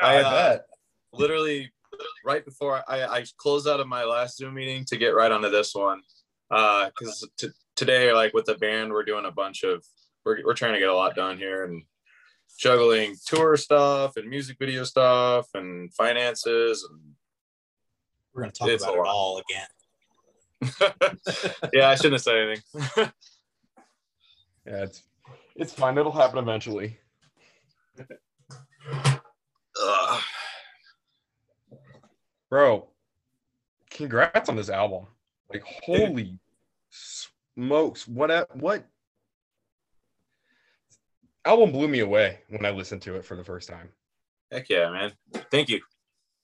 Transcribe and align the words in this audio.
yeah, 0.00 0.06
I, 0.06 0.14
I, 0.14 0.22
uh, 0.22 0.30
bet. 0.30 0.66
literally 1.12 1.72
right 2.24 2.44
before 2.44 2.82
I, 2.88 3.04
I 3.04 3.24
closed 3.36 3.68
out 3.68 3.80
of 3.80 3.88
my 3.88 4.04
last 4.04 4.38
Zoom 4.38 4.54
meeting 4.54 4.84
to 4.86 4.96
get 4.96 5.08
right 5.08 5.30
onto 5.30 5.50
this 5.50 5.74
one. 5.74 6.02
Uh, 6.50 6.90
because 6.98 7.28
t- 7.38 7.48
today, 7.76 8.12
like 8.12 8.32
with 8.34 8.46
the 8.46 8.56
band, 8.56 8.92
we're 8.92 9.04
doing 9.04 9.24
a 9.24 9.30
bunch 9.30 9.62
of 9.62 9.84
we're 10.24 10.38
we're 10.44 10.54
trying 10.54 10.74
to 10.74 10.80
get 10.80 10.88
a 10.88 10.94
lot 10.94 11.14
done 11.14 11.38
here 11.38 11.64
and 11.64 11.82
juggling 12.58 13.16
tour 13.26 13.56
stuff 13.56 14.16
and 14.16 14.28
music 14.28 14.56
video 14.58 14.84
stuff 14.84 15.46
and 15.54 15.92
finances 15.94 16.86
and 16.90 17.00
We're 18.34 18.42
gonna 18.42 18.52
talk 18.52 18.68
about 18.68 18.94
it 18.94 19.06
all 19.06 19.40
again. 19.48 19.68
yeah, 21.72 21.88
I 21.88 21.94
shouldn't 21.94 22.14
have 22.14 22.22
said 22.22 22.36
anything. 22.36 23.12
Yeah, 24.66 24.84
it's 24.84 25.02
it's 25.56 25.72
fine. 25.72 25.98
It'll 25.98 26.12
happen 26.12 26.38
eventually. 26.38 26.98
Ugh. 29.82 30.22
Bro, 32.48 32.88
congrats 33.90 34.48
on 34.48 34.56
this 34.56 34.68
album. 34.70 35.06
Like 35.52 35.62
holy 35.64 36.38
smokes. 36.90 38.06
What 38.08 38.30
a, 38.30 38.46
what 38.54 38.84
album 41.44 41.72
blew 41.72 41.88
me 41.88 42.00
away 42.00 42.40
when 42.48 42.64
I 42.66 42.70
listened 42.70 43.02
to 43.02 43.16
it 43.16 43.24
for 43.24 43.36
the 43.36 43.44
first 43.44 43.68
time. 43.68 43.88
Heck 44.50 44.68
yeah, 44.68 44.90
man! 44.90 45.12
Thank 45.50 45.68
you. 45.68 45.80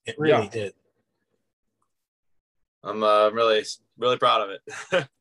It 0.06 0.16
really 0.18 0.44
Yeah. 0.44 0.50
did. 0.50 0.74
I'm 2.84 3.02
uh, 3.02 3.30
really 3.30 3.64
really 3.98 4.18
proud 4.18 4.42
of 4.42 4.50
it. 4.50 5.08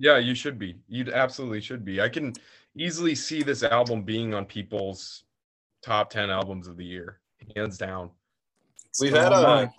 Yeah, 0.00 0.18
you 0.18 0.36
should 0.36 0.60
be. 0.60 0.76
You 0.86 1.12
absolutely 1.12 1.60
should 1.60 1.84
be. 1.84 2.00
I 2.00 2.08
can 2.08 2.32
easily 2.76 3.16
see 3.16 3.42
this 3.42 3.64
album 3.64 4.04
being 4.04 4.32
on 4.32 4.46
people's 4.46 5.24
top 5.82 6.08
10 6.10 6.30
albums 6.30 6.68
of 6.68 6.76
the 6.76 6.84
year, 6.84 7.18
hands 7.56 7.78
down. 7.78 8.10
It's 8.86 9.00
We've 9.00 9.12
had 9.12 9.32
a 9.32 9.42
mine. 9.42 9.70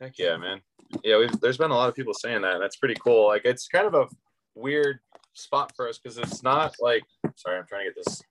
heck 0.00 0.18
yeah, 0.18 0.36
man. 0.36 0.60
Yeah, 1.04 1.18
we've 1.18 1.40
there's 1.40 1.58
been 1.58 1.70
a 1.70 1.74
lot 1.74 1.88
of 1.88 1.94
people 1.94 2.14
saying 2.14 2.42
that. 2.42 2.54
and 2.54 2.62
That's 2.62 2.76
pretty 2.76 2.96
cool. 3.00 3.28
Like 3.28 3.42
it's 3.44 3.68
kind 3.68 3.86
of 3.86 3.94
a 3.94 4.06
weird 4.54 4.98
spot 5.34 5.72
for 5.76 5.88
us 5.88 5.98
because 5.98 6.18
it's 6.18 6.42
not 6.42 6.74
like 6.80 7.04
sorry, 7.36 7.58
I'm 7.58 7.66
trying 7.66 7.86
to 7.86 7.92
get 7.94 8.04
this 8.04 8.22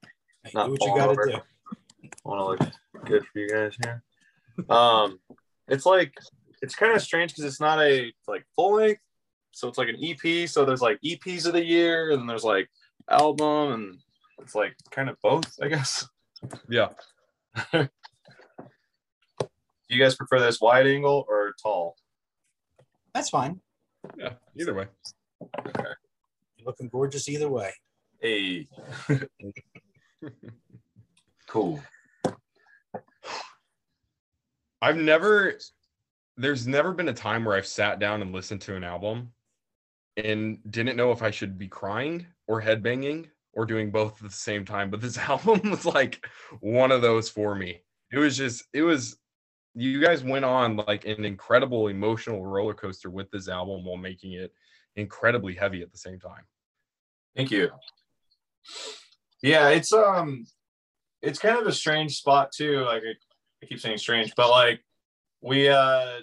Hey, 0.44 0.52
not 0.54 0.66
do 0.68 0.72
what 0.72 0.82
you 0.82 0.96
gotta 0.96 1.12
over. 1.12 1.26
do. 1.28 2.10
want 2.24 2.60
to 2.60 2.66
look 2.66 2.74
good 3.06 3.26
for 3.32 3.40
you 3.40 3.50
guys 3.50 3.76
here. 3.84 4.04
Um, 4.70 5.20
it's 5.68 5.86
like 5.86 6.14
it's 6.62 6.76
kind 6.76 6.94
of 6.94 7.02
strange 7.02 7.32
because 7.32 7.46
it's 7.46 7.62
not 7.62 7.80
a 7.82 8.12
like 8.28 8.46
full 8.56 8.76
length, 8.76 9.02
so 9.52 9.68
it's 9.70 9.78
like 9.78 9.88
an 9.90 9.98
EP. 10.04 10.48
So 10.50 10.66
there's 10.66 10.82
like 10.82 11.00
EPs 11.02 11.46
of 11.46 11.54
the 11.54 11.64
year, 11.64 12.12
and 12.12 12.30
there's 12.30 12.44
like 12.44 12.70
album, 13.10 13.72
and 13.74 13.98
it's 14.42 14.56
like 14.56 14.76
kind 14.92 15.10
of 15.10 15.16
both, 15.24 15.58
I 15.62 15.68
guess. 15.70 16.08
Yeah. 16.70 16.90
Do 19.90 19.96
you 19.96 20.04
guys 20.04 20.16
prefer 20.16 20.40
this 20.40 20.62
wide 20.62 20.86
angle 20.86 21.26
or 21.28 21.56
tall? 21.62 21.96
That's 23.14 23.30
fine. 23.30 23.60
Yeah. 24.18 24.34
Either 24.60 24.74
way. 24.76 24.86
You're 25.66 25.98
looking 26.66 26.90
gorgeous 26.90 27.28
either 27.28 27.50
way. 27.50 27.72
Hey, 28.22 28.68
cool. 31.48 31.82
I've 34.82 34.98
never 34.98 35.58
there's 36.38 36.68
never 36.68 36.94
been 36.94 37.10
a 37.10 37.14
time 37.14 37.44
where 37.44 37.56
I've 37.56 37.68
sat 37.68 38.00
down 38.00 38.22
and 38.22 38.32
listened 38.32 38.62
to 38.62 38.76
an 38.76 38.84
album 38.84 39.32
and 40.18 40.60
didn't 40.70 40.98
know 40.98 41.12
if 41.12 41.22
I 41.22 41.32
should 41.32 41.58
be 41.58 41.68
crying 41.68 42.26
or 42.48 42.62
headbanging 42.62 43.28
or 43.54 43.66
doing 43.66 43.92
both 43.92 44.24
at 44.24 44.30
the 44.30 44.36
same 44.36 44.66
time. 44.66 44.90
But 44.90 45.02
this 45.02 45.18
album 45.30 45.70
was 45.70 45.86
like 45.86 46.26
one 46.60 46.92
of 46.92 47.02
those 47.02 47.30
for 47.30 47.56
me. 47.56 47.82
It 48.12 48.20
was 48.20 48.38
just 48.38 48.64
it 48.74 48.84
was 48.84 49.18
you 49.76 50.02
guys 50.02 50.24
went 50.24 50.46
on 50.46 50.76
like 50.76 51.06
an 51.06 51.26
incredible 51.26 51.88
emotional 51.88 52.46
roller 52.46 52.74
coaster 52.74 53.10
with 53.10 53.30
this 53.32 53.48
album 53.48 53.86
while 53.86 53.98
making 53.98 54.34
it 54.34 54.54
incredibly 54.96 55.54
heavy 55.54 55.82
at 55.82 55.92
the 55.92 55.98
same 55.98 56.20
time. 56.20 56.44
Thank 57.36 57.52
you. 57.52 57.70
Yeah, 59.42 59.70
it's 59.70 59.94
um, 59.94 60.46
it's 61.22 61.40
kind 61.40 61.58
of 61.58 61.68
a 61.68 61.72
strange 61.72 62.18
spot 62.18 62.52
too. 62.52 62.82
Like 62.82 63.04
I, 63.04 63.14
I 63.64 63.66
keep 63.68 63.80
saying 63.80 64.00
strange, 64.00 64.34
but 64.36 64.50
like 64.50 64.82
we 65.42 65.70
uh, 65.70 66.20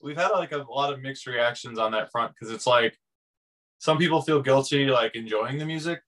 we've 0.00 0.16
had 0.16 0.30
like 0.30 0.52
a 0.52 0.58
lot 0.58 0.92
of 0.92 1.00
mixed 1.00 1.26
reactions 1.26 1.78
on 1.78 1.92
that 1.92 2.10
front 2.10 2.32
because 2.34 2.52
it's 2.52 2.66
like 2.66 2.96
some 3.78 3.98
people 3.98 4.22
feel 4.22 4.42
guilty 4.42 4.86
like 4.86 5.14
enjoying 5.14 5.58
the 5.58 5.66
music 5.66 6.00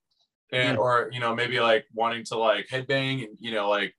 and 0.53 0.79
Mm. 0.79 0.81
or 0.81 1.11
you 1.13 1.21
know 1.21 1.35
maybe 1.35 1.59
like 1.59 1.85
wanting 1.93 2.25
to 2.27 2.39
like 2.39 2.69
headbang 2.69 3.25
and 3.25 3.37
you 3.41 3.51
know 3.53 3.69
like 3.69 3.95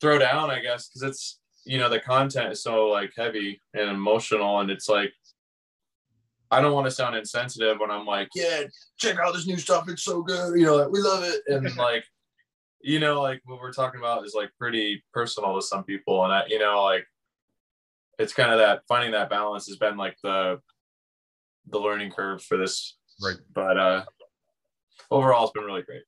throw 0.00 0.18
down 0.18 0.50
i 0.50 0.60
guess 0.60 0.88
because 0.88 1.02
it's 1.02 1.40
you 1.64 1.78
know 1.78 1.88
the 1.88 2.00
content 2.00 2.52
is 2.52 2.62
so 2.62 2.86
like 2.88 3.12
heavy 3.16 3.60
and 3.74 3.90
emotional 3.90 4.60
and 4.60 4.70
it's 4.70 4.88
like 4.88 5.12
i 6.50 6.60
don't 6.60 6.72
want 6.72 6.86
to 6.86 6.90
sound 6.90 7.16
insensitive 7.16 7.78
when 7.78 7.90
i'm 7.90 8.06
like 8.06 8.28
yeah 8.34 8.62
check 8.98 9.18
out 9.18 9.34
this 9.34 9.46
new 9.46 9.56
stuff 9.56 9.88
it's 9.88 10.02
so 10.02 10.22
good 10.22 10.58
you 10.58 10.64
know 10.64 10.76
like, 10.76 10.90
we 10.90 11.00
love 11.00 11.24
it 11.24 11.42
and 11.48 11.76
like 11.78 12.04
you 12.82 13.00
know 13.00 13.20
like 13.20 13.40
what 13.44 13.60
we're 13.60 13.72
talking 13.72 14.00
about 14.00 14.24
is 14.24 14.34
like 14.34 14.50
pretty 14.58 15.02
personal 15.12 15.54
to 15.56 15.62
some 15.62 15.82
people 15.82 16.24
and 16.24 16.32
I, 16.32 16.44
you 16.46 16.58
know 16.58 16.84
like 16.84 17.04
it's 18.18 18.32
kind 18.32 18.52
of 18.52 18.58
that 18.58 18.82
finding 18.88 19.12
that 19.12 19.28
balance 19.28 19.66
has 19.66 19.76
been 19.76 19.96
like 19.96 20.16
the 20.22 20.60
the 21.68 21.78
learning 21.78 22.12
curve 22.12 22.42
for 22.42 22.56
this 22.56 22.96
Right. 23.22 23.36
but 23.54 23.78
uh 23.78 24.04
overall 25.10 25.44
it's 25.44 25.52
been 25.52 25.64
really 25.64 25.82
great 25.82 26.02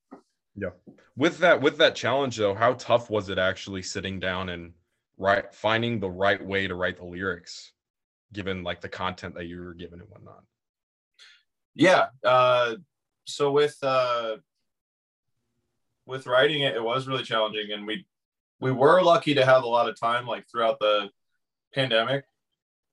With 1.17 1.39
that 1.39 1.61
with 1.61 1.79
that 1.79 1.95
challenge 1.95 2.37
though, 2.37 2.55
how 2.55 2.75
tough 2.75 3.11
was 3.11 3.29
it 3.29 3.39
actually 3.39 3.83
sitting 3.83 4.21
down 4.21 4.49
and 4.49 4.73
right 5.17 5.53
finding 5.55 6.01
the 6.01 6.11
right 6.11 6.45
way 6.45 6.67
to 6.67 6.75
write 6.75 6.97
the 6.97 7.05
lyrics 7.05 7.73
given 8.33 8.63
like 8.63 8.81
the 8.81 8.89
content 8.89 9.35
that 9.35 9.47
you 9.47 9.61
were 9.61 9.75
given 9.75 10.01
and 10.01 10.09
whatnot? 10.11 10.43
yeah 11.79 12.07
uh 12.25 12.75
so 13.25 13.53
with 13.53 13.77
uh 13.83 14.37
with 16.07 16.27
writing 16.27 16.63
it 16.63 16.75
it 16.75 16.83
was 16.83 17.07
really 17.07 17.23
challenging 17.23 17.71
and 17.73 17.87
we 17.87 18.05
we 18.61 18.73
were 18.73 19.01
lucky 19.01 19.35
to 19.35 19.45
have 19.45 19.63
a 19.63 19.69
lot 19.69 19.89
of 19.89 19.99
time 19.99 20.27
like 20.27 20.45
throughout 20.51 20.81
the 20.81 21.09
pandemic. 21.73 22.25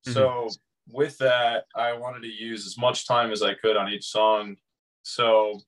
So 0.03 0.49
with 0.87 1.17
that 1.17 1.65
i 1.75 1.93
wanted 1.93 2.21
to 2.21 2.31
use 2.31 2.67
as 2.67 2.77
much 2.77 3.07
time 3.07 3.31
as 3.31 3.41
i 3.41 3.55
could 3.55 3.75
on 3.75 3.89
each 3.89 4.05
song. 4.05 4.55
So 5.01 5.59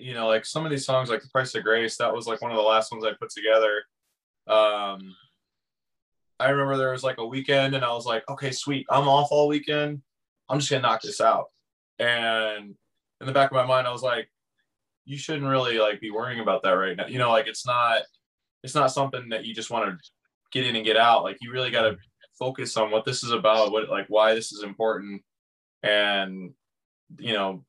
you 0.00 0.14
know 0.14 0.26
like 0.26 0.44
some 0.44 0.64
of 0.64 0.70
these 0.70 0.84
songs 0.84 1.10
like 1.10 1.22
the 1.22 1.28
price 1.28 1.54
of 1.54 1.62
grace 1.62 1.96
that 1.96 2.12
was 2.12 2.26
like 2.26 2.40
one 2.42 2.50
of 2.50 2.56
the 2.56 2.62
last 2.62 2.90
ones 2.92 3.04
i 3.04 3.12
put 3.18 3.30
together. 3.30 3.82
Um 4.46 5.14
i 6.38 6.48
remember 6.48 6.76
there 6.76 6.92
was 6.92 7.04
like 7.04 7.18
a 7.18 7.26
weekend 7.26 7.74
and 7.74 7.84
i 7.84 7.92
was 7.92 8.06
like 8.06 8.26
okay 8.28 8.50
sweet 8.50 8.86
i'm 8.90 9.08
off 9.08 9.28
all 9.30 9.48
weekend. 9.48 10.02
I'm 10.48 10.58
just 10.58 10.70
gonna 10.70 10.82
knock 10.82 11.02
this 11.02 11.20
out. 11.20 11.46
And 11.98 12.74
in 13.20 13.26
the 13.26 13.32
back 13.32 13.50
of 13.50 13.56
my 13.56 13.66
mind 13.66 13.86
i 13.86 13.92
was 13.92 14.02
like 14.02 14.28
you 15.04 15.18
shouldn't 15.18 15.46
really 15.46 15.78
like 15.78 16.00
be 16.00 16.10
worrying 16.10 16.40
about 16.40 16.62
that 16.62 16.72
right 16.72 16.96
now. 16.96 17.06
You 17.06 17.18
know 17.18 17.30
like 17.30 17.46
it's 17.46 17.66
not 17.66 18.02
it's 18.62 18.74
not 18.74 18.92
something 18.92 19.30
that 19.30 19.44
you 19.44 19.54
just 19.54 19.70
want 19.70 19.90
to 19.90 19.98
get 20.52 20.66
in 20.66 20.76
and 20.76 20.84
get 20.84 20.96
out. 20.96 21.24
Like 21.24 21.38
you 21.40 21.50
really 21.52 21.70
got 21.70 21.82
to 21.82 21.96
focus 22.38 22.76
on 22.76 22.90
what 22.90 23.04
this 23.04 23.24
is 23.24 23.32
about 23.32 23.72
what 23.72 23.88
like 23.88 24.06
why 24.08 24.34
this 24.34 24.52
is 24.52 24.62
important. 24.62 25.22
And 25.82 26.52
you 27.18 27.32
know 27.32 27.64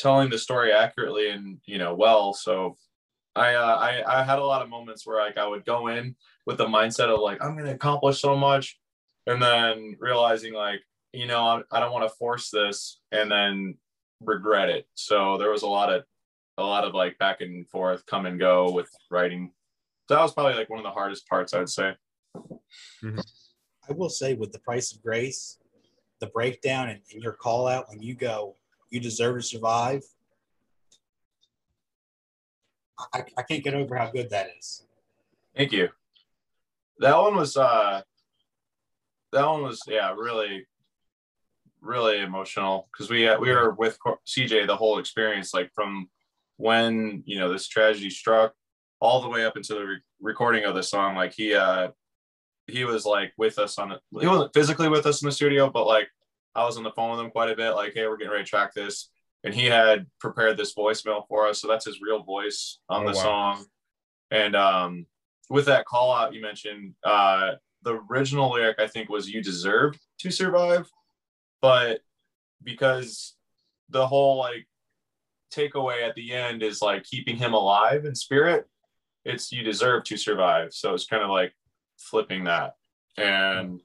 telling 0.00 0.30
the 0.30 0.38
story 0.38 0.72
accurately 0.72 1.30
and 1.30 1.58
you 1.66 1.78
know 1.78 1.94
well. 1.94 2.32
So 2.32 2.76
I, 3.36 3.54
uh, 3.54 3.76
I 3.76 4.20
i 4.20 4.24
had 4.24 4.40
a 4.40 4.44
lot 4.44 4.62
of 4.62 4.68
moments 4.68 5.06
where 5.06 5.24
like 5.24 5.38
i 5.38 5.46
would 5.46 5.64
go 5.64 5.86
in 5.86 6.16
with 6.46 6.58
the 6.58 6.66
mindset 6.66 7.14
of 7.14 7.20
like 7.20 7.42
i'm 7.42 7.56
gonna 7.56 7.72
accomplish 7.72 8.20
so 8.20 8.36
much 8.36 8.76
and 9.28 9.40
then 9.40 9.96
realizing 10.00 10.52
like 10.52 10.80
you 11.12 11.26
know 11.26 11.40
i, 11.40 11.62
I 11.70 11.78
don't 11.78 11.92
want 11.92 12.10
to 12.10 12.16
force 12.16 12.50
this 12.50 13.00
and 13.12 13.30
then 13.30 13.76
regret 14.20 14.68
it. 14.68 14.86
So 14.94 15.38
there 15.38 15.50
was 15.50 15.62
a 15.62 15.68
lot 15.68 15.92
of 15.92 16.04
a 16.58 16.64
lot 16.64 16.84
of 16.84 16.94
like 16.94 17.18
back 17.18 17.40
and 17.40 17.68
forth 17.68 18.04
come 18.06 18.26
and 18.26 18.38
go 18.38 18.70
with 18.70 18.90
writing. 19.10 19.52
So 20.08 20.16
that 20.16 20.22
was 20.22 20.34
probably 20.34 20.54
like 20.54 20.68
one 20.68 20.80
of 20.80 20.84
the 20.84 20.90
hardest 20.90 21.28
parts 21.28 21.54
i 21.54 21.60
would 21.60 21.68
say 21.68 21.94
I 23.88 23.92
will 23.92 24.08
say 24.08 24.34
with 24.34 24.52
the 24.52 24.58
price 24.58 24.92
of 24.92 25.02
grace, 25.02 25.58
the 26.20 26.26
breakdown 26.26 26.90
and, 26.90 27.00
and 27.12 27.22
your 27.22 27.32
call 27.32 27.66
out 27.66 27.88
when 27.88 28.02
you 28.02 28.14
go, 28.14 28.56
you 28.90 29.00
deserve 29.00 29.36
to 29.36 29.42
survive. 29.42 30.02
I, 33.14 33.24
I 33.38 33.42
can't 33.42 33.64
get 33.64 33.74
over 33.74 33.96
how 33.96 34.10
good 34.10 34.30
that 34.30 34.48
is. 34.58 34.84
Thank 35.56 35.72
you. 35.72 35.88
That 36.98 37.16
one 37.16 37.36
was 37.36 37.56
uh 37.56 38.02
that 39.32 39.46
one 39.46 39.62
was 39.62 39.80
yeah, 39.86 40.12
really 40.12 40.66
really 41.80 42.20
emotional 42.20 42.88
because 42.92 43.08
we 43.08 43.26
uh, 43.26 43.38
we 43.38 43.50
were 43.50 43.72
with 43.72 43.98
CJ 44.28 44.66
the 44.66 44.76
whole 44.76 44.98
experience 44.98 45.54
like 45.54 45.70
from 45.74 46.08
when, 46.58 47.22
you 47.24 47.38
know, 47.38 47.50
this 47.50 47.68
tragedy 47.68 48.10
struck 48.10 48.52
all 49.00 49.22
the 49.22 49.28
way 49.28 49.46
up 49.46 49.56
into 49.56 49.74
the 49.74 49.84
re- 49.84 50.00
recording 50.20 50.64
of 50.64 50.74
the 50.74 50.82
song 50.82 51.14
like 51.14 51.32
he 51.32 51.54
uh 51.54 51.88
he 52.66 52.84
was 52.84 53.04
like 53.04 53.32
with 53.38 53.58
us 53.58 53.78
on 53.78 53.92
it. 53.92 54.00
He 54.20 54.26
wasn't 54.26 54.52
physically 54.52 54.88
with 54.88 55.06
us 55.06 55.22
in 55.22 55.26
the 55.26 55.32
studio, 55.32 55.70
but 55.70 55.86
like 55.86 56.08
I 56.54 56.64
was 56.64 56.76
on 56.76 56.82
the 56.82 56.90
phone 56.92 57.10
with 57.12 57.20
him 57.20 57.30
quite 57.30 57.50
a 57.50 57.56
bit 57.56 57.70
like 57.72 57.92
hey, 57.94 58.06
we're 58.06 58.16
getting 58.16 58.32
ready 58.32 58.44
to 58.44 58.50
track 58.50 58.74
this 58.74 59.10
and 59.44 59.54
he 59.54 59.66
had 59.66 60.06
prepared 60.20 60.56
this 60.56 60.74
voicemail 60.74 61.26
for 61.28 61.48
us 61.48 61.60
so 61.60 61.68
that's 61.68 61.86
his 61.86 62.00
real 62.02 62.22
voice 62.22 62.78
on 62.88 63.02
Oh, 63.04 63.10
the 63.10 63.16
wow. 63.16 63.22
song 63.22 63.64
And 64.30 64.54
um, 64.56 65.06
with 65.48 65.66
that 65.66 65.86
call 65.86 66.12
out 66.12 66.34
you 66.34 66.40
mentioned, 66.42 66.94
uh, 67.04 67.52
the 67.82 68.00
original 68.10 68.50
lyric 68.52 68.78
I 68.78 68.86
think 68.86 69.08
was 69.08 69.28
"You 69.30 69.42
deserve 69.42 69.98
to 70.18 70.30
survive," 70.30 70.88
but 71.62 72.00
because 72.62 73.36
the 73.88 74.06
whole 74.06 74.36
like 74.38 74.68
takeaway 75.52 76.06
at 76.06 76.14
the 76.14 76.32
end 76.32 76.62
is 76.62 76.80
like 76.82 77.02
keeping 77.04 77.36
him 77.36 77.54
alive 77.54 78.04
in 78.04 78.14
spirit, 78.14 78.66
it's 79.24 79.50
"You 79.50 79.62
deserve 79.64 80.04
to 80.04 80.16
survive." 80.16 80.72
So 80.72 80.94
it's 80.94 81.06
kind 81.06 81.22
of 81.22 81.30
like 81.30 81.52
flipping 81.98 82.44
that 82.44 82.74
and 83.16 83.80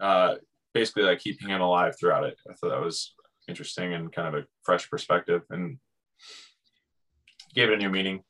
uh, 0.00 0.36
basically 0.74 1.04
like 1.04 1.20
keeping 1.20 1.48
him 1.48 1.60
alive 1.60 1.94
throughout 1.98 2.24
it. 2.24 2.36
I 2.50 2.52
thought 2.54 2.70
that 2.70 2.80
was 2.80 3.14
interesting 3.48 3.94
and 3.94 4.12
kind 4.12 4.28
of 4.28 4.42
a 4.42 4.46
fresh 4.62 4.90
perspective 4.90 5.42
and 5.50 5.78
gave 7.54 7.70
it 7.70 7.74
a 7.74 7.78
new 7.78 7.90
meaning. 7.90 8.22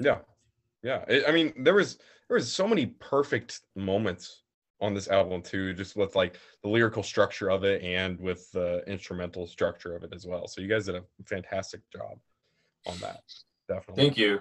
Yeah, 0.00 0.18
yeah. 0.82 1.04
It, 1.08 1.24
I 1.28 1.32
mean, 1.32 1.52
there 1.58 1.74
was 1.74 1.98
there 2.28 2.36
was 2.36 2.50
so 2.50 2.66
many 2.66 2.86
perfect 2.86 3.60
moments 3.76 4.42
on 4.80 4.94
this 4.94 5.08
album 5.08 5.42
too, 5.42 5.72
just 5.74 5.96
with 5.96 6.14
like 6.14 6.38
the 6.62 6.68
lyrical 6.68 7.02
structure 7.02 7.50
of 7.50 7.64
it 7.64 7.82
and 7.82 8.18
with 8.20 8.50
the 8.52 8.82
instrumental 8.86 9.46
structure 9.46 9.96
of 9.96 10.04
it 10.04 10.12
as 10.14 10.26
well. 10.26 10.46
So 10.46 10.60
you 10.60 10.68
guys 10.68 10.86
did 10.86 10.96
a 10.96 11.02
fantastic 11.26 11.80
job 11.92 12.18
on 12.86 12.98
that. 12.98 13.20
Definitely. 13.68 14.04
Thank 14.04 14.18
you. 14.18 14.40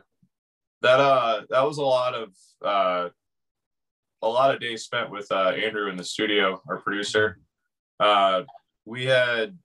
That 0.82 1.00
uh 1.00 1.42
that 1.50 1.64
was 1.64 1.78
a 1.78 1.84
lot 1.84 2.14
of 2.14 2.30
uh 2.64 3.10
a 4.24 4.28
lot 4.28 4.54
of 4.54 4.62
days 4.62 4.84
spent 4.84 5.12
with 5.12 5.32
uh 5.32 5.50
Andrew 5.50 5.90
in 5.90 5.98
the 5.98 6.04
studio, 6.04 6.62
our 6.68 6.78
producer. 6.78 7.40
Uh 8.00 8.44
we 8.86 9.06
had 9.06 9.58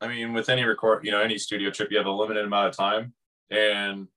I 0.00 0.08
mean 0.08 0.32
with 0.32 0.48
any 0.48 0.64
record, 0.64 1.04
you 1.04 1.10
know, 1.10 1.20
any 1.20 1.38
studio 1.38 1.70
trip 1.70 1.90
you 1.90 1.98
have 1.98 2.06
a 2.06 2.10
limited 2.10 2.44
amount 2.44 2.68
of 2.68 2.76
time. 2.76 3.14
And 3.50 4.08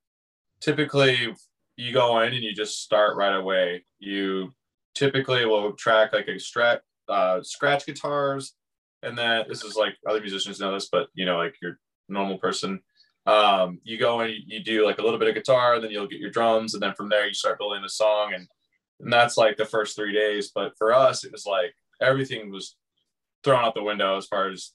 typically 0.59 1.33
you 1.77 1.93
go 1.93 2.19
in 2.21 2.33
and 2.33 2.43
you 2.43 2.53
just 2.53 2.81
start 2.81 3.15
right 3.15 3.35
away. 3.35 3.85
You 3.99 4.53
typically 4.95 5.45
will 5.45 5.73
track 5.73 6.11
like 6.11 6.27
a 6.27 6.31
strat, 6.31 6.79
uh, 7.07 7.41
scratch 7.43 7.85
guitars, 7.85 8.53
and 9.03 9.17
then 9.17 9.45
this 9.47 9.63
is 9.63 9.75
like 9.75 9.95
other 10.07 10.19
musicians 10.19 10.59
know 10.59 10.73
this, 10.73 10.89
but 10.91 11.07
you 11.13 11.25
know, 11.25 11.37
like 11.37 11.55
your 11.61 11.77
normal 12.09 12.39
person, 12.39 12.81
um, 13.27 13.79
you 13.83 13.97
go 13.97 14.21
and 14.21 14.33
you 14.47 14.63
do 14.63 14.85
like 14.85 14.97
a 14.97 15.03
little 15.03 15.19
bit 15.19 15.29
of 15.29 15.35
guitar, 15.35 15.79
then 15.79 15.91
you'll 15.91 16.07
get 16.07 16.19
your 16.19 16.31
drums, 16.31 16.73
and 16.73 16.81
then 16.81 16.95
from 16.95 17.09
there 17.09 17.27
you 17.27 17.33
start 17.33 17.59
building 17.59 17.83
the 17.83 17.89
song, 17.89 18.33
and 18.33 18.47
and 18.99 19.11
that's 19.11 19.37
like 19.37 19.57
the 19.57 19.65
first 19.65 19.95
three 19.95 20.13
days. 20.13 20.51
But 20.53 20.77
for 20.77 20.93
us, 20.93 21.23
it 21.23 21.31
was 21.31 21.45
like 21.45 21.73
everything 22.01 22.51
was 22.51 22.75
thrown 23.43 23.63
out 23.63 23.75
the 23.75 23.83
window 23.83 24.17
as 24.17 24.25
far 24.25 24.49
as 24.49 24.71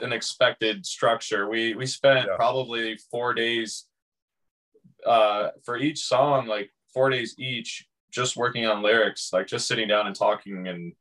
an 0.00 0.12
expected 0.12 0.84
structure. 0.86 1.48
We 1.48 1.74
we 1.74 1.86
spent 1.86 2.26
yeah. 2.28 2.36
probably 2.36 2.98
four 3.10 3.34
days 3.34 3.86
uh, 5.06 5.48
for 5.64 5.76
each 5.76 6.04
song, 6.04 6.46
like 6.46 6.70
four 6.92 7.10
days 7.10 7.34
each, 7.38 7.86
just 8.10 8.36
working 8.36 8.66
on 8.66 8.82
lyrics, 8.82 9.30
like 9.32 9.46
just 9.46 9.68
sitting 9.68 9.88
down 9.88 10.06
and 10.06 10.16
talking 10.16 10.68
and 10.68 10.92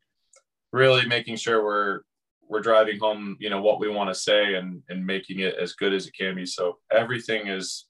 really 0.72 1.06
making 1.06 1.36
sure 1.38 1.64
we're 1.64 2.02
we're 2.48 2.62
driving 2.62 3.00
home, 3.00 3.38
you 3.40 3.50
know, 3.50 3.62
what 3.62 3.80
we 3.80 3.90
want 3.90 4.10
to 4.10 4.20
say 4.20 4.56
and 4.56 4.82
and 4.90 5.06
making 5.06 5.40
it 5.40 5.56
as 5.56 5.74
good 5.74 5.94
as 5.94 6.08
it 6.08 6.14
can 6.14 6.36
be. 6.36 6.46
So 6.46 6.78
everything 6.92 7.48
is, 7.48 7.86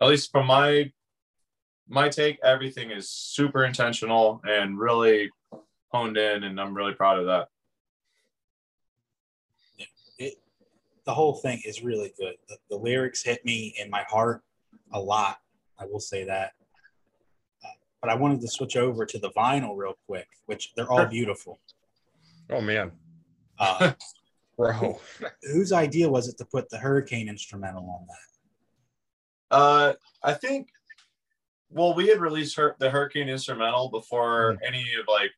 at 0.00 0.08
least 0.08 0.30
from 0.30 0.46
my 0.46 0.90
my 1.88 2.08
take, 2.08 2.38
everything 2.42 2.90
is 2.90 3.08
super 3.08 3.64
intentional 3.64 4.40
and 4.44 4.78
really 4.78 5.30
honed 5.88 6.16
in, 6.16 6.44
and 6.44 6.60
I'm 6.60 6.74
really 6.74 6.94
proud 6.94 7.18
of 7.18 7.26
that. 7.26 7.48
It, 10.18 10.34
the 11.04 11.14
whole 11.14 11.34
thing 11.34 11.60
is 11.64 11.82
really 11.82 12.12
good. 12.18 12.34
The, 12.48 12.56
the 12.70 12.76
lyrics 12.76 13.22
hit 13.22 13.44
me 13.44 13.74
in 13.78 13.90
my 13.90 14.04
heart 14.08 14.42
a 14.92 15.00
lot 15.00 15.38
I 15.78 15.86
will 15.86 16.00
say 16.00 16.24
that. 16.24 16.52
Uh, 17.64 17.68
but 18.00 18.10
I 18.10 18.14
wanted 18.14 18.40
to 18.40 18.48
switch 18.48 18.76
over 18.76 19.04
to 19.06 19.18
the 19.18 19.30
vinyl 19.30 19.76
real 19.76 19.94
quick, 20.06 20.28
which 20.46 20.72
they're 20.74 20.90
all 20.90 21.06
beautiful. 21.06 21.60
Oh 22.50 22.60
man, 22.60 22.92
uh, 23.58 23.92
bro, 24.56 25.00
whose 25.42 25.72
idea 25.72 26.08
was 26.08 26.28
it 26.28 26.38
to 26.38 26.44
put 26.44 26.68
the 26.70 26.78
hurricane 26.78 27.28
instrumental 27.28 27.82
on 27.82 28.06
that? 28.06 29.56
Uh, 29.56 29.92
I 30.22 30.34
think. 30.34 30.68
Well, 31.76 31.94
we 31.94 32.08
had 32.08 32.20
released 32.20 32.56
her, 32.56 32.74
the 32.78 32.90
hurricane 32.90 33.28
instrumental 33.28 33.90
before 33.90 34.54
mm 34.54 34.58
any 34.66 34.84
of 34.98 35.06
like 35.06 35.30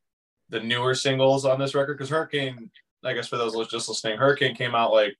the 0.49 0.59
newer 0.59 0.95
singles 0.95 1.45
on 1.45 1.59
this 1.59 1.75
record 1.75 1.95
because 1.95 2.09
hurricane 2.09 2.71
i 3.03 3.13
guess 3.13 3.27
for 3.27 3.37
those 3.37 3.53
just 3.67 3.87
listening 3.87 4.17
hurricane 4.17 4.55
came 4.55 4.73
out 4.73 4.91
like 4.91 5.15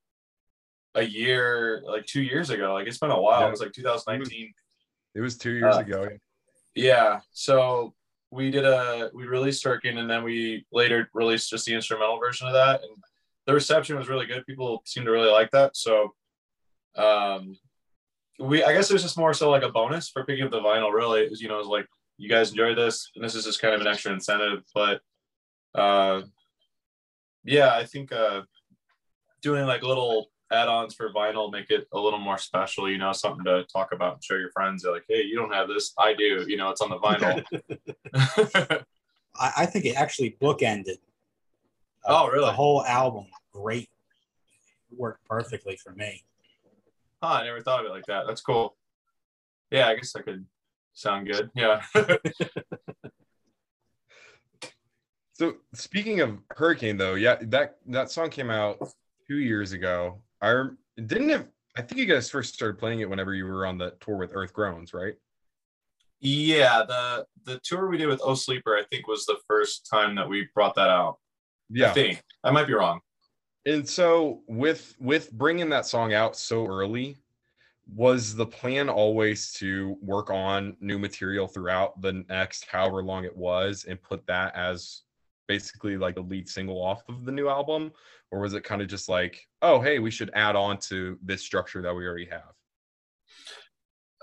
a 0.95 1.03
year 1.03 1.83
like 1.85 2.03
two 2.07 2.23
years 2.23 2.49
ago 2.49 2.73
like 2.73 2.87
it's 2.87 2.97
been 2.97 3.11
a 3.11 3.21
while 3.21 3.41
yeah. 3.41 3.47
it 3.47 3.51
was 3.51 3.59
like 3.59 3.71
2019 3.71 4.51
it 5.15 5.21
was 5.21 5.37
two 5.37 5.51
years 5.51 5.75
uh, 5.75 5.79
ago. 5.79 6.07
Yeah. 6.75 7.21
So 7.31 7.93
we 8.31 8.51
did 8.51 8.65
a 8.65 9.09
we 9.13 9.25
released 9.25 9.63
Hurricane 9.63 9.97
and 9.97 10.09
then 10.09 10.23
we 10.23 10.65
later 10.71 11.09
released 11.13 11.49
just 11.49 11.65
the 11.65 11.73
instrumental 11.73 12.19
version 12.19 12.47
of 12.47 12.53
that. 12.53 12.81
And 12.81 12.91
the 13.45 13.53
reception 13.53 13.97
was 13.97 14.07
really 14.07 14.27
good. 14.27 14.45
People 14.45 14.81
seemed 14.85 15.07
to 15.07 15.11
really 15.11 15.31
like 15.31 15.51
that. 15.51 15.75
So 15.75 16.13
um 16.95 17.57
we 18.39 18.63
I 18.63 18.73
guess 18.73 18.89
it 18.89 18.93
was 18.93 19.03
just 19.03 19.17
more 19.17 19.33
so 19.33 19.49
like 19.49 19.63
a 19.63 19.69
bonus 19.69 20.09
for 20.09 20.23
picking 20.23 20.45
up 20.45 20.51
the 20.51 20.61
vinyl, 20.61 20.93
really. 20.93 21.21
Is 21.21 21.41
you 21.41 21.47
know, 21.47 21.55
it 21.55 21.59
was 21.59 21.67
like 21.67 21.87
you 22.17 22.29
guys 22.29 22.51
enjoy 22.51 22.75
this, 22.75 23.11
and 23.15 23.23
this 23.23 23.35
is 23.35 23.45
just 23.45 23.61
kind 23.61 23.73
of 23.73 23.81
an 23.81 23.87
extra 23.87 24.13
incentive. 24.13 24.63
But 24.73 25.01
uh 25.75 26.21
yeah, 27.43 27.73
I 27.73 27.85
think 27.85 28.11
uh 28.11 28.41
doing 29.41 29.65
like 29.65 29.83
little 29.83 30.29
add-ons 30.51 30.95
for 30.95 31.11
vinyl 31.13 31.51
make 31.51 31.69
it 31.69 31.87
a 31.93 31.99
little 31.99 32.19
more 32.19 32.37
special 32.37 32.89
you 32.89 32.97
know 32.97 33.13
something 33.13 33.45
to 33.45 33.63
talk 33.71 33.91
about 33.91 34.13
and 34.15 34.23
show 34.23 34.35
your 34.35 34.51
friends 34.51 34.83
They're 34.83 34.91
like 34.91 35.05
hey 35.07 35.21
you 35.21 35.35
don't 35.35 35.53
have 35.53 35.67
this 35.67 35.93
i 35.97 36.13
do 36.13 36.45
you 36.47 36.57
know 36.57 36.69
it's 36.69 36.81
on 36.81 36.89
the 36.89 36.97
vinyl 36.97 37.43
I, 39.35 39.51
I, 39.57 39.65
think 39.67 39.85
it 39.85 39.95
actually 39.95 40.37
bookended 40.41 40.97
uh, 42.03 42.23
oh 42.23 42.27
really 42.29 42.45
the 42.45 42.51
whole 42.51 42.83
album 42.83 43.27
great 43.53 43.89
it 44.91 44.97
worked 44.97 45.23
perfectly 45.25 45.75
for 45.75 45.93
me 45.93 46.23
huh 47.21 47.39
i 47.41 47.43
never 47.43 47.61
thought 47.61 47.81
of 47.81 47.85
it 47.85 47.91
like 47.93 48.05
that 48.07 48.25
that's 48.27 48.41
cool 48.41 48.75
yeah 49.71 49.87
i 49.87 49.95
guess 49.95 50.13
that 50.13 50.23
could 50.23 50.45
sound 50.93 51.27
good 51.27 51.49
yeah 51.55 51.81
so 55.33 55.55
speaking 55.73 56.19
of 56.21 56.37
hurricane 56.55 56.97
though 56.97 57.15
yeah 57.15 57.37
that 57.41 57.77
that 57.87 58.11
song 58.11 58.29
came 58.29 58.49
out 58.49 58.77
two 59.27 59.37
years 59.37 59.71
ago 59.73 60.21
I 60.41 60.65
didn't 61.05 61.29
have. 61.29 61.47
I 61.77 61.81
think 61.81 61.99
you 61.99 62.05
guys 62.05 62.29
first 62.29 62.53
started 62.53 62.77
playing 62.77 63.01
it 63.01 63.09
whenever 63.09 63.33
you 63.33 63.45
were 63.45 63.65
on 63.65 63.77
the 63.77 63.93
tour 63.99 64.17
with 64.17 64.31
Earth 64.33 64.53
Groans, 64.53 64.93
right? 64.93 65.13
Yeah, 66.19 66.83
the 66.87 67.25
the 67.45 67.59
tour 67.63 67.87
we 67.87 67.97
did 67.97 68.07
with 68.07 68.21
Oh 68.23 68.35
Sleeper, 68.35 68.75
I 68.75 68.83
think, 68.89 69.07
was 69.07 69.25
the 69.25 69.37
first 69.47 69.87
time 69.89 70.15
that 70.15 70.27
we 70.27 70.49
brought 70.53 70.75
that 70.75 70.89
out. 70.89 71.17
Yeah, 71.69 71.91
I 71.91 71.93
think 71.93 72.23
I 72.43 72.51
might 72.51 72.67
be 72.67 72.73
wrong. 72.73 72.99
And 73.65 73.87
so 73.87 74.41
with 74.47 74.95
with 74.99 75.31
bringing 75.31 75.69
that 75.69 75.85
song 75.85 76.13
out 76.13 76.35
so 76.35 76.65
early, 76.65 77.17
was 77.93 78.35
the 78.35 78.45
plan 78.45 78.89
always 78.89 79.51
to 79.53 79.97
work 80.01 80.29
on 80.29 80.77
new 80.79 80.99
material 80.99 81.47
throughout 81.47 82.01
the 82.01 82.23
next 82.29 82.65
however 82.65 83.03
long 83.03 83.25
it 83.25 83.35
was 83.35 83.85
and 83.85 84.01
put 84.01 84.25
that 84.27 84.55
as 84.55 85.01
basically 85.47 85.97
like 85.97 86.15
the 86.15 86.21
lead 86.21 86.47
single 86.47 86.81
off 86.81 87.01
of 87.09 87.25
the 87.25 87.31
new 87.31 87.49
album? 87.49 87.91
Or 88.31 88.39
was 88.39 88.53
it 88.53 88.63
kind 88.63 88.81
of 88.81 88.87
just 88.87 89.09
like 89.09 89.45
oh 89.61 89.81
hey 89.81 89.99
we 89.99 90.11
should 90.11 90.31
add 90.33 90.55
on 90.55 90.77
to 90.77 91.17
this 91.23 91.41
structure 91.41 91.81
that 91.81 91.95
we 91.95 92.05
already 92.05 92.29
have 92.29 92.53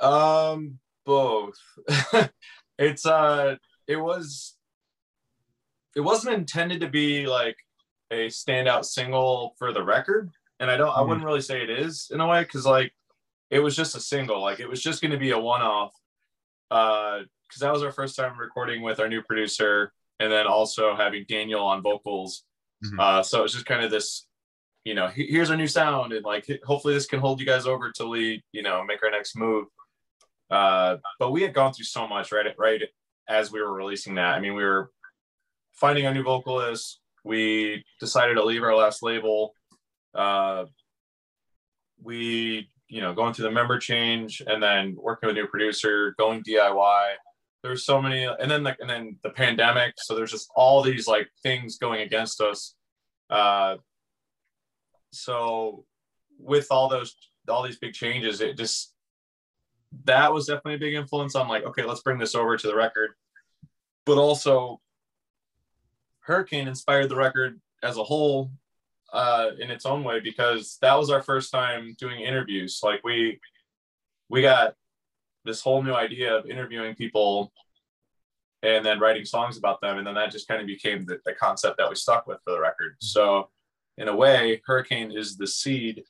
um 0.01 0.79
both. 1.05 1.59
It's 2.79 3.07
uh 3.07 3.57
it 3.87 3.97
was 3.97 4.55
it 5.95 6.01
wasn't 6.01 6.35
intended 6.35 6.83
to 6.83 6.89
be 6.89 7.27
like 7.27 7.57
a 8.11 8.27
standout 8.27 8.85
single 8.85 9.55
for 9.59 9.73
the 9.73 9.83
record 9.83 10.31
and 10.61 10.71
i 10.71 10.77
don't 10.77 10.97
i 10.97 11.01
wouldn't 11.01 11.25
really 11.25 11.41
say 11.41 11.63
it 11.63 11.71
is 11.71 12.11
in 12.13 12.21
a 12.21 12.27
way 12.27 12.43
because 12.43 12.65
like 12.65 12.93
it 13.51 13.61
was 13.61 13.77
just 13.77 13.97
a 13.97 14.01
single 14.01 14.41
like 14.41 14.61
it 14.61 14.69
was 14.69 14.83
just 14.83 15.03
going 15.03 15.11
to 15.11 15.19
be 15.19 15.31
a 15.31 15.39
one-off 15.39 15.93
uh 16.71 17.19
because 17.47 17.61
that 17.61 17.73
was 17.73 17.83
our 17.83 17.93
first 17.93 18.17
time 18.17 18.39
recording 18.39 18.83
with 18.83 19.01
our 19.01 19.09
new 19.09 19.23
producer 19.23 19.93
and 20.21 20.33
then 20.33 20.47
also 20.47 20.97
having 20.97 21.25
Daniel 21.29 21.63
on 21.63 21.83
vocals. 21.83 22.45
Mm-hmm. 22.85 23.01
Uh, 23.01 23.23
so 23.23 23.45
it's 23.45 23.53
just 23.53 23.67
kind 23.67 23.85
of 23.85 23.91
this, 23.91 24.27
you 24.85 24.95
know, 24.95 25.09
here's 25.09 25.51
our 25.51 25.57
new 25.57 25.67
sound, 25.67 26.13
and 26.13 26.25
like 26.25 26.47
hopefully 26.65 26.95
this 26.95 27.07
can 27.07 27.21
hold 27.21 27.41
you 27.41 27.47
guys 27.47 27.67
over 27.67 27.91
till 27.91 28.11
we, 28.11 28.43
you 28.53 28.63
know, 28.63 28.85
make 28.85 29.03
our 29.03 29.11
next 29.11 29.37
move. 29.37 29.67
Uh, 30.51 30.97
but 31.19 31.33
we 31.33 31.43
had 31.43 31.53
gone 31.53 31.73
through 31.73 31.85
so 31.85 32.07
much 32.07 32.31
right 32.31 32.47
right 32.57 32.83
as 33.29 33.51
we 33.51 33.61
were 33.61 33.75
releasing 33.75 34.15
that. 34.15 34.35
I 34.35 34.41
mean, 34.41 34.55
we 34.55 34.65
were 34.65 34.91
finding 35.73 36.07
a 36.07 36.15
new 36.15 36.23
vocalist. 36.23 37.01
We 37.27 37.85
decided 38.01 38.35
to 38.35 38.45
leave 38.45 38.63
our 38.63 38.75
last 38.75 39.03
label. 39.03 39.55
Uh, 40.15 40.67
we, 42.03 42.71
you 42.89 43.01
know, 43.01 43.13
going 43.13 43.35
through 43.35 43.45
the 43.45 43.51
member 43.51 43.79
change 43.79 44.43
and 44.47 44.63
then 44.63 44.97
working 44.99 45.27
with 45.27 45.37
a 45.37 45.41
new 45.41 45.47
producer, 45.47 46.15
going 46.19 46.43
DIY 46.43 47.15
there's 47.63 47.85
so 47.85 48.01
many 48.01 48.23
and 48.23 48.49
then 48.49 48.63
like 48.63 48.77
and 48.79 48.89
then 48.89 49.19
the 49.25 49.31
pandemic 49.31 49.95
so 49.99 50.15
there's 50.15 50.31
just 50.31 50.49
all 50.55 50.83
these 50.83 51.09
like 51.09 51.29
things 51.43 51.79
going 51.79 52.03
against 52.03 52.41
us 52.41 52.77
uh 53.31 53.75
so 55.11 55.85
with 56.39 56.69
all 56.71 56.89
those 56.89 57.17
all 57.49 57.65
these 57.65 57.79
big 57.79 57.93
changes 57.93 58.41
it 58.41 58.57
just 58.57 58.95
that 60.05 60.33
was 60.33 60.47
definitely 60.47 60.75
a 60.75 60.79
big 60.79 60.95
influence 60.95 61.35
on 61.35 61.49
like, 61.49 61.65
okay, 61.65 61.85
let's 61.85 62.03
bring 62.03 62.19
this 62.19 62.35
over 62.35 62.57
to 62.57 62.67
the 62.67 62.75
record. 62.75 63.11
But 64.05 64.19
also, 64.19 64.81
Hurricane 66.27 66.67
inspired 66.67 67.09
the 67.09 67.17
record 67.17 67.61
as 67.83 67.97
a 67.97 68.05
whole 68.05 68.51
uh, 69.13 69.51
in 69.61 69.71
its 69.71 69.87
own 69.87 70.03
way 70.03 70.21
because 70.21 70.77
that 70.83 70.95
was 70.95 71.09
our 71.09 71.23
first 71.23 71.53
time 71.53 71.95
doing 71.99 72.21
interviews. 72.21 72.81
Like 72.83 73.03
we 73.05 73.41
we 74.29 74.43
got 74.43 74.75
this 75.45 75.61
whole 75.61 75.83
new 75.83 75.95
idea 75.95 76.35
of 76.35 76.51
interviewing 76.51 76.97
people 76.97 77.53
and 78.63 78.85
then 78.85 78.99
writing 78.99 79.25
songs 79.25 79.57
about 79.57 79.81
them, 79.81 79.99
and 79.99 80.07
then 80.07 80.15
that 80.15 80.33
just 80.33 80.49
kind 80.49 80.61
of 80.61 80.67
became 80.67 81.07
the, 81.07 81.21
the 81.25 81.33
concept 81.35 81.77
that 81.79 81.89
we 81.89 81.95
stuck 81.95 82.27
with 82.27 82.39
for 82.45 82.55
the 82.55 82.61
record. 82.61 82.97
So 82.99 83.49
in 83.97 84.09
a 84.09 84.17
way, 84.17 84.61
Hurricane 84.67 85.13
is 85.13 85.37
the 85.37 85.47
seed 85.47 86.03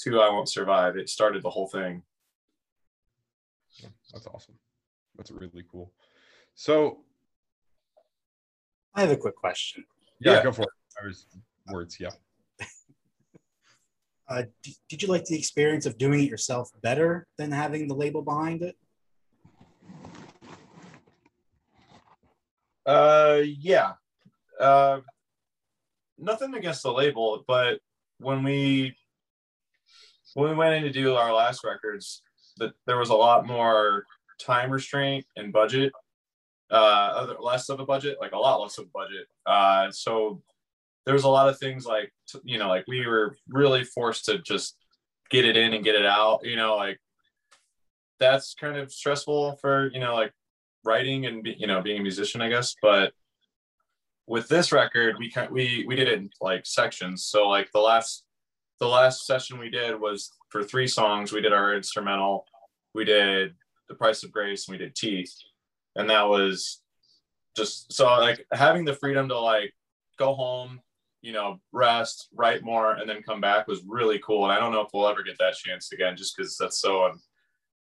to 0.00 0.20
I 0.20 0.28
Won't 0.28 0.50
Survive. 0.50 0.96
It 0.96 1.08
started 1.08 1.42
the 1.42 1.50
whole 1.50 1.68
thing. 1.68 2.02
That's 4.12 4.26
awesome. 4.26 4.56
That's 5.16 5.30
really 5.30 5.64
cool. 5.70 5.92
So 6.54 6.98
I 8.94 9.00
have 9.00 9.10
a 9.10 9.16
quick 9.16 9.36
question. 9.36 9.84
yeah, 10.20 10.34
Yeah. 10.34 10.42
go 10.44 10.52
for 10.52 10.62
it. 10.62 10.68
I 11.00 11.06
was 11.06 11.26
words, 11.70 11.98
yeah. 12.00 12.10
Uh, 14.28 14.44
d- 14.62 14.76
did 14.88 15.02
you 15.02 15.08
like 15.08 15.24
the 15.26 15.36
experience 15.38 15.84
of 15.84 15.98
doing 15.98 16.20
it 16.22 16.30
yourself 16.30 16.70
better 16.80 17.26
than 17.36 17.50
having 17.52 17.86
the 17.86 17.94
label 17.94 18.22
behind 18.22 18.62
it? 18.62 18.76
Uh, 22.86 23.40
yeah. 23.44 23.92
Uh, 24.58 25.00
nothing 26.18 26.54
against 26.54 26.82
the 26.82 26.92
label, 26.92 27.44
but 27.46 27.80
when 28.18 28.42
we 28.42 28.96
when 30.34 30.50
we 30.50 30.56
went 30.56 30.74
in 30.76 30.82
to 30.84 30.90
do 30.90 31.14
our 31.14 31.32
last 31.34 31.62
records, 31.64 32.22
that 32.58 32.72
there 32.86 32.96
was 32.96 33.10
a 33.10 33.14
lot 33.14 33.46
more 33.46 34.06
time 34.40 34.70
restraint 34.70 35.26
and 35.36 35.52
budget. 35.52 35.92
Uh, 36.72 37.12
other 37.14 37.36
less 37.38 37.68
of 37.68 37.80
a 37.80 37.84
budget, 37.84 38.16
like 38.20 38.32
a 38.32 38.38
lot 38.38 38.60
less 38.60 38.78
of 38.78 38.86
a 38.86 38.90
budget. 38.94 39.26
Uh, 39.44 39.90
so 39.90 40.42
there 41.04 41.14
was 41.14 41.24
a 41.24 41.28
lot 41.28 41.48
of 41.48 41.58
things 41.58 41.84
like 41.84 42.12
you 42.44 42.58
know, 42.58 42.68
like 42.68 42.84
we 42.88 43.06
were 43.06 43.36
really 43.48 43.84
forced 43.84 44.24
to 44.24 44.38
just 44.38 44.76
get 45.30 45.44
it 45.44 45.56
in 45.56 45.74
and 45.74 45.84
get 45.84 45.94
it 45.94 46.06
out. 46.06 46.40
You 46.44 46.56
know, 46.56 46.76
like 46.76 46.98
that's 48.22 48.54
kind 48.54 48.76
of 48.76 48.92
stressful 48.92 49.56
for 49.60 49.90
you 49.92 49.98
know 49.98 50.14
like 50.14 50.32
writing 50.84 51.26
and 51.26 51.42
be, 51.42 51.56
you 51.58 51.66
know 51.66 51.82
being 51.82 51.98
a 51.98 52.02
musician 52.02 52.40
i 52.40 52.48
guess 52.48 52.74
but 52.80 53.12
with 54.28 54.48
this 54.48 54.70
record 54.70 55.16
we 55.18 55.28
kind 55.28 55.50
we 55.50 55.84
we 55.88 55.96
did 55.96 56.06
it 56.06 56.18
in 56.18 56.30
like 56.40 56.64
sections 56.64 57.24
so 57.24 57.48
like 57.48 57.68
the 57.72 57.80
last 57.80 58.24
the 58.78 58.86
last 58.86 59.26
session 59.26 59.58
we 59.58 59.68
did 59.68 60.00
was 60.00 60.30
for 60.50 60.62
three 60.62 60.86
songs 60.86 61.32
we 61.32 61.40
did 61.40 61.52
our 61.52 61.74
instrumental 61.74 62.46
we 62.94 63.04
did 63.04 63.54
the 63.88 63.94
price 63.94 64.22
of 64.22 64.30
grace 64.30 64.68
and 64.68 64.78
we 64.78 64.84
did 64.84 64.94
teeth 64.94 65.34
and 65.96 66.10
that 66.10 66.28
was 66.28 66.80
just 67.56 67.92
so 67.92 68.06
like 68.06 68.46
having 68.52 68.84
the 68.84 68.94
freedom 68.94 69.28
to 69.28 69.38
like 69.38 69.72
go 70.18 70.34
home 70.34 70.80
you 71.20 71.32
know 71.32 71.60
rest 71.72 72.28
write 72.34 72.62
more 72.62 72.92
and 72.92 73.08
then 73.08 73.22
come 73.22 73.40
back 73.40 73.68
was 73.68 73.82
really 73.86 74.18
cool 74.20 74.44
and 74.44 74.52
i 74.52 74.58
don't 74.58 74.72
know 74.72 74.80
if 74.80 74.88
we'll 74.92 75.08
ever 75.08 75.22
get 75.22 75.38
that 75.38 75.54
chance 75.54 75.92
again 75.92 76.16
just 76.16 76.36
because 76.36 76.56
that's 76.56 76.80
so 76.80 77.04
um, 77.06 77.20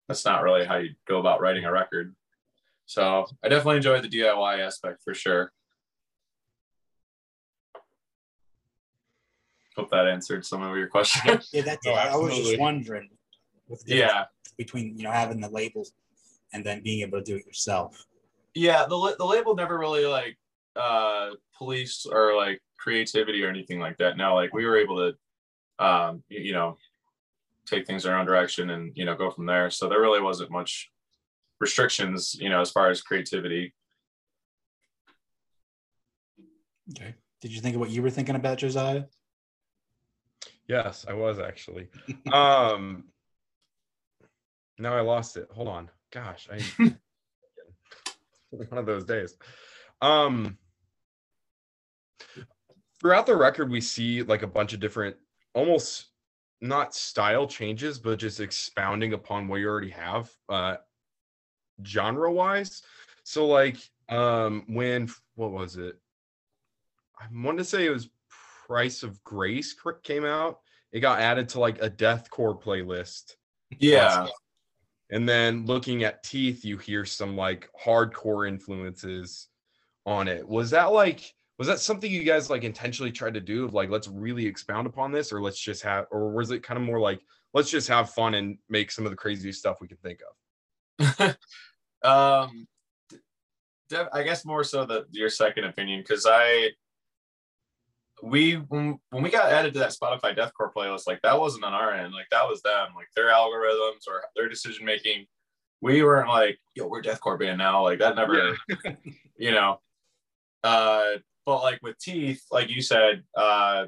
that's 0.07 0.25
not 0.25 0.43
really 0.43 0.65
how 0.65 0.77
you 0.77 0.89
go 1.07 1.19
about 1.19 1.41
writing 1.41 1.65
a 1.65 1.71
record 1.71 2.13
so 2.91 3.25
I 3.41 3.47
definitely 3.47 3.77
enjoyed 3.77 4.03
the 4.03 4.09
DIY 4.09 4.59
aspect 4.59 5.01
for 5.01 5.13
sure. 5.13 5.53
Hope 9.77 9.89
that 9.91 10.09
answered 10.09 10.45
some 10.45 10.61
of 10.61 10.75
your 10.75 10.87
questions. 10.87 11.49
Yeah, 11.53 11.61
that's. 11.61 11.85
No, 11.85 11.93
I 11.93 12.13
was 12.17 12.35
just 12.35 12.59
wondering. 12.59 13.07
With 13.69 13.83
yeah, 13.87 14.25
Between 14.57 14.97
you 14.97 15.03
know 15.03 15.11
having 15.11 15.39
the 15.39 15.47
labels 15.47 15.93
and 16.53 16.65
then 16.65 16.81
being 16.81 17.01
able 17.01 17.19
to 17.19 17.23
do 17.23 17.35
it 17.35 17.45
yourself. 17.45 18.05
yeah. 18.53 18.85
The 18.87 19.15
the 19.17 19.25
label 19.25 19.55
never 19.55 19.77
really 19.77 20.05
like 20.05 20.37
uh 20.75 21.31
police 21.57 22.05
or 22.05 22.35
like 22.35 22.61
creativity 22.77 23.43
or 23.43 23.49
anything 23.49 23.79
like 23.79 23.97
that. 23.97 24.17
Now, 24.17 24.35
like 24.35 24.53
we 24.53 24.65
were 24.65 24.77
able 24.77 24.97
to, 25.77 25.85
um, 25.85 26.23
you 26.29 26.53
know, 26.53 26.77
take 27.65 27.85
things 27.85 28.05
in 28.05 28.11
our 28.11 28.19
own 28.19 28.25
direction 28.25 28.71
and 28.71 28.91
you 28.95 29.05
know 29.05 29.15
go 29.15 29.31
from 29.31 29.45
there. 29.45 29.69
So 29.69 29.87
there 29.87 30.01
really 30.01 30.21
wasn't 30.21 30.51
much 30.51 30.91
restrictions, 31.59 32.35
you 32.39 32.49
know, 32.49 32.61
as 32.61 32.71
far 32.71 32.89
as 32.89 33.01
creativity. 33.01 33.73
Okay. 36.91 37.15
Did 37.41 37.53
you 37.53 37.61
think 37.61 37.75
of 37.75 37.79
what 37.79 37.89
you 37.89 38.01
were 38.01 38.09
thinking 38.09 38.35
about, 38.35 38.57
Josiah? 38.57 39.03
Yes, 40.67 41.05
I 41.07 41.13
was 41.13 41.39
actually. 41.39 41.87
um 42.33 43.05
now 44.77 44.95
I 44.95 45.01
lost 45.01 45.37
it. 45.37 45.47
Hold 45.51 45.67
on. 45.67 45.89
Gosh, 46.11 46.49
I 46.51 46.59
one 48.49 48.77
of 48.77 48.85
those 48.85 49.05
days. 49.05 49.35
Um 50.01 50.57
throughout 52.99 53.25
the 53.25 53.35
record 53.35 53.71
we 53.71 53.81
see 53.81 54.21
like 54.21 54.43
a 54.43 54.47
bunch 54.47 54.73
of 54.73 54.79
different 54.79 55.15
almost 55.55 56.07
not 56.61 56.93
style 56.93 57.47
changes 57.47 57.97
but 57.97 58.19
just 58.19 58.39
expounding 58.39 59.13
upon 59.13 59.47
what 59.47 59.55
you 59.55 59.67
already 59.67 59.89
have 59.89 60.29
uh 60.49 60.75
genre 61.83 62.31
wise 62.31 62.83
so 63.23 63.47
like 63.47 63.77
um 64.09 64.63
when 64.67 65.09
what 65.35 65.51
was 65.51 65.77
it? 65.77 65.95
I 67.19 67.25
want 67.33 67.57
to 67.57 67.63
say 67.63 67.85
it 67.85 67.91
was 67.91 68.09
price 68.67 69.03
of 69.03 69.23
grace 69.23 69.75
came 70.03 70.25
out. 70.25 70.59
It 70.91 70.99
got 70.99 71.19
added 71.19 71.49
to 71.49 71.59
like 71.59 71.81
a 71.81 71.89
deathcore 71.89 72.61
playlist. 72.61 73.35
Yeah, 73.79 74.27
and 75.11 75.27
then 75.27 75.65
looking 75.65 76.03
at 76.03 76.23
teeth 76.23 76.63
you 76.65 76.77
hear 76.77 77.05
some 77.05 77.35
like 77.35 77.69
hardcore 77.85 78.47
influences 78.47 79.47
on 80.05 80.27
it. 80.27 80.47
Was 80.47 80.71
that 80.71 80.91
like 80.91 81.33
was 81.59 81.67
that 81.67 81.79
something 81.79 82.11
you 82.11 82.23
guys 82.23 82.49
like 82.49 82.63
intentionally 82.63 83.11
tried 83.11 83.35
to 83.35 83.41
do 83.41 83.65
of 83.65 83.73
like 83.73 83.89
let's 83.89 84.07
really 84.07 84.45
expound 84.45 84.87
upon 84.87 85.11
this 85.11 85.31
or 85.31 85.41
let's 85.41 85.59
just 85.59 85.83
have 85.83 86.05
or 86.11 86.31
was 86.31 86.49
it 86.51 86.63
kind 86.63 86.79
of 86.79 86.85
more 86.85 86.99
like 86.99 87.21
let's 87.53 87.69
just 87.69 87.87
have 87.87 88.09
fun 88.09 88.33
and 88.33 88.57
make 88.69 88.89
some 88.89 89.05
of 89.05 89.11
the 89.11 89.17
craziest 89.17 89.59
stuff 89.59 89.77
we 89.81 89.87
can 89.87 89.97
think 89.97 90.19
of? 90.21 91.35
Um 92.03 92.67
i 94.13 94.23
guess 94.23 94.45
more 94.45 94.63
so 94.63 94.85
the 94.85 95.05
your 95.11 95.29
second 95.29 95.65
opinion 95.65 95.99
because 95.99 96.25
i 96.27 96.69
we 98.21 98.55
when, 98.55 98.99
when 99.09 99.23
we 99.23 99.29
got 99.29 99.51
added 99.51 99.73
to 99.73 99.79
that 99.79 99.91
spotify 99.91 100.37
deathcore 100.37 100.71
playlist 100.75 101.07
like 101.07 101.21
that 101.23 101.39
wasn't 101.39 101.63
on 101.63 101.73
our 101.73 101.93
end. 101.93 102.13
Like 102.13 102.27
that 102.31 102.47
was 102.47 102.61
them. 102.61 102.89
Like 102.95 103.07
their 103.15 103.31
algorithms 103.31 104.07
or 104.07 104.23
their 104.35 104.49
decision 104.49 104.85
making. 104.85 105.25
We 105.81 106.03
weren't 106.03 106.29
like 106.29 106.59
yo 106.75 106.87
we're 106.87 107.01
deathcore 107.01 107.39
band 107.39 107.57
now. 107.57 107.83
Like 107.83 107.99
that 107.99 108.15
never 108.15 108.55
you 109.37 109.51
know. 109.51 109.79
Uh 110.63 111.17
but 111.45 111.61
like 111.61 111.79
with 111.81 111.97
teeth 111.97 112.43
like 112.51 112.69
you 112.69 112.81
said 112.81 113.23
uh 113.35 113.87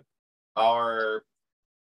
our 0.56 1.24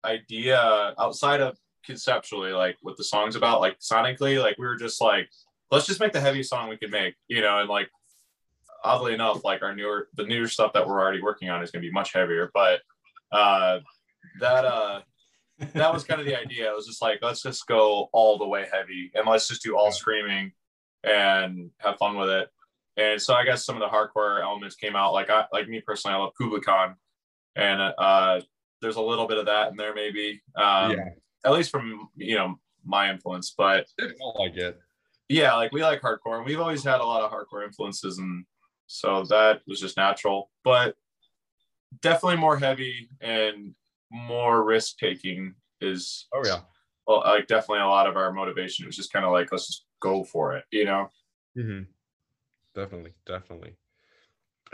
idea 0.04 0.94
outside 0.98 1.40
of 1.40 1.56
conceptually 1.84 2.52
like 2.52 2.76
what 2.82 2.96
the 2.96 3.04
song's 3.04 3.36
about 3.36 3.60
like 3.60 3.78
sonically 3.78 4.40
like 4.40 4.58
we 4.58 4.66
were 4.66 4.76
just 4.76 5.00
like 5.00 5.28
let's 5.70 5.86
just 5.86 6.00
make 6.00 6.12
the 6.12 6.20
heaviest 6.20 6.50
song 6.50 6.68
we 6.68 6.76
could 6.76 6.90
make 6.90 7.14
you 7.28 7.40
know 7.40 7.60
and 7.60 7.68
like 7.68 7.88
oddly 8.84 9.14
enough 9.14 9.44
like 9.44 9.62
our 9.62 9.74
newer 9.74 10.08
the 10.16 10.24
newer 10.24 10.48
stuff 10.48 10.72
that 10.72 10.86
we're 10.86 11.00
already 11.00 11.22
working 11.22 11.48
on 11.50 11.62
is 11.62 11.70
going 11.70 11.82
to 11.82 11.88
be 11.88 11.92
much 11.92 12.12
heavier 12.12 12.50
but 12.54 12.80
uh 13.32 13.78
that 14.40 14.64
uh 14.64 15.00
that 15.72 15.92
was 15.92 16.04
kind 16.04 16.20
of 16.20 16.26
the 16.26 16.38
idea. 16.40 16.70
It 16.70 16.74
was 16.76 16.86
just 16.86 17.00
like 17.02 17.20
let's 17.22 17.42
just 17.42 17.66
go 17.66 18.08
all 18.12 18.36
the 18.38 18.46
way 18.46 18.66
heavy 18.72 19.10
and 19.14 19.26
let's 19.26 19.48
just 19.48 19.62
do 19.62 19.76
all 19.76 19.90
screaming 19.90 20.52
and 21.04 21.70
have 21.78 21.96
fun 21.96 22.16
with 22.16 22.28
it. 22.28 22.48
And 22.98 23.20
so 23.20 23.34
i 23.34 23.44
guess 23.44 23.64
some 23.64 23.80
of 23.80 23.80
the 23.80 23.88
hardcore 23.94 24.42
elements 24.42 24.76
came 24.76 24.96
out. 24.96 25.12
Like 25.12 25.30
i 25.30 25.44
like 25.52 25.68
me 25.68 25.80
personally 25.80 26.14
i 26.14 26.18
love 26.18 26.32
Kublai 26.38 26.60
Khan 26.60 26.94
and 27.56 27.80
uh 27.80 28.40
there's 28.82 28.96
a 28.96 29.02
little 29.02 29.26
bit 29.26 29.38
of 29.38 29.46
that 29.46 29.70
in 29.70 29.76
there 29.76 29.94
maybe 29.94 30.42
um 30.56 30.90
Yeah. 30.92 31.04
at 31.44 31.52
least 31.52 31.70
from 31.70 32.08
you 32.16 32.36
know 32.36 32.56
my 32.84 33.10
influence 33.10 33.54
but 33.56 33.86
felt 34.18 34.38
like 34.38 34.56
it. 34.56 34.78
Yeah, 35.28 35.54
like 35.54 35.72
we 35.72 35.82
like 35.82 36.02
hardcore, 36.02 36.36
and 36.36 36.44
we've 36.46 36.60
always 36.60 36.84
had 36.84 37.00
a 37.00 37.04
lot 37.04 37.22
of 37.22 37.32
hardcore 37.32 37.64
influences, 37.64 38.18
and 38.18 38.44
so 38.86 39.24
that 39.24 39.62
was 39.66 39.80
just 39.80 39.96
natural. 39.96 40.50
But 40.64 40.96
definitely 42.02 42.38
more 42.38 42.58
heavy 42.58 43.08
and 43.20 43.74
more 44.10 44.64
risk 44.64 44.98
taking 44.98 45.54
is 45.80 46.26
oh 46.32 46.42
yeah 46.44 46.60
well, 47.06 47.22
like 47.24 47.46
definitely 47.46 47.84
a 47.84 47.88
lot 47.88 48.06
of 48.08 48.16
our 48.16 48.32
motivation. 48.32 48.84
It 48.84 48.88
was 48.88 48.96
just 48.96 49.12
kind 49.12 49.24
of 49.24 49.32
like 49.32 49.52
let's 49.52 49.66
just 49.66 49.86
go 50.00 50.24
for 50.24 50.56
it, 50.56 50.64
you 50.70 50.84
know? 50.84 51.08
hmm 51.56 51.82
Definitely, 52.74 53.12
definitely. 53.24 53.74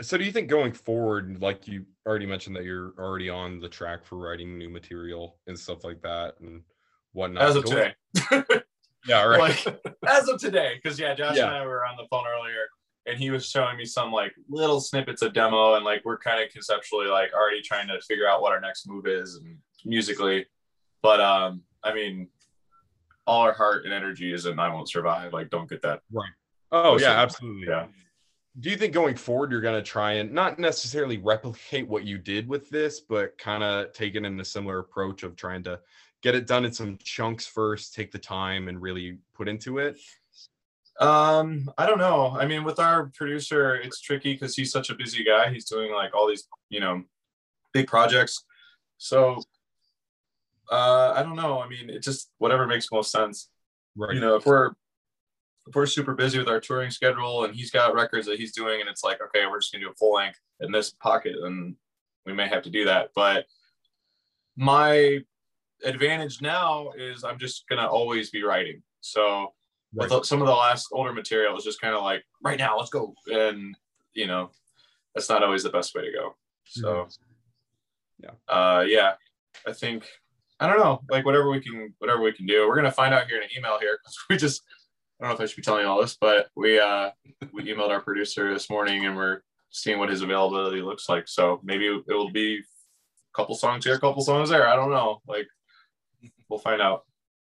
So, 0.01 0.17
do 0.17 0.25
you 0.25 0.31
think 0.33 0.49
going 0.49 0.73
forward, 0.73 1.41
like 1.41 1.69
you 1.69 1.85
already 2.05 2.25
mentioned, 2.25 2.55
that 2.57 2.65
you're 2.65 2.93
already 2.99 3.29
on 3.29 3.59
the 3.59 3.69
track 3.69 4.03
for 4.05 4.17
writing 4.17 4.57
new 4.57 4.69
material 4.69 5.39
and 5.47 5.57
stuff 5.57 5.85
like 5.85 6.01
that 6.01 6.33
and 6.41 6.63
whatnot? 7.13 7.43
As 7.43 7.55
of 7.55 7.63
today, 7.63 7.93
yeah, 9.07 9.23
right. 9.23 9.65
like 9.65 9.81
as 10.05 10.27
of 10.27 10.37
today, 10.41 10.73
because 10.81 10.99
yeah, 10.99 11.13
Josh 11.13 11.37
Yeah. 11.37 11.45
and 11.45 11.55
I 11.55 11.65
were 11.65 11.85
on 11.85 11.95
the 11.95 12.05
phone 12.09 12.25
earlier, 12.27 12.65
and 13.05 13.17
he 13.17 13.29
was 13.29 13.45
showing 13.45 13.77
me 13.77 13.85
some 13.85 14.11
like 14.11 14.33
little 14.49 14.79
snippets 14.79 15.21
of 15.21 15.33
demo, 15.33 15.75
and 15.75 15.85
like 15.85 16.01
we're 16.05 16.17
kind 16.17 16.43
of 16.43 16.49
conceptually 16.51 17.07
like 17.07 17.33
already 17.33 17.61
trying 17.61 17.87
to 17.87 17.99
figure 18.01 18.27
out 18.27 18.41
what 18.41 18.51
our 18.51 18.61
next 18.61 18.87
move 18.87 19.07
is 19.07 19.35
and 19.35 19.57
musically. 19.85 20.45
But 21.01 21.19
um, 21.19 21.61
I 21.83 21.93
mean, 21.93 22.29
all 23.27 23.41
our 23.41 23.53
heart 23.53 23.85
and 23.85 23.93
energy 23.93 24.33
is 24.33 24.45
in 24.45 24.59
I 24.59 24.73
Won't 24.73 24.89
Survive. 24.89 25.33
Like, 25.33 25.49
don't 25.49 25.69
get 25.69 25.81
that. 25.81 26.01
Right. 26.11 26.29
Oh 26.71 26.99
yeah, 26.99 27.21
absolutely. 27.21 27.67
yeah. 27.67 27.87
Do 28.59 28.69
you 28.69 28.77
think 28.77 28.93
going 28.93 29.15
forward 29.15 29.51
you're 29.51 29.61
going 29.61 29.81
to 29.81 29.81
try 29.81 30.13
and 30.13 30.31
not 30.31 30.59
necessarily 30.59 31.17
replicate 31.17 31.87
what 31.87 32.03
you 32.03 32.19
did 32.19 32.47
with 32.47 32.69
this, 32.69 32.99
but 32.99 33.35
kind 33.39 33.63
of 33.63 33.91
take 33.93 34.15
it 34.15 34.23
in 34.23 34.39
a 34.39 34.45
similar 34.45 34.79
approach 34.79 35.23
of 35.23 35.35
trying 35.35 35.63
to 35.63 35.79
get 36.21 36.35
it 36.35 36.45
done 36.45 36.63
in 36.63 36.71
some 36.71 36.97
chunks 37.03 37.47
first, 37.47 37.95
take 37.95 38.11
the 38.11 38.19
time 38.19 38.67
and 38.67 38.79
really 38.79 39.17
put 39.33 39.47
into 39.47 39.79
it? 39.79 39.97
Um, 40.99 41.71
I 41.77 41.85
don't 41.85 41.97
know. 41.97 42.37
I 42.39 42.45
mean, 42.45 42.63
with 42.63 42.79
our 42.79 43.07
producer, 43.15 43.75
it's 43.75 43.99
tricky 43.99 44.33
because 44.33 44.55
he's 44.55 44.71
such 44.71 44.89
a 44.89 44.95
busy 44.95 45.23
guy. 45.23 45.51
He's 45.51 45.65
doing 45.65 45.91
like 45.91 46.13
all 46.15 46.27
these, 46.27 46.47
you 46.69 46.79
know, 46.79 47.03
big 47.73 47.87
projects. 47.87 48.45
So 48.97 49.41
uh 50.71 51.13
I 51.15 51.23
don't 51.23 51.35
know. 51.35 51.59
I 51.59 51.67
mean, 51.67 51.89
it 51.89 52.03
just 52.03 52.31
whatever 52.37 52.67
makes 52.67 52.91
most 52.91 53.11
sense. 53.11 53.49
Right. 53.95 54.15
You 54.15 54.21
know, 54.21 54.35
if 54.35 54.45
we're 54.45 54.69
if 55.67 55.75
we're 55.75 55.85
super 55.85 56.13
busy 56.13 56.37
with 56.37 56.47
our 56.47 56.59
touring 56.59 56.91
schedule 56.91 57.43
and 57.43 57.55
he's 57.55 57.71
got 57.71 57.93
records 57.93 58.27
that 58.27 58.39
he's 58.39 58.53
doing 58.53 58.81
and 58.81 58.89
it's 58.89 59.03
like, 59.03 59.19
okay, 59.21 59.45
we're 59.45 59.59
just 59.59 59.73
gonna 59.73 59.85
do 59.85 59.91
a 59.91 59.95
full 59.95 60.13
length 60.13 60.39
in 60.59 60.71
this 60.71 60.91
pocket, 60.91 61.35
and 61.41 61.75
we 62.25 62.33
may 62.33 62.47
have 62.47 62.63
to 62.63 62.69
do 62.69 62.85
that. 62.85 63.09
But 63.15 63.45
my 64.55 65.19
advantage 65.83 66.41
now 66.41 66.91
is 66.97 67.23
I'm 67.23 67.39
just 67.39 67.65
gonna 67.69 67.87
always 67.87 68.29
be 68.29 68.43
writing. 68.43 68.83
So 69.01 69.53
Right. 69.95 70.09
with 70.09 70.25
some 70.25 70.41
of 70.41 70.47
the 70.47 70.53
last 70.53 70.87
older 70.91 71.13
material 71.13 71.53
was 71.53 71.63
just 71.63 71.79
kind 71.81 71.93
of 71.95 72.01
like 72.03 72.23
right 72.43 72.57
now 72.57 72.77
let's 72.77 72.89
go 72.89 73.13
and 73.27 73.75
you 74.13 74.25
know 74.27 74.49
that's 75.13 75.29
not 75.29 75.43
always 75.43 75.63
the 75.63 75.69
best 75.69 75.93
way 75.93 76.03
to 76.05 76.11
go 76.11 76.35
so 76.65 77.07
Yeah. 78.19 78.31
uh 78.47 78.83
yeah 78.87 79.13
i 79.67 79.71
think 79.73 80.05
i 80.59 80.67
don't 80.67 80.79
know 80.79 81.01
like 81.09 81.25
whatever 81.25 81.49
we 81.49 81.59
can 81.61 81.93
whatever 81.99 82.21
we 82.21 82.31
can 82.33 82.45
do 82.47 82.67
we're 82.67 82.75
gonna 82.75 82.91
find 82.91 83.13
out 83.13 83.27
here 83.27 83.37
in 83.37 83.43
an 83.43 83.49
email 83.55 83.77
here 83.79 83.99
because 84.01 84.17
we 84.29 84.37
just 84.37 84.63
i 85.21 85.25
don't 85.25 85.29
know 85.31 85.35
if 85.35 85.41
i 85.41 85.45
should 85.45 85.57
be 85.57 85.61
telling 85.61 85.81
you 85.83 85.87
all 85.87 86.01
this 86.01 86.17
but 86.19 86.47
we 86.55 86.79
uh 86.79 87.11
we 87.53 87.63
emailed 87.63 87.89
our 87.89 88.01
producer 88.01 88.51
this 88.53 88.69
morning 88.69 89.05
and 89.05 89.15
we're 89.15 89.41
seeing 89.69 89.99
what 89.99 90.09
his 90.09 90.21
availability 90.21 90.81
looks 90.81 91.07
like 91.09 91.27
so 91.27 91.59
maybe 91.63 91.85
it 91.87 92.03
will 92.07 92.31
be 92.31 92.57
a 92.57 93.37
couple 93.37 93.53
songs 93.55 93.85
here 93.85 93.95
a 93.95 93.99
couple 93.99 94.23
songs 94.23 94.49
there 94.49 94.67
i 94.67 94.75
don't 94.75 94.91
know 94.91 95.21
like 95.27 95.47
we'll 96.49 96.59
find 96.59 96.81
out 96.81 97.05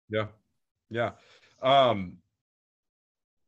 Yeah. 0.09 0.27
Yeah. 0.89 1.11
Um 1.61 2.17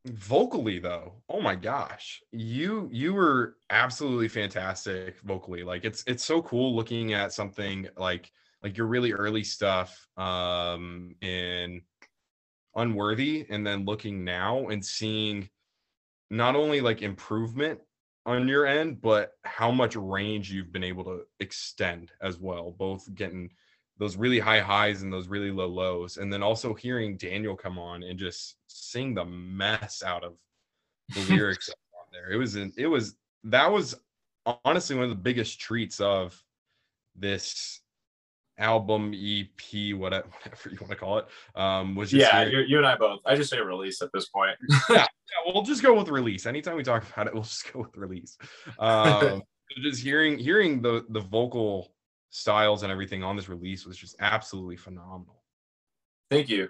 vocally 0.06 0.78
though, 0.78 1.22
oh 1.28 1.40
my 1.40 1.54
gosh. 1.54 2.22
You 2.32 2.88
you 2.92 3.14
were 3.14 3.56
absolutely 3.70 4.28
fantastic 4.28 5.20
vocally. 5.20 5.62
Like 5.62 5.84
it's 5.84 6.04
it's 6.06 6.24
so 6.24 6.42
cool 6.42 6.74
looking 6.74 7.12
at 7.12 7.32
something 7.32 7.88
like 7.96 8.30
like 8.62 8.76
your 8.76 8.86
really 8.86 9.12
early 9.12 9.44
stuff 9.44 10.08
um 10.16 11.14
in 11.20 11.82
unworthy 12.76 13.46
and 13.50 13.66
then 13.66 13.84
looking 13.84 14.24
now 14.24 14.68
and 14.68 14.84
seeing 14.84 15.48
not 16.30 16.54
only 16.54 16.80
like 16.80 17.02
improvement 17.02 17.80
on 18.26 18.46
your 18.46 18.66
end 18.66 19.00
but 19.00 19.32
how 19.44 19.70
much 19.70 19.96
range 19.96 20.52
you've 20.52 20.72
been 20.72 20.84
able 20.84 21.02
to 21.02 21.22
extend 21.40 22.12
as 22.22 22.38
well 22.38 22.70
both 22.70 23.12
getting 23.14 23.50
those 24.00 24.16
really 24.16 24.40
high 24.40 24.58
highs 24.58 25.02
and 25.02 25.12
those 25.12 25.28
really 25.28 25.52
low 25.52 25.68
lows 25.68 26.16
and 26.16 26.32
then 26.32 26.42
also 26.42 26.74
hearing 26.74 27.16
daniel 27.16 27.54
come 27.54 27.78
on 27.78 28.02
and 28.02 28.18
just 28.18 28.56
sing 28.66 29.14
the 29.14 29.24
mess 29.24 30.02
out 30.02 30.24
of 30.24 30.34
the 31.14 31.20
lyrics 31.34 31.68
on 31.68 32.04
there 32.12 32.32
it 32.32 32.36
was 32.36 32.56
an, 32.56 32.72
it 32.76 32.88
was 32.88 33.14
that 33.44 33.70
was 33.70 33.94
honestly 34.64 34.96
one 34.96 35.04
of 35.04 35.10
the 35.10 35.16
biggest 35.16 35.60
treats 35.60 36.00
of 36.00 36.42
this 37.14 37.80
album 38.58 39.14
ep 39.14 39.96
whatever, 39.96 40.26
whatever 40.42 40.70
you 40.70 40.78
want 40.80 40.90
to 40.90 40.96
call 40.96 41.18
it 41.18 41.26
um 41.54 41.94
was 41.94 42.10
just 42.10 42.20
yeah 42.20 42.44
you, 42.44 42.60
you 42.60 42.78
and 42.78 42.86
i 42.86 42.96
both 42.96 43.20
i 43.26 43.36
just 43.36 43.50
say 43.50 43.60
release 43.60 44.02
at 44.02 44.10
this 44.12 44.28
point 44.28 44.56
yeah, 44.90 45.06
we'll 45.52 45.62
just 45.62 45.82
go 45.82 45.94
with 45.94 46.08
release. 46.08 46.46
Anytime 46.46 46.76
we 46.76 46.82
talk 46.82 47.08
about 47.12 47.26
it, 47.26 47.34
we'll 47.34 47.42
just 47.42 47.72
go 47.72 47.80
with 47.80 47.96
release. 47.96 48.36
Um, 48.78 49.42
just 49.82 50.02
hearing 50.02 50.38
hearing 50.38 50.82
the 50.82 51.04
the 51.10 51.20
vocal 51.20 51.92
styles 52.30 52.82
and 52.82 52.90
everything 52.90 53.22
on 53.22 53.36
this 53.36 53.48
release 53.48 53.84
was 53.84 53.96
just 53.96 54.16
absolutely 54.20 54.76
phenomenal. 54.76 55.42
Thank 56.30 56.48
you. 56.48 56.68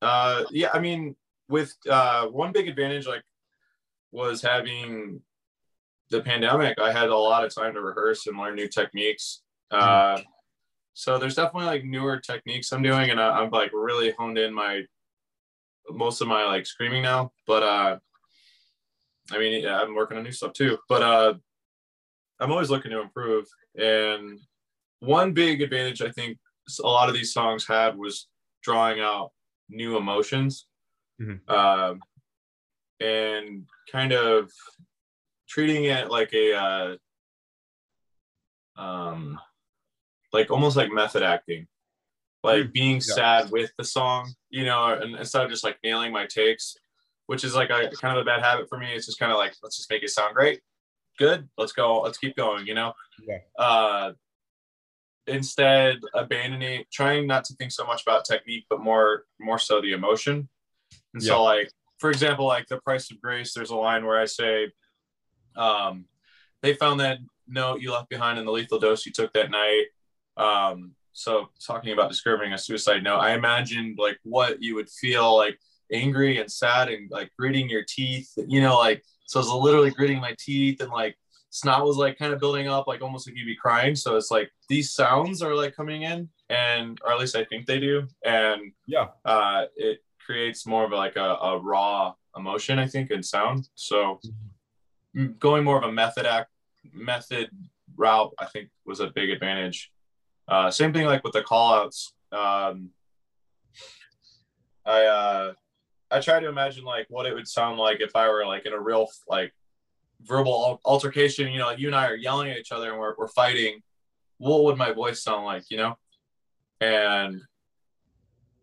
Uh, 0.00 0.44
yeah, 0.50 0.70
I 0.72 0.78
mean, 0.78 1.16
with 1.48 1.74
uh, 1.90 2.26
one 2.26 2.52
big 2.52 2.68
advantage, 2.68 3.06
like, 3.06 3.22
was 4.12 4.42
having 4.42 5.20
the 6.10 6.20
pandemic. 6.20 6.78
I 6.78 6.92
had 6.92 7.08
a 7.08 7.16
lot 7.16 7.44
of 7.44 7.54
time 7.54 7.74
to 7.74 7.80
rehearse 7.80 8.26
and 8.26 8.38
learn 8.38 8.54
new 8.54 8.68
techniques. 8.68 9.42
Uh, 9.70 10.20
so 10.92 11.18
there's 11.18 11.34
definitely 11.34 11.66
like 11.66 11.84
newer 11.84 12.18
techniques 12.18 12.72
I'm 12.72 12.82
doing, 12.82 13.10
and 13.10 13.20
I, 13.20 13.40
I'm 13.40 13.50
like 13.50 13.72
really 13.72 14.12
honed 14.12 14.38
in 14.38 14.54
my 14.54 14.82
most 15.90 16.20
of 16.20 16.28
my 16.28 16.44
like 16.44 16.66
screaming 16.66 17.02
now. 17.02 17.32
But 17.46 17.62
uh, 17.62 17.98
I 19.32 19.38
mean, 19.38 19.64
yeah, 19.64 19.80
I'm 19.80 19.94
working 19.94 20.16
on 20.16 20.22
new 20.22 20.30
stuff 20.30 20.52
too. 20.52 20.78
But 20.88 21.02
uh, 21.02 21.34
I'm 22.38 22.52
always 22.52 22.70
looking 22.70 22.92
to 22.92 23.00
improve. 23.00 23.46
And 23.76 24.13
one 25.04 25.32
big 25.32 25.62
advantage 25.62 26.00
I 26.02 26.10
think 26.10 26.38
a 26.82 26.86
lot 26.86 27.08
of 27.08 27.14
these 27.14 27.32
songs 27.32 27.66
had 27.66 27.96
was 27.96 28.28
drawing 28.62 29.00
out 29.00 29.32
new 29.68 29.96
emotions 29.96 30.66
Mhm. 31.20 31.48
um, 31.50 32.00
and 33.00 33.66
kind 33.90 34.12
of 34.12 34.50
treating 35.48 35.84
it 35.84 36.10
like 36.10 36.32
a 36.32 36.54
uh, 36.54 36.96
um, 38.76 39.38
like 40.32 40.50
almost 40.50 40.76
like 40.76 40.90
method 40.92 41.22
acting 41.22 41.66
like 42.42 42.64
Mm, 42.66 42.72
being 42.72 42.94
yeah. 42.96 43.00
sad 43.14 43.50
with 43.50 43.70
the 43.78 43.84
song 43.84 44.34
you 44.50 44.64
know 44.64 44.94
and 44.94 45.16
instead 45.16 45.44
of 45.44 45.50
just 45.50 45.64
like 45.64 45.78
nailing 45.82 46.12
my 46.12 46.26
takes 46.26 46.76
which 47.26 47.42
is 47.44 47.54
like 47.54 47.70
a 47.70 47.88
kind 48.00 48.18
of 48.18 48.22
a 48.22 48.24
bad 48.24 48.42
habit 48.42 48.68
for 48.68 48.78
me 48.78 48.92
it's 48.94 49.06
just 49.06 49.18
kind 49.18 49.32
of 49.32 49.38
like 49.38 49.54
let's 49.62 49.76
just 49.76 49.88
make 49.90 50.02
it 50.02 50.10
sound 50.10 50.34
great 50.34 50.60
good 51.18 51.48
let's 51.56 51.72
go 51.72 52.00
let's 52.02 52.18
keep 52.18 52.36
going 52.36 52.66
you 52.66 52.74
know 52.74 52.92
Yeah. 53.26 53.38
uh 53.58 54.12
instead 55.26 55.96
abandoning 56.14 56.84
trying 56.92 57.26
not 57.26 57.44
to 57.44 57.54
think 57.54 57.72
so 57.72 57.84
much 57.84 58.02
about 58.02 58.24
technique 58.24 58.66
but 58.68 58.80
more 58.80 59.24
more 59.40 59.58
so 59.58 59.80
the 59.80 59.92
emotion 59.92 60.48
and 61.14 61.22
Yeah. 61.22 61.28
so 61.28 61.42
like 61.42 61.70
for 61.98 62.10
example 62.10 62.46
like 62.46 62.66
the 62.68 62.78
price 62.80 63.10
of 63.10 63.20
grace 63.20 63.54
there's 63.54 63.70
a 63.70 63.76
line 63.76 64.04
where 64.04 64.20
i 64.20 64.26
say 64.26 64.70
um 65.56 66.04
they 66.62 66.74
found 66.74 67.00
that 67.00 67.18
note 67.48 67.80
you 67.80 67.92
left 67.92 68.08
behind 68.08 68.38
in 68.38 68.44
the 68.44 68.52
lethal 68.52 68.78
dose 68.78 69.06
you 69.06 69.12
took 69.12 69.32
that 69.32 69.50
night 69.50 69.86
um 70.36 70.92
so 71.12 71.48
talking 71.64 71.92
about 71.92 72.10
describing 72.10 72.52
a 72.52 72.58
suicide 72.58 73.02
note 73.02 73.18
i 73.18 73.32
imagined 73.34 73.96
like 73.98 74.18
what 74.24 74.62
you 74.62 74.74
would 74.74 74.90
feel 74.90 75.36
like 75.36 75.58
angry 75.92 76.38
and 76.40 76.50
sad 76.50 76.88
and 76.88 77.10
like 77.10 77.30
gritting 77.38 77.68
your 77.68 77.84
teeth 77.86 78.30
you 78.48 78.60
know 78.60 78.76
like 78.78 79.02
so 79.26 79.38
i 79.38 79.42
was 79.42 79.50
literally 79.50 79.90
gritting 79.90 80.20
my 80.20 80.34
teeth 80.38 80.80
and 80.80 80.90
like 80.90 81.16
snot 81.60 81.84
was 81.84 81.96
like 81.96 82.18
kind 82.18 82.32
of 82.32 82.40
building 82.40 82.66
up 82.66 82.88
like 82.88 83.00
almost 83.00 83.28
like 83.28 83.36
you'd 83.36 83.46
be 83.46 83.54
crying. 83.54 83.94
So 83.94 84.16
it's 84.16 84.28
like 84.36 84.50
these 84.68 84.92
sounds 84.92 85.40
are 85.40 85.54
like 85.54 85.72
coming 85.76 86.02
in 86.02 86.28
and 86.48 86.98
or 87.04 87.12
at 87.12 87.18
least 87.20 87.36
i 87.36 87.44
think 87.44 87.64
they 87.64 87.78
do 87.78 88.06
and 88.24 88.60
Yeah. 88.86 89.06
uh 89.24 89.66
it 89.76 90.00
creates 90.26 90.66
more 90.66 90.84
of 90.84 90.90
like 90.90 91.16
a, 91.16 91.28
a 91.50 91.58
raw 91.58 92.12
emotion 92.36 92.78
i 92.80 92.86
think 92.88 93.10
and 93.12 93.24
sound. 93.24 93.68
So 93.76 94.18
going 95.38 95.62
more 95.62 95.78
of 95.78 95.84
a 95.84 95.92
method 95.92 96.26
act 96.26 96.50
method 96.92 97.48
route 97.96 98.32
i 98.40 98.46
think 98.46 98.68
was 98.84 98.98
a 99.00 99.08
big 99.18 99.30
advantage. 99.30 99.92
Uh 100.48 100.70
same 100.72 100.92
thing 100.92 101.06
like 101.06 101.22
with 101.24 101.34
the 101.34 101.42
call 101.42 101.72
outs 101.74 102.12
um 102.32 102.90
i 104.84 105.04
uh 105.04 105.52
i 106.10 106.20
try 106.20 106.40
to 106.40 106.48
imagine 106.48 106.84
like 106.84 107.06
what 107.08 107.26
it 107.26 107.32
would 107.34 107.46
sound 107.48 107.78
like 107.78 108.00
if 108.00 108.14
i 108.16 108.28
were 108.28 108.44
like 108.44 108.66
in 108.66 108.72
a 108.72 108.80
real 108.80 109.06
like 109.28 109.52
verbal 110.22 110.80
altercation 110.84 111.52
you 111.52 111.58
know 111.58 111.70
you 111.70 111.86
and 111.86 111.94
i 111.94 112.06
are 112.06 112.14
yelling 112.14 112.50
at 112.50 112.56
each 112.56 112.72
other 112.72 112.90
and 112.90 112.98
we're, 112.98 113.14
we're 113.18 113.28
fighting 113.28 113.82
what 114.38 114.64
would 114.64 114.76
my 114.76 114.92
voice 114.92 115.22
sound 115.22 115.44
like 115.44 115.64
you 115.70 115.76
know? 115.76 115.96
And 116.80 117.40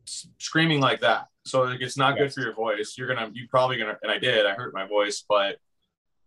screaming 0.05 0.81
like 0.81 1.01
that. 1.01 1.27
So 1.45 1.63
like, 1.63 1.81
it's 1.81 1.97
not 1.97 2.17
good 2.17 2.33
for 2.33 2.41
your 2.41 2.53
voice. 2.53 2.95
You're 2.97 3.07
gonna 3.07 3.31
you 3.33 3.47
probably 3.49 3.77
gonna 3.77 3.97
and 4.03 4.11
i 4.11 4.17
did 4.17 4.45
i 4.45 4.53
hurt 4.53 4.73
my 4.73 4.85
voice 4.85 5.23
but 5.27 5.57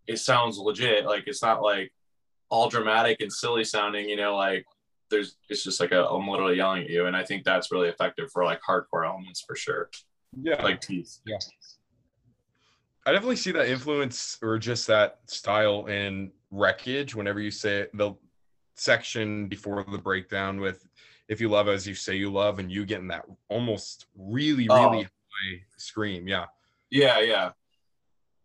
it 0.07 0.19
sounds 0.19 0.59
legit. 0.59 1.07
Like 1.07 1.25
it's 1.27 1.43
not 1.43 1.63
like 1.63 1.93
all 2.51 2.69
dramatic 2.69 3.21
and 3.21 3.33
silly 3.33 3.65
sounding 3.65 4.09
you 4.09 4.17
know 4.17 4.37
like 4.37 4.65
there's 5.11 5.37
it's 5.49 5.65
just 5.65 5.81
like 5.81 5.93
a, 5.93 6.07
i'm 6.07 6.29
literally 6.29 6.57
yelling 6.57 6.85
at 6.85 6.91
you. 6.91 7.07
And 7.07 7.17
i 7.17 7.25
think 7.25 7.45
that's 7.45 7.71
really 7.71 7.89
effective 7.89 8.31
for 8.33 8.45
like 8.45 8.61
hardcore 8.69 9.07
elements 9.07 9.45
for 9.47 9.57
sure. 9.57 9.91
Yeah. 10.43 10.61
like 10.63 10.81
teeth 10.81 11.21
I 13.07 13.13
definitely 13.13 13.37
see 13.37 13.53
that 13.53 13.69
influence 13.69 14.39
or 14.43 14.59
just 14.59 14.87
that 14.87 15.19
style 15.27 15.87
in 15.87 16.33
wreckage 16.51 17.15
whenever 17.15 17.41
you 17.41 17.51
say 17.51 17.87
the 17.95 18.15
section 18.77 19.47
before 19.49 19.85
the 19.91 19.99
breakdown 19.99 20.61
with 20.61 20.87
if 21.29 21.41
you 21.41 21.49
love 21.49 21.69
as 21.69 21.87
you 21.87 21.95
say 21.95 22.15
you 22.17 22.31
love 22.33 22.59
and 22.59 22.71
you 22.71 22.85
getting 22.87 23.09
that 23.09 23.25
almost 23.49 24.07
really, 24.17 24.67
Oh. 24.71 24.91
really 24.91 25.05
high 25.05 25.63
scream. 25.77 26.27
Yeah. 26.29 26.47
Yeah, 26.91 27.21
yeah, 27.21 27.51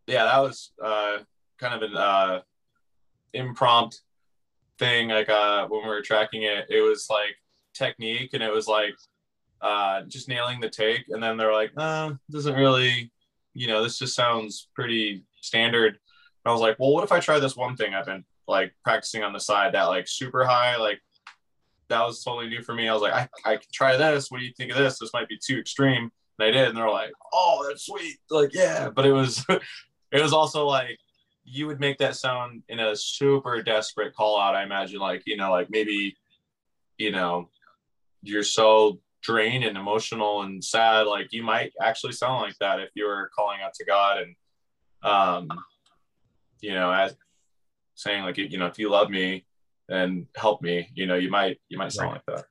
yeah. 0.08 0.26
That 0.26 0.39
was 0.39 0.72
uh, 0.84 1.19
kind 1.58 1.76
of 1.76 1.89
an 1.91 1.95
uh, 1.98 2.41
impromptu 3.34 3.98
thing. 4.80 5.10
Like 5.10 5.30
uh, 5.30 5.67
when 5.67 5.84
we 5.84 5.88
were 5.89 6.02
tracking 6.02 6.43
it, 6.43 6.65
it 6.69 6.82
was 6.82 7.08
like 7.10 7.36
technique, 7.74 8.32
and 8.34 8.41
it 8.41 8.52
was 8.52 8.67
like 8.67 8.95
uh, 9.62 10.02
just 10.04 10.28
nailing 10.28 10.60
the 10.62 10.69
take. 10.69 11.06
And 11.10 11.22
then 11.22 11.38
they're 11.38 11.54
like, 11.54 11.72
uh, 11.78 12.13
doesn't 12.32 12.56
really, 12.56 13.12
you 13.53 13.67
know, 13.67 13.83
this 13.83 13.97
just 13.97 14.15
sounds 14.15 14.69
pretty 14.73 15.23
standard. 15.41 15.93
And 15.93 16.49
I 16.49 16.51
was 16.51 16.62
like, 16.62 16.77
well, 16.79 16.93
what 16.93 17.03
if 17.03 17.12
I 17.12 17.19
try 17.19 17.39
this 17.39 17.55
one 17.55 17.75
thing 17.75 17.93
I've 17.93 18.05
been 18.05 18.25
like 18.47 18.73
practicing 18.83 19.23
on 19.23 19.33
the 19.33 19.39
side 19.39 19.73
that 19.73 19.83
like 19.83 20.07
super 20.07 20.45
high, 20.45 20.77
like 20.77 20.99
that 21.89 22.05
was 22.05 22.23
totally 22.23 22.49
new 22.49 22.62
for 22.62 22.73
me. 22.73 22.88
I 22.88 22.93
was 22.93 23.01
like, 23.01 23.13
I, 23.13 23.29
I 23.45 23.55
can 23.57 23.67
try 23.73 23.97
this. 23.97 24.29
What 24.29 24.39
do 24.39 24.45
you 24.45 24.53
think 24.55 24.71
of 24.71 24.77
this? 24.77 24.99
This 24.99 25.13
might 25.13 25.27
be 25.27 25.38
too 25.43 25.57
extreme. 25.57 26.12
And 26.39 26.47
I 26.47 26.51
did. 26.51 26.69
And 26.69 26.77
they're 26.77 26.89
like, 26.89 27.12
oh, 27.33 27.65
that's 27.67 27.85
sweet. 27.85 28.17
Like, 28.29 28.53
yeah. 28.53 28.89
But 28.89 29.05
it 29.05 29.12
was, 29.12 29.45
it 30.12 30.21
was 30.21 30.33
also 30.33 30.65
like, 30.65 30.97
you 31.43 31.65
would 31.67 31.79
make 31.79 31.97
that 31.97 32.15
sound 32.15 32.63
in 32.69 32.79
a 32.79 32.95
super 32.95 33.62
desperate 33.63 34.15
call 34.15 34.39
out. 34.39 34.55
I 34.55 34.63
imagine 34.63 34.99
like, 34.99 35.23
you 35.25 35.35
know, 35.35 35.49
like 35.51 35.69
maybe, 35.71 36.15
you 36.97 37.12
know, 37.12 37.49
you're 38.21 38.43
so 38.43 38.99
drained 39.21 39.63
and 39.63 39.77
emotional 39.77 40.41
and 40.43 40.63
sad. 40.63 41.08
Like 41.08 41.27
you 41.32 41.43
might 41.43 41.71
actually 41.82 42.13
sound 42.13 42.41
like 42.41 42.55
that 42.60 42.79
if 42.79 42.89
you 42.95 43.05
were 43.05 43.29
calling 43.36 43.60
out 43.63 43.73
to 43.75 43.86
God 43.86 44.19
and, 44.19 44.36
um, 45.03 45.49
you 46.62 46.73
know, 46.73 46.91
as 46.91 47.15
saying 47.95 48.23
like, 48.23 48.38
you 48.38 48.58
know, 48.58 48.67
if 48.67 48.79
you 48.79 48.89
love 48.89 49.10
me 49.10 49.45
and 49.89 50.27
help 50.36 50.62
me, 50.62 50.89
you 50.93 51.05
know, 51.05 51.15
you 51.15 51.29
might, 51.29 51.60
you 51.69 51.77
might 51.77 51.91
sound 51.91 52.13
right. 52.13 52.21
like 52.27 52.38
that. 52.38 52.45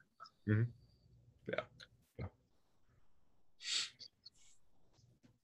Mm-hmm. 0.51 0.63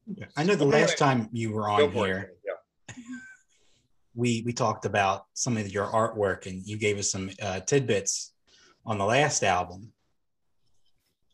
Yeah. 0.07 0.27
I 0.37 0.45
know 0.45 0.55
the 0.55 0.67
last 0.67 0.99
time 0.99 1.29
you 1.33 1.53
were 1.53 1.69
on 1.69 1.91
here, 1.93 2.33
yeah. 2.45 2.95
we 4.15 4.43
we 4.45 4.53
talked 4.53 4.85
about 4.85 5.25
some 5.33 5.57
of 5.57 5.73
your 5.73 5.87
artwork, 5.87 6.47
and 6.47 6.63
you 6.67 6.77
gave 6.77 6.99
us 6.99 7.11
some 7.11 7.31
uh, 7.41 7.61
tidbits 7.61 8.33
on 8.85 8.99
the 8.99 9.05
last 9.05 9.43
album 9.43 9.94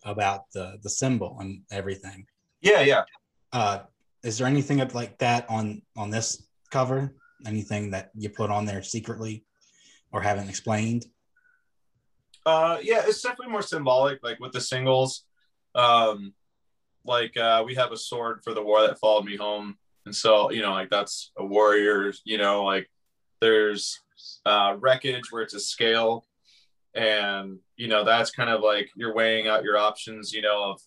about 0.05 0.51
the 0.53 0.79
the 0.83 0.91
symbol 0.91 1.37
and 1.41 1.63
everything. 1.71 2.27
Yeah, 2.61 2.81
yeah. 2.81 3.05
Uh, 3.53 3.81
is 4.23 4.39
there 4.39 4.47
anything 4.47 4.79
like 4.79 5.19
that 5.19 5.49
on 5.49 5.83
on 5.97 6.11
this 6.11 6.49
cover? 6.71 7.15
Anything 7.47 7.91
that 7.91 8.11
you 8.15 8.29
put 8.29 8.51
on 8.51 8.67
there 8.67 8.83
secretly 8.83 9.45
or 10.13 10.21
haven't 10.21 10.49
explained? 10.49 11.07
Uh, 12.45 12.79
yeah, 12.83 13.03
it's 13.07 13.23
definitely 13.23 13.53
more 13.53 13.63
symbolic. 13.63 14.23
Like 14.23 14.41
with 14.41 14.53
the 14.53 14.61
singles, 14.61 15.25
um, 15.75 16.35
like 17.05 17.37
uh, 17.37 17.63
we 17.65 17.75
have 17.75 17.93
a 17.93 17.97
sword 17.97 18.41
for 18.45 18.55
the 18.55 18.63
war 18.63 18.83
that 18.83 18.99
followed 18.99 19.25
me 19.25 19.37
home, 19.37 19.77
and 20.07 20.15
so 20.15 20.51
you 20.51 20.63
know, 20.63 20.73
like 20.73 20.91
that's 20.91 21.33
a 21.39 21.45
warrior. 21.45 22.13
You 22.25 22.39
know, 22.39 22.65
like 22.65 22.91
there's 23.41 23.99
uh, 24.45 24.77
wreckage 24.79 25.31
where 25.31 25.43
it's 25.43 25.55
a 25.55 25.61
scale 25.61 26.25
and 26.94 27.59
you 27.76 27.88
know 27.88 28.05
that's 28.05 28.31
kind 28.31 28.50
of 28.50 28.62
like 28.62 28.90
you're 28.96 29.14
weighing 29.14 29.46
out 29.46 29.62
your 29.62 29.79
options 29.79 30.33
you 30.33 30.42
know 30.42 30.72
of 30.72 30.81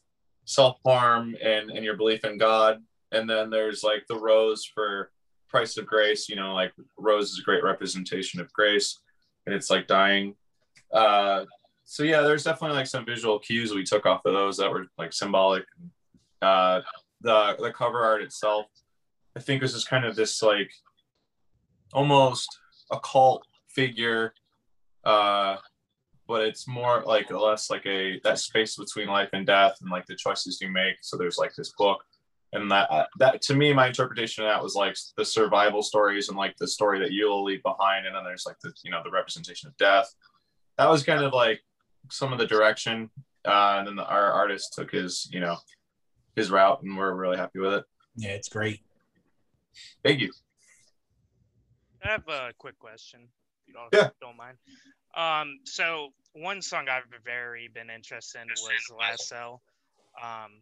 self-harm 0.46 1.36
and 1.42 1.70
and 1.72 1.86
your 1.86 1.96
belief 1.96 2.26
in 2.26 2.38
god. 2.38 2.82
And 3.12 3.30
then 3.30 3.50
there's 3.50 3.84
like 3.84 4.06
the 4.10 4.20
rose 4.20 4.66
for 4.66 5.12
price 5.48 5.78
of 5.78 5.86
grace 5.86 6.28
you 6.28 6.36
know 6.36 6.54
like 6.54 6.74
rose 6.98 7.32
is 7.32 7.40
a 7.40 7.44
great 7.44 7.64
representation 7.64 8.42
of 8.42 8.52
grace 8.54 9.00
and 9.46 9.56
it's 9.56 9.70
like 9.70 9.88
dying. 9.88 10.36
Uh 10.92 11.46
so 11.86 12.04
yeah 12.04 12.22
there's 12.22 12.44
definitely 12.44 12.76
like 12.78 12.88
some 12.88 13.06
visual 13.06 13.40
cues 13.40 13.74
we 13.74 13.84
took 13.84 14.06
off 14.06 14.26
of 14.26 14.34
those 14.34 14.58
that 14.58 14.72
were 14.72 14.88
like 14.98 15.14
symbolic. 15.14 15.64
Uh 16.42 16.82
the 17.22 17.56
the 17.60 17.72
cover 17.72 18.04
art 18.04 18.22
itself 18.22 18.66
i 19.38 19.40
think 19.40 19.62
was 19.62 19.72
just 19.72 19.88
kind 19.88 20.04
of 20.04 20.14
this 20.14 20.44
like 20.44 20.70
almost 21.94 22.60
occult 22.92 23.46
figure. 23.70 24.34
Uh 25.04 25.58
but 26.28 26.42
it's 26.42 26.68
more 26.68 27.04
like 27.06 27.30
less 27.32 27.70
like 27.70 27.86
a 27.86 28.20
that 28.24 28.40
space 28.40 28.76
between 28.76 29.08
life 29.08 29.30
and 29.34 29.46
death 29.46 29.78
and 29.82 29.92
like 29.92 30.06
the 30.06 30.16
choices 30.16 30.60
you 30.62 30.70
make. 30.70 30.96
So 31.02 31.18
there's 31.18 31.38
like 31.38 31.54
this 31.56 31.74
book, 31.78 32.04
and 32.54 32.72
that 32.72 32.90
uh, 32.92 33.06
that 33.20 33.42
to 33.44 33.56
me, 33.56 33.74
my 33.74 33.88
interpretation 33.88 34.44
of 34.44 34.50
that 34.50 34.64
was 34.64 34.76
like 34.76 34.96
the 35.18 35.26
survival 35.26 35.82
stories 35.82 36.30
and 36.30 36.38
like 36.38 36.56
the 36.58 36.68
story 36.68 37.00
that 37.00 37.12
you'll 37.12 37.44
leave 37.44 37.64
behind, 37.64 38.06
and 38.06 38.16
then 38.16 38.24
there's 38.24 38.46
like 38.46 38.60
the 38.64 38.72
you 38.84 38.92
know 38.92 39.02
the 39.04 39.12
representation 39.12 39.68
of 39.68 39.78
death. 39.78 40.14
That 40.78 40.90
was 40.90 41.04
kind 41.04 41.24
of 41.24 41.34
like 41.34 41.62
some 42.10 42.32
of 42.32 42.40
the 42.40 42.48
direction, 42.48 43.10
uh, 43.46 43.76
and 43.78 43.88
then 43.88 43.96
the, 43.96 44.06
our 44.06 44.32
artist 44.32 44.74
took 44.74 44.92
his 44.92 45.30
you 45.32 45.40
know 45.40 45.58
his 46.36 46.50
route, 46.50 46.82
and 46.84 46.98
we're 46.98 47.14
really 47.14 47.38
happy 47.38 47.60
with 47.60 47.74
it. 47.74 47.86
Yeah, 48.16 48.32
it's 48.32 48.50
great. 48.50 48.80
Thank 50.04 50.22
you. 50.22 50.32
I 52.04 52.10
have 52.10 52.28
a 52.28 52.52
quick 52.58 52.78
question. 52.80 53.22
If 53.62 53.68
you 53.68 53.74
don't, 53.74 53.90
yeah. 53.94 54.10
don't 54.22 54.38
mind. 54.38 54.58
Um, 55.16 55.60
so 55.64 56.10
one 56.34 56.62
song 56.62 56.88
I've 56.90 57.04
very 57.24 57.70
been 57.74 57.90
interested 57.90 58.42
in 58.42 58.48
was 58.50 58.92
Lasso. 58.98 59.62
Um, 60.22 60.62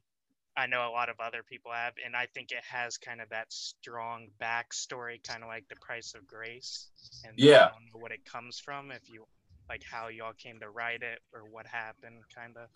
I 0.58 0.68
know 0.68 0.90
a 0.90 0.92
lot 0.92 1.10
of 1.10 1.16
other 1.20 1.44
people 1.44 1.72
have, 1.72 1.94
and 2.06 2.16
I 2.16 2.28
think 2.34 2.52
it 2.52 2.64
has 2.70 2.98
kind 2.98 3.22
of 3.22 3.30
that 3.30 3.52
strong 3.52 4.28
backstory, 4.42 5.24
kind 5.24 5.44
of 5.44 5.48
like 5.48 5.66
the 5.70 5.78
price 5.78 6.14
of 6.14 6.28
grace. 6.28 6.90
And 7.26 7.34
yeah, 7.38 7.66
I 7.66 7.70
don't 7.70 7.86
know 7.94 8.02
what 8.02 8.12
it 8.12 8.26
comes 8.26 8.60
from. 8.60 8.92
If 8.92 9.10
you 9.10 9.26
like 9.70 9.84
how 9.84 10.10
y'all 10.10 10.34
came 10.34 10.60
to 10.60 10.70
write 10.70 11.04
it 11.04 11.20
or 11.34 11.44
what 11.50 11.66
happened, 11.66 12.24
kind 12.36 12.58
of. 12.58 12.68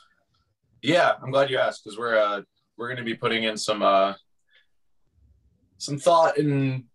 Yeah, 0.82 1.14
I'm 1.22 1.32
glad 1.32 1.50
you 1.50 1.58
asked 1.58 1.84
because 1.84 1.98
we're 1.98 2.18
uh 2.18 2.42
we're 2.78 2.88
gonna 2.88 3.04
be 3.04 3.16
putting 3.16 3.44
in 3.44 3.58
some 3.58 3.82
uh 3.82 4.14
some 5.78 5.98
thought 5.98 6.38
and 6.38 6.86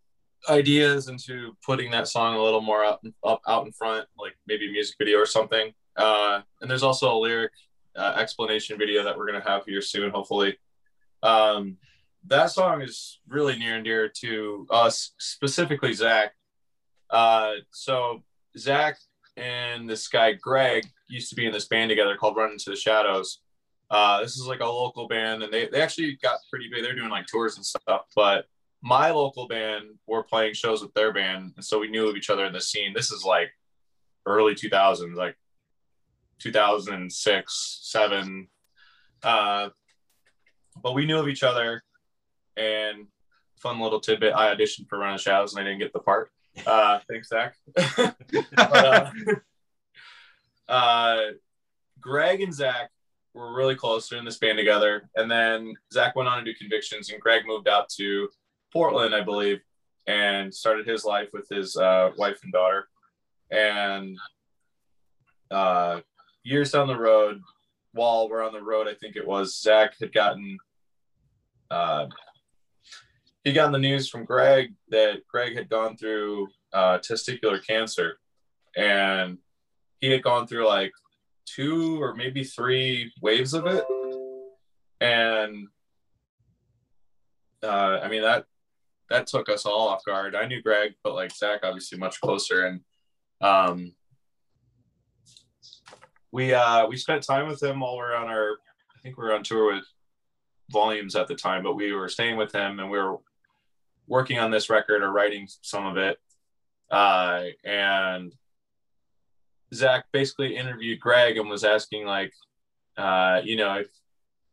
ideas 0.48 1.08
into 1.08 1.56
putting 1.64 1.90
that 1.90 2.08
song 2.08 2.36
a 2.36 2.42
little 2.42 2.60
more 2.60 2.84
up, 2.84 3.02
up 3.24 3.40
out 3.46 3.66
in 3.66 3.72
front, 3.72 4.06
like 4.18 4.36
maybe 4.46 4.68
a 4.68 4.72
music 4.72 4.96
video 4.98 5.18
or 5.18 5.26
something. 5.26 5.72
Uh, 5.96 6.40
and 6.60 6.70
there's 6.70 6.82
also 6.82 7.14
a 7.14 7.18
lyric 7.18 7.52
uh, 7.96 8.14
explanation 8.16 8.78
video 8.78 9.02
that 9.04 9.16
we're 9.16 9.26
gonna 9.26 9.44
have 9.46 9.64
here 9.64 9.82
soon, 9.82 10.10
hopefully. 10.10 10.56
Um, 11.22 11.76
that 12.26 12.50
song 12.50 12.82
is 12.82 13.20
really 13.28 13.58
near 13.58 13.76
and 13.76 13.84
dear 13.84 14.08
to 14.20 14.66
us, 14.70 15.12
specifically 15.18 15.92
Zach. 15.92 16.32
Uh, 17.10 17.54
so 17.70 18.22
Zach 18.56 18.98
and 19.36 19.88
this 19.88 20.08
guy 20.08 20.32
Greg 20.32 20.86
used 21.08 21.30
to 21.30 21.34
be 21.34 21.46
in 21.46 21.52
this 21.52 21.66
band 21.66 21.88
together 21.88 22.16
called 22.16 22.36
Run 22.36 22.52
Into 22.52 22.70
the 22.70 22.76
Shadows. 22.76 23.40
Uh, 23.90 24.20
this 24.20 24.36
is 24.36 24.46
like 24.46 24.60
a 24.60 24.66
local 24.66 25.08
band, 25.08 25.42
and 25.42 25.52
they, 25.52 25.66
they 25.66 25.82
actually 25.82 26.16
got 26.22 26.38
pretty 26.48 26.68
big. 26.72 26.84
They're 26.84 26.94
doing 26.94 27.10
like 27.10 27.26
tours 27.26 27.56
and 27.56 27.66
stuff, 27.66 28.02
but 28.14 28.46
my 28.82 29.10
local 29.10 29.46
band 29.46 29.98
were 30.06 30.22
playing 30.22 30.54
shows 30.54 30.82
with 30.82 30.94
their 30.94 31.12
band, 31.12 31.52
and 31.56 31.64
so 31.64 31.78
we 31.78 31.90
knew 31.90 32.08
of 32.08 32.16
each 32.16 32.30
other 32.30 32.46
in 32.46 32.52
the 32.52 32.60
scene. 32.60 32.92
This 32.94 33.10
is 33.10 33.24
like 33.24 33.50
early 34.26 34.54
2000s, 34.54 35.14
like 35.14 35.36
2006, 36.38 37.80
seven. 37.82 38.48
Uh, 39.22 39.68
but 40.82 40.94
we 40.94 41.04
knew 41.04 41.18
of 41.18 41.28
each 41.28 41.42
other, 41.42 41.82
and 42.56 43.06
fun 43.56 43.80
little 43.80 44.00
tidbit: 44.00 44.34
I 44.34 44.54
auditioned 44.54 44.88
for 44.88 44.98
Run 44.98 45.14
of 45.14 45.20
Shadows, 45.20 45.54
and 45.54 45.60
I 45.60 45.64
didn't 45.64 45.80
get 45.80 45.92
the 45.92 46.00
part. 46.00 46.30
Uh, 46.66 47.00
thanks, 47.08 47.28
Zach. 47.28 47.54
but, 47.74 48.16
uh, 48.56 49.10
uh, 50.68 51.20
Greg 52.00 52.40
and 52.40 52.54
Zach 52.54 52.90
were 53.34 53.54
really 53.54 53.74
close. 53.74 54.08
They're 54.08 54.18
in 54.18 54.24
this 54.24 54.38
band 54.38 54.56
together, 54.56 55.10
and 55.16 55.30
then 55.30 55.74
Zach 55.92 56.16
went 56.16 56.30
on 56.30 56.38
to 56.38 56.44
do 56.44 56.54
Convictions, 56.58 57.10
and 57.10 57.20
Greg 57.20 57.42
moved 57.46 57.68
out 57.68 57.90
to 57.98 58.28
Portland, 58.72 59.14
I 59.14 59.22
believe, 59.22 59.60
and 60.06 60.52
started 60.52 60.86
his 60.86 61.04
life 61.04 61.28
with 61.32 61.46
his 61.50 61.76
uh, 61.76 62.10
wife 62.16 62.40
and 62.42 62.52
daughter. 62.52 62.88
And 63.50 64.16
uh, 65.50 66.00
years 66.42 66.72
down 66.72 66.88
the 66.88 66.96
road, 66.96 67.40
while 67.92 68.28
we're 68.28 68.44
on 68.44 68.52
the 68.52 68.62
road, 68.62 68.86
I 68.88 68.94
think 68.94 69.16
it 69.16 69.26
was 69.26 69.60
Zach 69.60 69.94
had 70.00 70.12
gotten 70.12 70.58
uh, 71.70 72.06
he 73.44 73.52
got 73.52 73.72
the 73.72 73.78
news 73.78 74.08
from 74.08 74.24
Greg 74.24 74.74
that 74.88 75.26
Greg 75.26 75.56
had 75.56 75.68
gone 75.68 75.96
through 75.96 76.48
uh, 76.72 76.98
testicular 76.98 77.64
cancer, 77.64 78.18
and 78.76 79.38
he 80.00 80.10
had 80.10 80.22
gone 80.22 80.46
through 80.46 80.66
like 80.66 80.92
two 81.46 82.02
or 82.02 82.14
maybe 82.14 82.44
three 82.44 83.12
waves 83.22 83.54
of 83.54 83.66
it, 83.66 83.84
and 85.00 85.68
uh, 87.62 88.00
I 88.02 88.08
mean 88.08 88.22
that 88.22 88.44
that 89.10 89.26
took 89.26 89.48
us 89.48 89.66
all 89.66 89.88
off 89.88 90.04
guard. 90.04 90.34
I 90.34 90.46
knew 90.46 90.62
Greg, 90.62 90.94
but 91.02 91.14
like 91.14 91.32
Zach, 91.32 91.60
obviously 91.62 91.98
much 91.98 92.20
closer, 92.20 92.66
and 92.66 92.80
um, 93.40 93.92
we 96.32 96.54
uh, 96.54 96.86
we 96.86 96.96
spent 96.96 97.24
time 97.24 97.48
with 97.48 97.62
him 97.62 97.80
while 97.80 97.96
we 97.96 98.02
are 98.02 98.14
on 98.14 98.28
our. 98.28 98.52
I 98.96 99.02
think 99.02 99.18
we 99.18 99.24
were 99.24 99.34
on 99.34 99.42
tour 99.42 99.74
with 99.74 99.84
Volumes 100.70 101.16
at 101.16 101.26
the 101.26 101.34
time, 101.34 101.62
but 101.62 101.74
we 101.74 101.92
were 101.92 102.08
staying 102.08 102.36
with 102.36 102.52
him, 102.52 102.78
and 102.78 102.90
we 102.90 102.98
were 102.98 103.16
working 104.06 104.38
on 104.38 104.50
this 104.50 104.70
record 104.70 105.02
or 105.02 105.10
writing 105.10 105.48
some 105.62 105.86
of 105.86 105.96
it. 105.96 106.18
Uh, 106.90 107.44
and 107.64 108.32
Zach 109.72 110.04
basically 110.12 110.56
interviewed 110.56 111.00
Greg 111.00 111.36
and 111.36 111.48
was 111.48 111.64
asking 111.64 112.04
like, 112.04 112.32
uh, 112.96 113.40
you 113.42 113.56
know, 113.56 113.78
if 113.78 113.88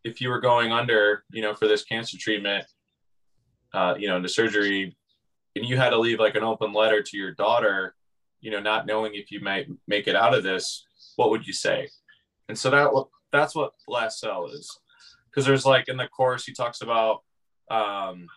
if 0.04 0.22
you 0.22 0.30
were 0.30 0.40
going 0.40 0.72
under, 0.72 1.24
you 1.32 1.42
know, 1.42 1.54
for 1.54 1.68
this 1.68 1.84
cancer 1.84 2.18
treatment, 2.18 2.66
uh, 3.74 3.96
you 3.98 4.08
know, 4.08 4.18
into 4.18 4.30
surgery, 4.30 4.96
and 5.56 5.66
you 5.66 5.78
had 5.78 5.90
to 5.90 6.00
leave 6.00 6.20
like 6.20 6.36
an 6.36 6.44
open 6.44 6.74
letter 6.74 7.02
to 7.02 7.18
your 7.18 7.32
daughter, 7.34 7.96
you 8.42 8.52
know, 8.52 8.60
not 8.60 8.86
knowing 8.86 9.16
if 9.16 9.32
you 9.32 9.42
might 9.42 9.68
make 9.88 10.08
it 10.08 10.16
out 10.16 10.34
of 10.34 10.44
this, 10.44 10.86
what 11.16 11.30
would 11.30 11.46
you 11.46 11.54
say? 11.54 11.90
And 12.50 12.58
so 12.58 12.70
that 12.70 12.92
that's 13.32 13.56
what 13.56 13.74
last 13.88 14.20
cell 14.20 14.48
is 14.48 14.80
because 15.30 15.46
there's 15.46 15.66
like 15.66 15.88
in 15.88 15.98
the 15.98 16.08
course 16.08 16.46
he 16.46 16.54
talks 16.54 16.82
about 16.82 17.24
um 17.70 18.28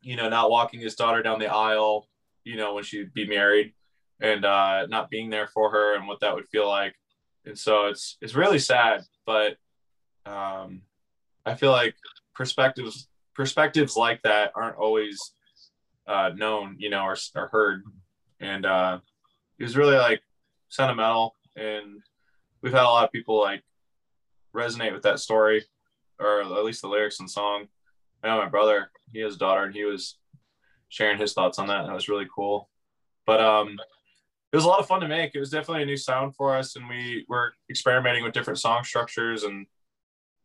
you 0.00 0.16
know 0.16 0.28
not 0.28 0.50
walking 0.50 0.80
his 0.80 0.94
daughter 0.94 1.22
down 1.22 1.38
the 1.38 1.46
aisle 1.46 2.08
you 2.44 2.56
know 2.56 2.74
when 2.74 2.84
she'd 2.84 3.12
be 3.14 3.26
married 3.26 3.72
and 4.20 4.44
uh 4.44 4.86
not 4.86 5.10
being 5.10 5.30
there 5.30 5.48
for 5.48 5.70
her 5.70 5.96
and 5.96 6.06
what 6.06 6.20
that 6.20 6.34
would 6.34 6.48
feel 6.48 6.66
like 6.66 6.94
and 7.44 7.58
so 7.58 7.86
it's 7.86 8.16
it's 8.20 8.34
really 8.34 8.58
sad 8.58 9.02
but 9.26 9.56
um 10.26 10.82
i 11.44 11.54
feel 11.54 11.70
like 11.70 11.94
perspectives 12.34 13.08
perspectives 13.38 13.94
like 13.96 14.20
that 14.22 14.50
aren't 14.56 14.76
always 14.76 15.16
uh 16.08 16.30
known 16.34 16.74
you 16.78 16.90
know 16.90 17.04
or, 17.04 17.16
or 17.36 17.46
heard. 17.46 17.84
And 18.40 18.66
uh 18.66 18.98
it 19.58 19.62
was 19.62 19.76
really 19.76 19.96
like 19.96 20.20
sentimental. 20.68 21.36
And 21.56 22.02
we've 22.60 22.72
had 22.72 22.82
a 22.82 22.94
lot 22.96 23.04
of 23.04 23.12
people 23.12 23.40
like 23.40 23.62
resonate 24.54 24.92
with 24.92 25.04
that 25.04 25.20
story 25.20 25.64
or 26.18 26.40
at 26.40 26.64
least 26.64 26.82
the 26.82 26.88
lyrics 26.88 27.20
and 27.20 27.30
song. 27.30 27.68
I 28.24 28.28
know 28.28 28.38
my 28.38 28.48
brother 28.48 28.90
he 29.12 29.20
has 29.20 29.36
a 29.36 29.38
daughter 29.38 29.62
and 29.62 29.74
he 29.74 29.84
was 29.84 30.18
sharing 30.88 31.16
his 31.16 31.32
thoughts 31.32 31.60
on 31.60 31.68
that 31.68 31.80
and 31.80 31.88
that 31.88 31.94
was 31.94 32.08
really 32.08 32.26
cool. 32.34 32.68
But 33.24 33.40
um 33.40 33.78
it 34.50 34.56
was 34.56 34.64
a 34.64 34.68
lot 34.68 34.80
of 34.80 34.88
fun 34.88 35.02
to 35.02 35.08
make. 35.08 35.34
It 35.34 35.40
was 35.40 35.50
definitely 35.50 35.84
a 35.84 35.86
new 35.86 35.96
sound 35.96 36.34
for 36.34 36.56
us 36.56 36.74
and 36.74 36.88
we 36.88 37.24
were 37.28 37.52
experimenting 37.70 38.24
with 38.24 38.32
different 38.32 38.58
song 38.58 38.82
structures 38.82 39.44
and 39.44 39.66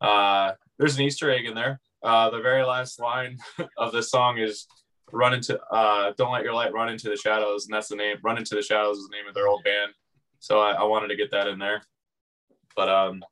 uh 0.00 0.52
there's 0.78 0.94
an 0.94 1.02
easter 1.02 1.28
egg 1.28 1.46
in 1.46 1.54
there 1.54 1.80
uh 2.04 2.30
the 2.30 2.40
very 2.40 2.62
last 2.62 3.00
line 3.00 3.36
of 3.78 3.90
this 3.92 4.10
song 4.10 4.38
is 4.38 4.66
run 5.12 5.34
into 5.34 5.60
uh 5.72 6.12
don't 6.16 6.32
let 6.32 6.44
your 6.44 6.54
light 6.54 6.72
run 6.72 6.88
into 6.88 7.08
the 7.08 7.16
shadows 7.16 7.66
and 7.66 7.74
that's 7.74 7.88
the 7.88 7.96
name 7.96 8.16
run 8.22 8.38
into 8.38 8.54
the 8.54 8.62
shadows 8.62 8.98
is 8.98 9.08
the 9.08 9.16
name 9.16 9.26
of 9.28 9.34
their 9.34 9.48
old 9.48 9.62
band 9.64 9.90
so 10.38 10.60
I, 10.60 10.72
I 10.72 10.84
wanted 10.84 11.08
to 11.08 11.16
get 11.16 11.30
that 11.32 11.46
in 11.48 11.58
there 11.58 11.82
but 12.76 12.88
um 12.88 13.24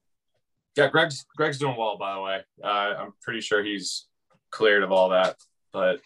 yeah 0.77 0.89
greg's 0.89 1.25
greg's 1.37 1.59
doing 1.59 1.77
well 1.77 1.97
by 1.99 2.15
the 2.15 2.21
way 2.21 2.41
uh, 2.65 2.95
i'm 2.99 3.13
pretty 3.23 3.41
sure 3.41 3.63
he's 3.63 4.07
cleared 4.51 4.83
of 4.83 4.93
all 4.93 5.09
that 5.11 5.37
but 5.73 6.01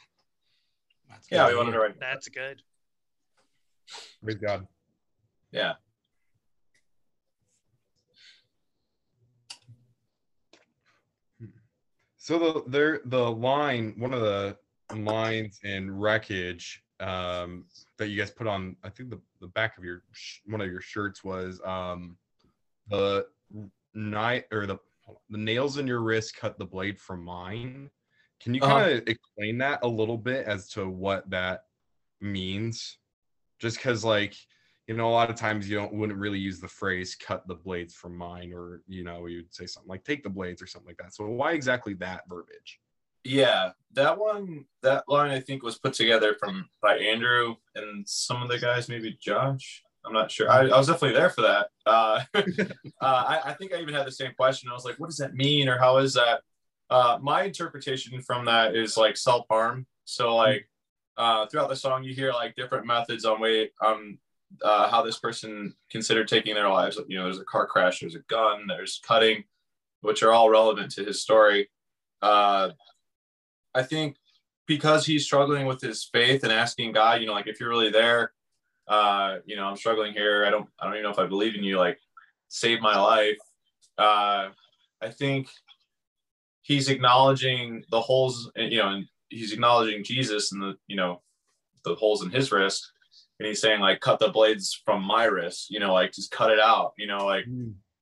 That's 1.10 1.26
yeah 1.30 1.44
good 1.46 1.52
we 1.52 1.56
wanted 1.56 1.70
to 1.72 1.76
hear. 1.78 1.86
write 1.86 2.00
That's 2.00 2.28
good. 2.28 2.62
Praise 4.22 4.36
God. 4.36 4.66
yeah 5.52 5.74
So 12.26 12.40
the 12.40 12.64
there 12.66 13.02
the 13.04 13.30
line, 13.30 13.94
one 13.96 14.12
of 14.12 14.20
the 14.20 14.56
lines 14.92 15.60
in 15.62 15.96
wreckage 15.96 16.82
um, 16.98 17.66
that 17.98 18.08
you 18.08 18.18
guys 18.18 18.32
put 18.32 18.48
on, 18.48 18.74
I 18.82 18.88
think 18.88 19.10
the, 19.10 19.20
the 19.40 19.46
back 19.46 19.78
of 19.78 19.84
your 19.84 20.02
sh- 20.10 20.40
one 20.44 20.60
of 20.60 20.66
your 20.66 20.80
shirts 20.80 21.22
was 21.22 21.60
um, 21.64 22.16
the 22.90 23.28
night 23.94 24.46
or 24.50 24.66
the 24.66 24.78
the 25.30 25.38
nails 25.38 25.78
in 25.78 25.86
your 25.86 26.00
wrist 26.00 26.34
cut 26.34 26.58
the 26.58 26.66
blade 26.66 26.98
from 26.98 27.22
mine. 27.22 27.90
Can 28.40 28.54
you 28.54 28.60
Uh-huh. 28.60 28.74
kind 28.80 28.90
of 28.90 29.06
explain 29.06 29.58
that 29.58 29.84
a 29.84 29.88
little 29.88 30.18
bit 30.18 30.46
as 30.46 30.68
to 30.70 30.88
what 30.88 31.30
that 31.30 31.66
means? 32.20 32.98
Just 33.60 33.76
because, 33.76 34.04
like, 34.04 34.34
you 34.86 34.94
know, 34.94 35.08
a 35.08 35.10
lot 35.10 35.30
of 35.30 35.36
times 35.36 35.68
you 35.68 35.76
don't 35.76 35.92
wouldn't 35.92 36.18
really 36.18 36.38
use 36.38 36.60
the 36.60 36.68
phrase 36.68 37.16
"cut 37.16 37.46
the 37.48 37.54
blades 37.54 37.94
from 37.94 38.16
mine," 38.16 38.52
or 38.52 38.82
you 38.86 39.02
know, 39.02 39.26
you'd 39.26 39.52
say 39.54 39.66
something 39.66 39.88
like 39.88 40.04
"take 40.04 40.22
the 40.22 40.30
blades" 40.30 40.62
or 40.62 40.66
something 40.66 40.88
like 40.88 40.98
that. 40.98 41.14
So 41.14 41.26
why 41.26 41.52
exactly 41.52 41.94
that 41.94 42.22
verbiage? 42.28 42.80
Yeah, 43.24 43.70
that 43.94 44.16
one, 44.16 44.66
that 44.82 45.04
line 45.08 45.32
I 45.32 45.40
think 45.40 45.64
was 45.64 45.78
put 45.78 45.94
together 45.94 46.36
from 46.38 46.68
by 46.80 46.96
Andrew 46.98 47.56
and 47.74 48.08
some 48.08 48.40
of 48.40 48.48
the 48.48 48.58
guys, 48.58 48.88
maybe 48.88 49.18
Josh. 49.20 49.82
I'm 50.04 50.12
not 50.12 50.30
sure. 50.30 50.48
I, 50.48 50.68
I 50.68 50.78
was 50.78 50.86
definitely 50.86 51.18
there 51.18 51.30
for 51.30 51.42
that. 51.42 51.70
Uh, 51.84 52.20
uh, 52.34 52.44
I, 53.02 53.40
I 53.46 53.52
think 53.54 53.74
I 53.74 53.80
even 53.80 53.94
had 53.94 54.06
the 54.06 54.12
same 54.12 54.32
question. 54.36 54.70
I 54.70 54.74
was 54.74 54.84
like, 54.84 55.00
what 55.00 55.08
does 55.08 55.16
that 55.16 55.34
mean, 55.34 55.68
or 55.68 55.78
how 55.78 55.96
is 55.98 56.14
that? 56.14 56.42
Uh, 56.88 57.18
my 57.20 57.42
interpretation 57.42 58.22
from 58.22 58.44
that 58.44 58.76
is 58.76 58.96
like 58.96 59.16
self 59.16 59.46
harm. 59.50 59.86
So 60.04 60.36
like 60.36 60.68
uh, 61.16 61.46
throughout 61.46 61.68
the 61.68 61.74
song, 61.74 62.04
you 62.04 62.14
hear 62.14 62.32
like 62.32 62.54
different 62.54 62.86
methods 62.86 63.24
on 63.24 63.40
way 63.40 63.72
um 63.84 64.18
uh, 64.62 64.88
how 64.88 65.02
this 65.02 65.18
person 65.18 65.74
considered 65.90 66.28
taking 66.28 66.54
their 66.54 66.68
lives. 66.68 66.98
You 67.08 67.18
know, 67.18 67.24
there's 67.24 67.40
a 67.40 67.44
car 67.44 67.66
crash, 67.66 68.00
there's 68.00 68.14
a 68.14 68.20
gun, 68.28 68.66
there's 68.66 69.00
cutting, 69.06 69.44
which 70.00 70.22
are 70.22 70.32
all 70.32 70.50
relevant 70.50 70.92
to 70.92 71.04
his 71.04 71.22
story. 71.22 71.68
Uh, 72.22 72.70
I 73.74 73.82
think 73.82 74.16
because 74.66 75.06
he's 75.06 75.24
struggling 75.24 75.66
with 75.66 75.80
his 75.80 76.08
faith 76.12 76.42
and 76.42 76.52
asking 76.52 76.92
God, 76.92 77.20
you 77.20 77.26
know, 77.26 77.34
like 77.34 77.46
if 77.46 77.60
you're 77.60 77.68
really 77.68 77.90
there, 77.90 78.32
uh, 78.88 79.38
you 79.44 79.56
know, 79.56 79.64
I'm 79.64 79.76
struggling 79.76 80.12
here. 80.12 80.44
I 80.46 80.50
don't, 80.50 80.68
I 80.80 80.84
don't 80.84 80.94
even 80.94 81.04
know 81.04 81.10
if 81.10 81.18
I 81.18 81.26
believe 81.26 81.54
in 81.54 81.64
you. 81.64 81.78
Like, 81.78 81.98
save 82.48 82.80
my 82.80 82.98
life. 82.98 83.38
Uh, 83.98 84.48
I 85.02 85.10
think 85.10 85.48
he's 86.62 86.88
acknowledging 86.88 87.84
the 87.90 88.00
holes, 88.00 88.50
you 88.56 88.78
know, 88.78 88.88
and 88.88 89.06
he's 89.28 89.52
acknowledging 89.52 90.04
Jesus 90.04 90.52
and 90.52 90.62
the, 90.62 90.74
you 90.86 90.96
know, 90.96 91.22
the 91.84 91.94
holes 91.94 92.22
in 92.22 92.30
his 92.30 92.50
wrist, 92.50 92.92
and 93.38 93.46
he's 93.46 93.60
saying 93.60 93.80
like, 93.80 94.00
cut 94.00 94.18
the 94.18 94.28
blades 94.28 94.80
from 94.84 95.02
my 95.04 95.24
wrist. 95.24 95.70
You 95.70 95.80
know, 95.80 95.92
like 95.92 96.12
just 96.12 96.30
cut 96.30 96.50
it 96.50 96.60
out. 96.60 96.92
You 96.98 97.06
know, 97.06 97.24
like 97.26 97.44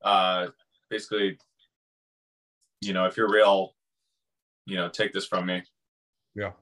uh, 0.02 0.48
basically, 0.90 1.38
you 2.80 2.92
know, 2.92 3.06
if 3.06 3.16
you're 3.16 3.30
real, 3.30 3.74
you 4.66 4.76
know, 4.76 4.88
take 4.88 5.12
this 5.12 5.26
from 5.26 5.46
me. 5.46 5.62
Yeah. 6.34 6.52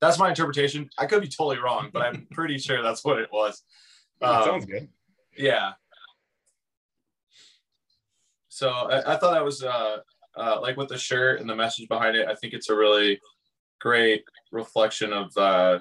That's 0.00 0.18
my 0.18 0.28
interpretation. 0.28 0.90
I 0.98 1.06
could 1.06 1.22
be 1.22 1.28
totally 1.28 1.58
wrong, 1.58 1.90
but 1.92 2.02
I'm 2.02 2.26
pretty 2.32 2.58
sure 2.58 2.82
that's 2.82 3.04
what 3.04 3.18
it 3.18 3.28
was. 3.32 3.62
That 4.20 4.30
Um, 4.30 4.44
sounds 4.44 4.66
good. 4.66 4.88
yeah. 5.36 5.72
So 8.48 8.70
I, 8.70 9.14
I 9.14 9.16
thought 9.16 9.32
that 9.34 9.44
was 9.44 9.62
uh, 9.62 9.98
uh, 10.36 10.60
like 10.60 10.76
with 10.76 10.88
the 10.88 10.98
shirt 10.98 11.40
and 11.40 11.48
the 11.48 11.56
message 11.56 11.88
behind 11.88 12.16
it. 12.16 12.28
I 12.28 12.34
think 12.34 12.54
it's 12.54 12.70
a 12.70 12.76
really 12.76 13.20
great 13.80 14.24
reflection 14.52 15.12
of 15.12 15.36
uh, 15.36 15.78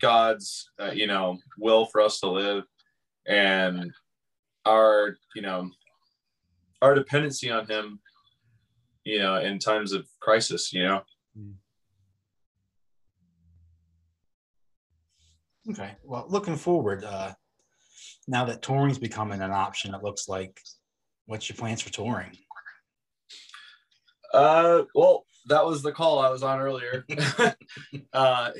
God's, 0.00 0.70
uh, 0.80 0.92
you 0.92 1.06
know, 1.06 1.38
will 1.58 1.86
for 1.86 2.00
us 2.00 2.20
to 2.20 2.28
live 2.28 2.64
and 3.26 3.92
our, 4.64 5.16
you 5.34 5.42
know, 5.42 5.70
our 6.82 6.94
dependency 6.94 7.50
on 7.50 7.66
Him, 7.66 8.00
you 9.04 9.18
know, 9.18 9.36
in 9.36 9.58
times 9.58 9.92
of 9.92 10.06
crisis. 10.20 10.72
You 10.72 10.84
know. 10.84 11.02
Okay. 15.70 15.92
Well, 16.04 16.26
looking 16.28 16.56
forward, 16.56 17.04
uh, 17.04 17.32
now 18.28 18.44
that 18.44 18.62
touring's 18.62 18.98
becoming 18.98 19.40
an 19.40 19.50
option, 19.50 19.94
it 19.94 20.02
looks 20.02 20.28
like. 20.28 20.60
What's 21.28 21.48
your 21.48 21.56
plans 21.56 21.82
for 21.82 21.92
touring? 21.92 22.36
Uh, 24.32 24.82
well, 24.94 25.24
that 25.48 25.64
was 25.64 25.82
the 25.82 25.90
call 25.90 26.20
I 26.20 26.30
was 26.30 26.44
on 26.44 26.60
earlier. 26.60 27.04
uh, 28.12 28.50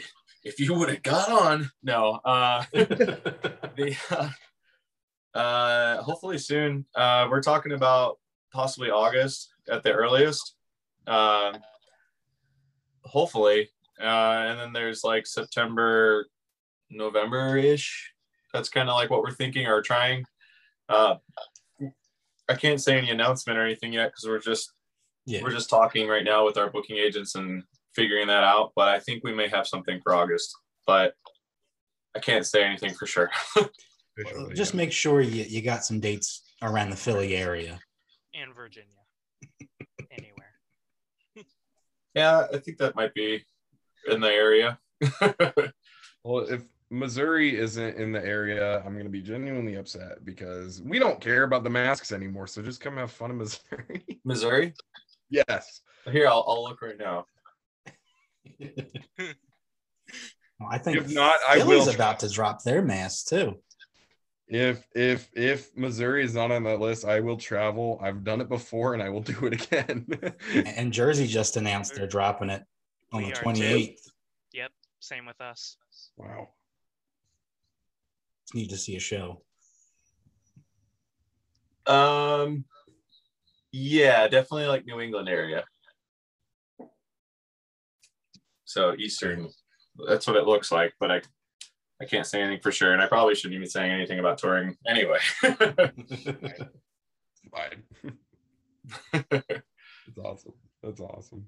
if 0.47 0.61
you 0.61 0.75
would 0.75 0.89
have 0.89 1.03
got 1.03 1.29
on, 1.29 1.71
no. 1.83 2.21
Uh, 2.25 2.65
the 2.73 3.97
uh, 4.11 5.37
uh, 5.37 6.03
hopefully 6.03 6.39
soon. 6.39 6.87
Uh, 6.95 7.27
we're 7.29 7.43
talking 7.43 7.73
about 7.73 8.19
possibly 8.53 8.89
August 8.91 9.53
at 9.69 9.83
the 9.83 9.93
earliest. 9.93 10.55
Uh, 11.05 11.59
hopefully, 13.03 13.69
uh, 14.01 14.05
and 14.05 14.61
then 14.61 14.73
there's 14.73 15.03
like 15.03 15.27
September, 15.27 16.29
November 16.91 17.57
ish. 17.57 18.13
That's 18.53 18.69
kind 18.69 18.89
of 18.89 18.95
like 18.95 19.11
what 19.11 19.23
we're 19.23 19.33
thinking 19.33 19.67
or 19.67 19.83
trying. 19.83 20.25
Uh, 20.89 21.17
I 22.49 22.55
can't 22.55 22.81
say 22.81 22.97
any 22.97 23.11
announcement 23.11 23.59
or 23.59 23.65
anything 23.65 23.93
yet 23.93 24.13
because 24.13 24.27
we're 24.29 24.39
just 24.39 24.73
Yeah. 25.27 25.43
we're 25.43 25.51
just 25.51 25.69
talking 25.69 26.07
right 26.07 26.25
now 26.25 26.45
with 26.45 26.57
our 26.57 26.71
booking 26.71 26.99
agents 26.99 27.35
and 27.35 27.65
figuring 27.97 28.29
that 28.29 28.45
out. 28.45 28.73
But 28.77 28.89
I 28.89 29.01
think 29.01 29.25
we 29.25 29.35
may 29.35 29.49
have 29.49 29.67
something 29.67 30.01
for 30.03 30.15
August, 30.15 30.55
but 30.87 31.15
I 32.15 32.21
can't 32.21 32.47
say 32.47 32.63
anything 32.63 32.95
for 32.95 33.07
sure. 33.07 33.31
Visually, 34.17 34.55
Just 34.55 34.75
make 34.75 34.93
sure 34.93 35.21
you, 35.21 35.43
you 35.45 35.63
got 35.63 35.85
some 35.85 35.99
dates 36.01 36.43
around 36.63 36.91
the 36.91 36.97
Philly 36.97 37.35
area. 37.37 37.79
and 38.35 38.55
Virginia. 38.55 38.89
Anywhere. 40.11 40.55
yeah, 42.15 42.47
I 42.53 42.59
think 42.59 42.79
that 42.79 42.95
might 42.95 43.13
be 43.15 43.45
in 44.09 44.21
the 44.21 44.31
area. 44.31 44.79
Well, 46.25 46.41
if 46.51 46.63
Missouri 46.91 47.57
isn't 47.57 47.97
in 47.99 48.11
the 48.11 48.19
area, 48.25 48.83
I'm 48.85 48.97
gonna 48.97 49.09
be 49.09 49.23
genuinely 49.23 49.77
upset 49.77 50.25
because 50.25 50.83
we 50.83 50.99
don't 50.99 51.21
care 51.21 51.45
about 51.45 51.63
the 51.63 51.71
masks 51.71 52.11
anymore. 52.11 52.49
So 52.49 52.63
just 52.63 52.81
come 52.81 52.97
have 52.97 53.13
fun 53.13 53.31
in 53.31 53.39
Missouri. 53.39 54.05
Missouri? 54.25 54.75
yes. 55.31 55.83
Here, 56.11 56.27
I'll, 56.27 56.45
I'll 56.49 56.65
look 56.65 56.83
right 56.83 56.99
now. 56.99 57.27
Well, 60.59 60.71
I 60.71 60.79
think 60.79 60.97
If 60.99 61.13
not, 61.13 61.37
I 61.47 61.57
Philly's 61.59 61.87
will. 61.87 61.95
about 61.95 62.21
to 62.21 62.31
drop 62.31 62.63
their 62.63 62.81
mask 62.81 63.29
too. 63.29 63.61
If 64.49 64.87
if 64.95 65.29
if 65.35 65.77
Missouri 65.77 66.25
is 66.25 66.35
not 66.35 66.51
on 66.51 66.63
that 66.65 66.81
list, 66.81 67.05
I 67.05 67.21
will 67.21 67.37
travel. 67.37 67.99
I've 68.03 68.25
done 68.25 68.41
it 68.41 68.49
before 68.49 68.95
and 68.95 69.03
I 69.03 69.09
will 69.11 69.21
do 69.35 69.47
it 69.47 69.53
again. 69.65 70.07
And 70.55 70.93
Jersey 70.93 71.27
just 71.27 71.57
announced 71.57 71.95
they're 71.95 72.07
dropping 72.07 72.49
it 72.51 72.63
on 73.13 73.25
We 73.25 73.33
the 73.33 73.39
are 73.39 73.43
28th. 73.43 73.99
Yep. 74.55 74.71
Same 75.01 75.27
with 75.27 75.41
us. 75.41 75.77
wow. 76.17 76.49
Need 78.55 78.71
to 78.71 78.77
see 78.79 78.97
a 78.97 79.01
show. 79.01 79.43
Um, 81.87 82.65
Yeah, 83.73 84.27
definitely 84.29 84.67
like 84.67 84.87
New 84.87 85.01
England 85.01 85.29
area. 85.29 85.65
So 88.67 88.95
Eastern, 88.99 89.49
that's 90.07 90.27
what 90.27 90.37
it 90.37 90.45
looks 90.47 90.71
like, 90.71 90.93
but 91.01 91.11
I 91.11 91.23
I 92.01 92.05
can't 92.05 92.27
say 92.27 92.43
anything 92.43 92.61
for 92.61 92.71
sure, 92.73 92.93
and 92.93 93.01
I 93.01 93.07
probably 93.07 93.35
shouldn't 93.35 93.55
even 93.55 93.69
say 93.71 93.89
anything 93.89 94.19
about 94.19 94.37
touring 94.37 94.77
anyway. 94.87 95.19
Fine. 97.51 97.83
That's 99.31 100.19
awesome. 100.23 100.53
That's 100.83 101.01
awesome. 101.01 101.47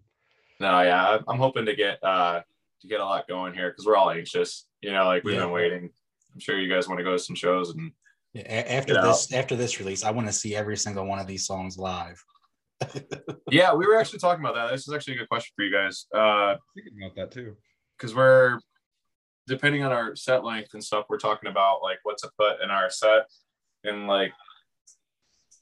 no, 0.61 0.81
yeah, 0.81 1.19
I'm 1.29 1.39
hoping 1.39 1.67
to 1.67 1.77
get 1.77 2.03
uh 2.03 2.41
to 2.81 2.89
get 2.89 3.01
a 3.01 3.05
lot 3.05 3.29
going 3.29 3.53
here 3.55 3.71
because 3.71 3.85
we're 3.87 3.97
all 3.97 4.11
anxious. 4.11 4.67
You 4.81 4.93
know, 4.93 5.05
like 5.05 5.25
we've 5.25 5.35
Yeah. 5.35 5.43
been 5.43 5.51
waiting. 5.53 5.91
I'm 6.35 6.41
sure 6.41 6.59
you 6.59 6.73
guys 6.73 6.89
want 6.89 6.99
to 6.99 7.05
go 7.05 7.13
to 7.13 7.19
some 7.19 7.37
shows, 7.37 7.71
and 7.75 7.93
Yeah, 8.33 8.43
after 8.43 8.95
Get 8.95 9.03
this 9.03 9.33
after 9.33 9.57
this 9.57 9.79
release, 9.81 10.05
I 10.05 10.11
want 10.13 10.29
to 10.29 10.33
see 10.33 10.55
every 10.57 10.77
single 10.77 11.05
one 11.07 11.19
of 11.19 11.27
these 11.27 11.47
songs 11.47 11.77
live. 11.79 12.23
Yeah, 13.51 13.75
we 13.75 13.87
were 13.87 13.97
actually 13.97 14.19
talking 14.19 14.45
about 14.45 14.55
that. 14.55 14.71
This 14.71 14.87
is 14.87 14.95
actually 14.95 15.15
a 15.15 15.19
good 15.19 15.29
question 15.29 15.53
for 15.57 15.65
you 15.65 15.73
guys. 15.73 16.07
Uh, 16.15 16.57
Thinking 16.75 16.99
about 17.03 17.15
that 17.17 17.31
too. 17.31 17.57
because 17.97 18.15
we're 18.15 18.59
depending 19.47 19.83
on 19.83 19.93
our 19.93 20.15
set 20.15 20.45
length 20.45 20.75
and 20.75 20.85
stuff, 20.85 21.07
we're 21.09 21.19
talking 21.19 21.49
about 21.51 21.83
like 21.83 21.99
what 22.03 22.19
to 22.19 22.31
put 22.39 22.61
in 22.63 22.71
our 22.71 22.91
set, 22.91 23.27
and 23.85 24.07
like 24.07 24.33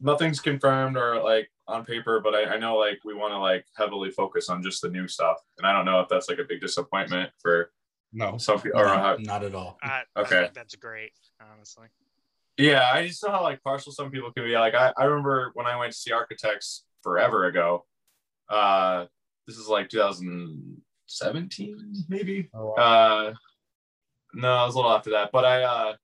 nothing's 0.00 0.40
confirmed 0.40 0.96
or 0.96 1.22
like 1.22 1.50
on 1.68 1.85
paper, 1.85 2.20
but 2.20 2.35
I, 2.35 2.55
I 2.55 2.59
know 2.59 2.76
like 2.76 2.98
we 3.05 3.14
want 3.14 3.33
to 3.33 3.38
like 3.38 3.64
heavily 3.76 4.11
focus 4.11 4.48
on 4.48 4.62
just 4.62 4.83
the 4.83 4.88
new 4.90 5.09
stuff, 5.09 5.37
and 5.59 5.66
I 5.66 5.72
don't 5.72 5.85
know 5.85 6.00
if 6.00 6.09
that's 6.09 6.29
like 6.29 6.38
a 6.38 6.44
big 6.44 6.61
disappointment 6.61 7.31
for 7.40 7.70
No. 8.12 8.37
some 8.38 8.61
people. 8.61 8.81
Or 8.81 8.85
No, 8.87 8.90
how, 8.98 9.16
not 9.20 9.42
at 9.44 9.55
all. 9.55 9.79
I, 9.83 10.02
I 10.14 10.20
Okay. 10.20 10.42
think 10.42 10.55
that's 10.55 10.74
great, 10.76 11.12
honestly. 11.40 11.87
yeah, 12.57 12.88
I 12.92 13.07
just 13.07 13.22
know 13.24 13.31
how 13.31 13.42
like 13.42 13.62
partial 13.62 13.92
some 13.92 14.11
people 14.11 14.33
can 14.33 14.44
be. 14.44 14.52
Like 14.57 14.74
I, 14.74 14.92
I 14.98 15.05
remember 15.05 15.50
when 15.55 15.66
I 15.66 15.76
went 15.76 15.92
to 15.92 15.98
see 15.98 16.12
Architects 16.12 16.85
forever 17.07 17.45
ago. 17.45 17.85
Uh, 18.49 19.07
this 19.47 19.57
is 19.59 19.69
like 19.69 19.88
2017, 19.88 22.05
maybe. 22.09 22.51
Oh, 22.53 22.75
wow. 22.77 23.29
Uh, 23.29 23.35
no, 24.35 24.64
it 24.64 24.66
was 24.66 24.75
a 24.75 24.79
little 24.79 24.92
after 24.92 25.11
that, 25.11 25.31
but 25.33 25.45
I 25.45 25.62
uh, 25.62 25.95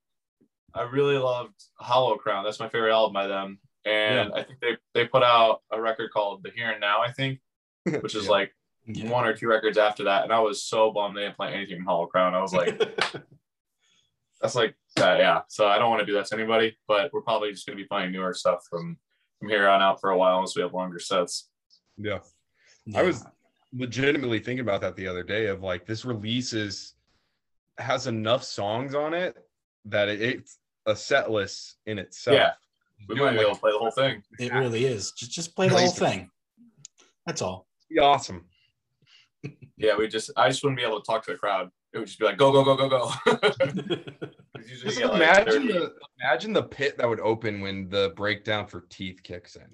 I 0.73 0.83
really 0.83 1.17
loved 1.17 1.55
Hollow 1.75 2.15
Crown. 2.15 2.45
That's 2.45 2.59
my 2.61 2.69
favorite 2.69 2.93
album 2.93 3.11
by 3.13 3.27
them, 3.27 3.59
and 3.85 4.31
I 4.33 4.43
think 4.43 4.59
they 4.61 4.77
they 4.93 5.05
put 5.05 5.23
out 5.23 5.61
a 5.73 5.81
record 5.81 6.11
called 6.13 6.41
The 6.41 6.51
Here 6.55 6.71
and 6.71 6.79
Now. 6.79 7.01
I 7.01 7.11
think, 7.11 7.39
which 8.01 8.15
is 8.15 8.23
Yeah. 8.25 8.31
like 8.31 8.55
Yeah. 8.87 9.09
one 9.11 9.25
or 9.25 9.33
two 9.35 9.49
records 9.49 9.77
after 9.77 10.05
that, 10.05 10.23
and 10.23 10.31
I 10.31 10.39
was 10.39 10.63
so 10.63 10.89
bummed 10.91 11.17
they 11.17 11.23
didn't 11.23 11.35
play 11.35 11.53
anything 11.53 11.77
from 11.77 11.85
Hollow 11.85 12.05
Crown. 12.07 12.33
I 12.33 12.41
was 12.41 12.53
like, 12.53 12.79
that's 14.41 14.55
like 14.55 14.73
uh, 15.01 15.17
yeah. 15.19 15.41
So 15.49 15.67
I 15.67 15.77
don't 15.77 15.89
want 15.89 15.99
to 15.99 16.05
do 16.05 16.13
that 16.13 16.27
to 16.27 16.35
anybody, 16.35 16.77
but 16.87 17.11
we're 17.11 17.21
probably 17.21 17.51
just 17.51 17.67
gonna 17.67 17.75
be 17.75 17.83
playing 17.85 18.13
newer 18.13 18.33
stuff 18.33 18.63
from 18.69 18.97
from 19.43 19.49
here 19.49 19.67
on 19.67 19.81
out 19.81 19.99
for 19.99 20.11
a 20.11 20.17
while 20.17 20.37
unless 20.37 20.55
we 20.55 20.61
have 20.61 20.73
longer 20.73 20.99
sets. 20.99 21.49
yeah. 21.97 22.19
Yeah. 22.85 22.99
I 22.99 23.03
was 23.03 23.25
legitimately 23.73 24.39
thinking 24.39 24.59
about 24.59 24.81
that 24.81 24.95
the 24.95 25.07
other 25.07 25.23
day 25.23 25.47
of 25.47 25.61
like 25.61 25.85
this 25.85 26.03
release 26.03 26.51
is 26.51 26.95
has 27.77 28.07
enough 28.07 28.43
songs 28.43 28.93
on 28.93 29.13
it 29.13 29.37
that 29.85 30.09
it, 30.09 30.21
it's 30.21 30.59
a 30.85 30.95
set 30.95 31.31
list 31.31 31.77
in 31.85 31.97
itself. 31.97 32.35
Yeah. 32.35 32.51
We 33.07 33.15
might 33.15 33.31
be 33.31 33.39
able 33.39 33.55
to 33.55 33.59
play 33.59 33.71
the 33.71 33.79
whole 33.79 33.91
thing. 33.91 34.21
It 34.37 34.53
really 34.53 34.85
is. 34.85 35.11
Just 35.11 35.31
just 35.31 35.55
play 35.55 35.69
the 35.69 35.77
whole 35.77 35.91
thing. 35.91 36.29
That's 37.25 37.41
all. 37.41 37.67
Be 37.89 37.99
awesome. 37.99 38.45
Yeah, 39.77 39.97
we 39.97 40.07
just 40.07 40.29
I 40.37 40.49
just 40.49 40.63
wouldn't 40.63 40.79
be 40.79 40.85
able 40.85 41.01
to 41.01 41.05
talk 41.05 41.25
to 41.25 41.31
the 41.31 41.37
crowd. 41.37 41.69
It 41.93 41.99
would 41.99 42.07
just 42.07 42.19
be 42.19 42.25
like 42.25 42.37
go 42.37 42.51
go 42.51 42.63
go 42.63 42.75
go 42.75 42.89
go. 42.89 43.11
Just 44.83 44.97
get, 44.97 45.07
like, 45.07 45.15
imagine 45.15 45.67
30. 45.67 45.73
the 45.73 45.93
imagine 46.21 46.53
the 46.53 46.63
pit 46.63 46.97
that 46.97 47.07
would 47.07 47.19
open 47.19 47.61
when 47.61 47.89
the 47.89 48.13
breakdown 48.15 48.65
for 48.65 48.85
teeth 48.89 49.21
kicks 49.23 49.55
in. 49.55 49.67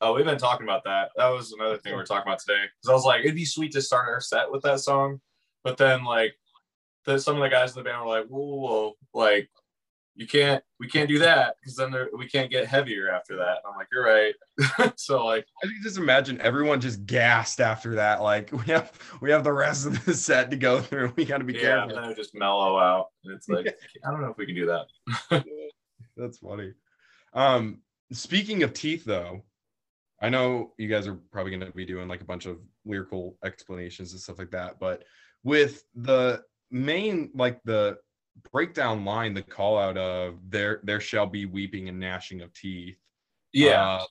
Oh, 0.00 0.14
we've 0.14 0.24
been 0.24 0.38
talking 0.38 0.66
about 0.66 0.84
that. 0.84 1.10
That 1.16 1.28
was 1.28 1.52
another 1.52 1.78
thing 1.78 1.94
we 1.94 2.00
are 2.00 2.04
talking 2.04 2.26
about 2.26 2.40
today. 2.40 2.64
Because 2.64 2.90
I 2.90 2.94
was 2.94 3.04
like, 3.04 3.20
it'd 3.20 3.36
be 3.36 3.44
sweet 3.44 3.72
to 3.72 3.82
start 3.82 4.08
our 4.08 4.20
set 4.20 4.50
with 4.50 4.62
that 4.62 4.80
song, 4.80 5.20
but 5.62 5.76
then 5.76 6.04
like, 6.04 6.34
the, 7.04 7.18
some 7.18 7.36
of 7.36 7.42
the 7.42 7.48
guys 7.48 7.76
in 7.76 7.82
the 7.82 7.88
band 7.88 8.02
were 8.02 8.08
like, 8.08 8.26
whoa, 8.26 8.40
whoa, 8.40 8.58
whoa. 8.58 8.92
like, 9.14 9.48
you 10.14 10.26
can't, 10.26 10.62
we 10.78 10.88
can't 10.88 11.08
do 11.08 11.18
that 11.20 11.56
because 11.60 11.76
then 11.76 11.90
there, 11.90 12.08
we 12.16 12.26
can't 12.26 12.50
get 12.50 12.66
heavier 12.66 13.10
after 13.10 13.36
that. 13.36 13.58
And 13.64 13.72
I'm 13.72 13.76
like, 13.76 13.88
you're 13.90 14.04
right. 14.04 14.34
so 14.96 15.24
like, 15.24 15.46
I 15.62 15.66
can 15.66 15.80
just 15.82 15.96
imagine 15.96 16.40
everyone 16.40 16.80
just 16.80 17.06
gassed 17.06 17.60
after 17.60 17.94
that. 17.94 18.22
Like 18.22 18.50
we 18.66 18.72
have 18.72 18.92
we 19.20 19.30
have 19.30 19.44
the 19.44 19.52
rest 19.52 19.86
of 19.86 20.04
the 20.04 20.14
set 20.14 20.50
to 20.50 20.56
go 20.56 20.80
through. 20.80 21.12
We 21.16 21.24
got 21.24 21.38
to 21.38 21.44
be 21.44 21.54
careful. 21.54 21.90
yeah, 21.90 21.96
and 21.96 22.04
then 22.04 22.10
it 22.10 22.16
just 22.16 22.34
mellow 22.34 22.78
out. 22.78 23.06
And 23.24 23.34
it's 23.34 23.48
like, 23.48 23.74
I 24.04 24.10
don't 24.10 24.20
know 24.20 24.30
if 24.30 24.36
we 24.36 24.46
can 24.46 24.54
do 24.54 24.66
that. 24.66 25.44
That's 26.16 26.38
funny. 26.38 26.72
Um, 27.32 27.78
speaking 28.12 28.62
of 28.62 28.74
teeth, 28.74 29.04
though, 29.04 29.42
I 30.20 30.28
know 30.28 30.72
you 30.78 30.88
guys 30.88 31.06
are 31.06 31.18
probably 31.32 31.50
going 31.56 31.66
to 31.66 31.72
be 31.72 31.86
doing 31.86 32.06
like 32.06 32.20
a 32.20 32.26
bunch 32.26 32.46
of 32.46 32.58
lyrical 32.84 33.38
explanations 33.44 34.12
and 34.12 34.20
stuff 34.20 34.38
like 34.38 34.50
that, 34.50 34.78
but 34.78 35.04
with 35.42 35.82
the 35.94 36.42
main 36.70 37.30
like 37.34 37.60
the 37.64 37.98
breakdown 38.50 39.04
line, 39.04 39.34
the 39.34 39.42
call 39.42 39.78
out 39.78 39.96
of 39.96 40.38
there 40.48 40.80
there 40.82 41.00
shall 41.00 41.26
be 41.26 41.46
weeping 41.46 41.88
and 41.88 41.98
gnashing 41.98 42.40
of 42.42 42.52
teeth. 42.52 42.96
Yeah. 43.52 43.82
uh, 43.82 44.04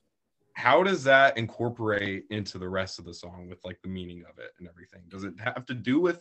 how 0.54 0.82
does 0.82 1.02
that 1.04 1.38
incorporate 1.38 2.24
into 2.30 2.58
the 2.58 2.68
rest 2.68 2.98
of 2.98 3.04
the 3.04 3.14
song 3.14 3.48
with 3.48 3.58
like 3.64 3.80
the 3.82 3.88
meaning 3.88 4.22
of 4.30 4.38
it 4.38 4.52
and 4.58 4.68
everything? 4.68 5.00
Does 5.08 5.24
it 5.24 5.34
have 5.40 5.64
to 5.66 5.74
do 5.74 6.00
with 6.00 6.20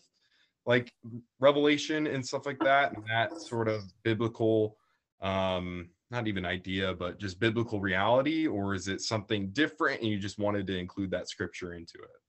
like 0.65 0.93
revelation 1.39 2.07
and 2.07 2.25
stuff 2.25 2.45
like 2.45 2.59
that 2.59 2.93
and 2.93 3.03
that 3.09 3.41
sort 3.41 3.67
of 3.67 3.81
biblical 4.03 4.77
um 5.21 5.89
not 6.11 6.27
even 6.27 6.45
idea 6.45 6.93
but 6.93 7.19
just 7.19 7.39
biblical 7.39 7.79
reality 7.79 8.47
or 8.47 8.75
is 8.75 8.87
it 8.87 9.01
something 9.01 9.49
different 9.53 10.01
and 10.01 10.09
you 10.09 10.19
just 10.19 10.37
wanted 10.37 10.67
to 10.67 10.77
include 10.77 11.09
that 11.09 11.27
scripture 11.27 11.73
into 11.73 11.97
it 11.97 12.21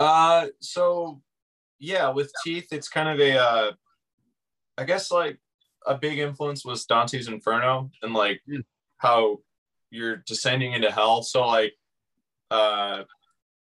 Uh, 0.00 0.46
so 0.60 1.20
yeah, 1.80 2.08
with 2.10 2.32
teeth, 2.44 2.68
it's 2.72 2.88
kind 2.88 3.08
of 3.08 3.18
a, 3.20 3.38
uh, 3.38 3.72
I 4.80 4.84
guess 4.84 5.10
like 5.10 5.38
a 5.86 5.96
big 5.96 6.18
influence 6.18 6.64
was 6.64 6.86
Dante's 6.86 7.28
Inferno 7.28 7.90
and 8.02 8.14
like 8.14 8.40
Mm. 8.48 8.64
how 8.98 9.38
you're 9.90 10.16
descending 10.26 10.72
into 10.72 10.90
hell. 10.90 11.22
So 11.22 11.46
like, 11.46 11.74
uh, 12.50 13.04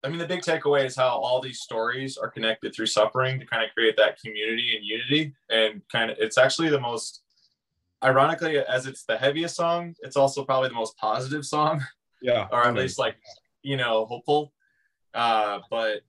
I 0.04 0.08
mean, 0.08 0.18
the 0.20 0.28
big 0.28 0.42
takeaway 0.42 0.86
is 0.86 0.96
how 0.96 1.10
all 1.10 1.42
these 1.42 1.60
stories 1.62 2.18
are 2.18 2.30
connected 2.30 2.74
through 2.74 2.86
suffering 2.86 3.40
to 3.40 3.46
kind 3.46 3.64
of 3.64 3.70
create 3.74 3.98
that 3.98 4.20
community 4.22 4.76
and 4.76 4.86
unity. 4.86 5.34
And 5.50 5.82
kind 5.92 6.12
of, 6.12 6.18
it's 6.20 6.38
actually 6.38 6.70
the 6.70 6.80
most, 6.80 7.22
ironically, 8.04 8.58
as 8.60 8.86
it's 8.86 9.04
the 9.04 9.18
heaviest 9.18 9.56
song, 9.56 9.96
it's 10.02 10.16
also 10.16 10.46
probably 10.46 10.70
the 10.70 10.76
most 10.76 10.96
positive 10.98 11.46
song 11.46 11.84
yeah 12.22 12.48
or 12.52 12.68
at 12.68 12.74
least 12.76 13.00
like 13.00 13.16
you 13.64 13.78
know 13.78 14.06
hopeful 14.06 14.52
uh 15.14 15.60
but 15.70 16.02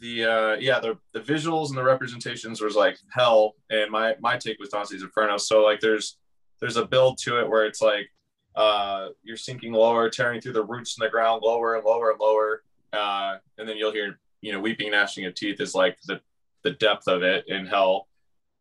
the 0.00 0.24
uh 0.24 0.56
yeah 0.60 0.78
the 0.78 0.96
the 1.12 1.20
visuals 1.20 1.68
and 1.68 1.78
the 1.78 1.82
representations 1.82 2.60
was 2.60 2.76
like 2.76 2.96
hell 3.10 3.54
and 3.70 3.90
my 3.90 4.14
my 4.20 4.36
take 4.36 4.58
was 4.60 4.68
Dante's 4.68 5.02
Inferno. 5.02 5.36
So 5.38 5.62
like 5.62 5.80
there's 5.80 6.18
there's 6.60 6.76
a 6.76 6.86
build 6.86 7.18
to 7.18 7.40
it 7.40 7.48
where 7.48 7.66
it's 7.66 7.82
like 7.82 8.08
uh 8.54 9.08
you're 9.22 9.36
sinking 9.36 9.72
lower 9.72 10.08
tearing 10.08 10.40
through 10.40 10.52
the 10.52 10.64
roots 10.64 10.96
in 10.98 11.04
the 11.04 11.10
ground 11.10 11.42
lower 11.42 11.74
and 11.74 11.84
lower 11.84 12.10
and 12.10 12.20
lower 12.20 12.62
uh 12.92 13.38
and 13.58 13.68
then 13.68 13.76
you'll 13.76 13.92
hear 13.92 14.18
you 14.40 14.52
know 14.52 14.60
weeping 14.60 14.86
and 14.86 14.94
gnashing 14.94 15.24
of 15.26 15.34
teeth 15.34 15.60
is 15.60 15.74
like 15.74 15.98
the 16.06 16.20
the 16.62 16.72
depth 16.72 17.08
of 17.08 17.22
it 17.22 17.48
in 17.48 17.66
hell. 17.66 18.06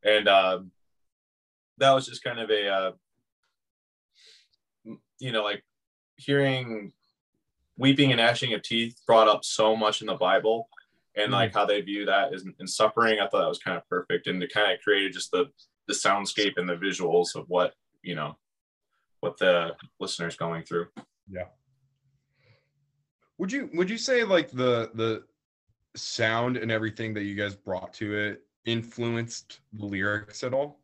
And 0.03 0.27
um 0.27 0.71
that 1.77 1.91
was 1.91 2.07
just 2.07 2.23
kind 2.23 2.39
of 2.39 2.49
a 2.49 2.67
uh 2.67 2.91
you 5.19 5.31
know 5.31 5.43
like 5.43 5.63
hearing 6.15 6.91
weeping 7.78 8.11
and 8.11 8.19
gnashing 8.19 8.53
of 8.53 8.63
teeth 8.63 8.99
brought 9.05 9.28
up 9.28 9.45
so 9.45 9.76
much 9.76 10.01
in 10.01 10.07
the 10.07 10.15
Bible 10.15 10.67
and 11.16 11.32
like 11.32 11.53
how 11.53 11.66
they 11.66 11.82
view 11.82 12.05
that 12.05 12.32
in 12.59 12.68
suffering. 12.68 13.20
I 13.20 13.28
thought 13.28 13.41
that 13.41 13.49
was 13.49 13.59
kind 13.59 13.78
of 13.78 13.88
perfect 13.88 14.28
and 14.28 14.41
it 14.41 14.53
kind 14.53 14.72
of 14.72 14.80
created 14.82 15.14
just 15.14 15.32
the 15.32 15.45
the 15.88 15.93
soundscape 15.93 16.53
and 16.57 16.70
the 16.70 16.76
visuals 16.76 17.36
of 17.36 17.45
what 17.47 17.74
you 18.01 18.16
know 18.16 18.38
what 19.20 19.38
the 19.38 19.76
listener's 19.99 20.36
going 20.36 20.64
through. 20.64 20.88
Yeah. 21.30 21.45
Would 23.38 23.51
you 23.51 23.70
would 23.74 23.89
you 23.89 23.97
say 23.97 24.24
like 24.24 24.51
the 24.51 24.91
the 24.93 25.24
sound 25.95 26.57
and 26.57 26.72
everything 26.72 27.14
that 27.16 27.24
you 27.24 27.36
guys 27.36 27.55
brought 27.55 27.93
to 27.95 28.16
it 28.16 28.43
influenced 28.66 29.59
the 29.74 29.86
lyrics 29.86 30.43
at 30.43 30.53
all 30.53 30.82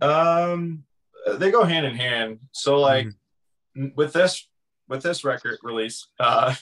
Um, 0.00 0.84
they 1.38 1.50
go 1.50 1.64
hand 1.64 1.86
in 1.86 1.94
hand. 1.94 2.40
So 2.52 2.78
like 2.78 3.08
n- 3.76 3.92
with 3.96 4.12
this 4.12 4.46
with 4.88 5.02
this 5.02 5.24
record 5.24 5.58
release, 5.62 6.08
uh, 6.20 6.54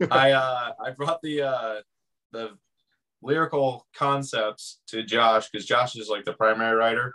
I 0.10 0.32
uh, 0.32 0.72
I 0.84 0.90
brought 0.90 1.20
the 1.22 1.42
uh, 1.42 1.74
the 2.32 2.50
lyrical 3.22 3.86
concepts 3.96 4.80
to 4.88 5.02
Josh 5.02 5.48
because 5.50 5.66
Josh 5.66 5.96
is 5.96 6.08
like 6.08 6.24
the 6.24 6.34
primary 6.34 6.76
writer. 6.76 7.12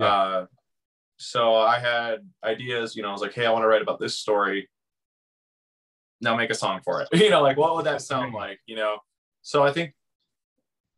Uh, 0.00 0.46
so 1.18 1.54
I 1.54 1.78
had 1.78 2.28
ideas. 2.44 2.96
You 2.96 3.02
know, 3.02 3.08
I 3.08 3.12
was 3.12 3.20
like, 3.20 3.34
hey, 3.34 3.46
I 3.46 3.52
want 3.52 3.62
to 3.62 3.68
write 3.68 3.82
about 3.82 4.00
this 4.00 4.18
story. 4.18 4.68
Now 6.20 6.36
make 6.36 6.50
a 6.50 6.54
song 6.54 6.80
for 6.84 7.02
it. 7.02 7.08
you 7.12 7.30
know, 7.30 7.42
like 7.42 7.56
what 7.56 7.76
would 7.76 7.86
that 7.86 8.02
sound 8.02 8.34
like? 8.34 8.58
You 8.66 8.76
know, 8.76 8.98
so 9.42 9.62
I 9.62 9.72
think 9.72 9.92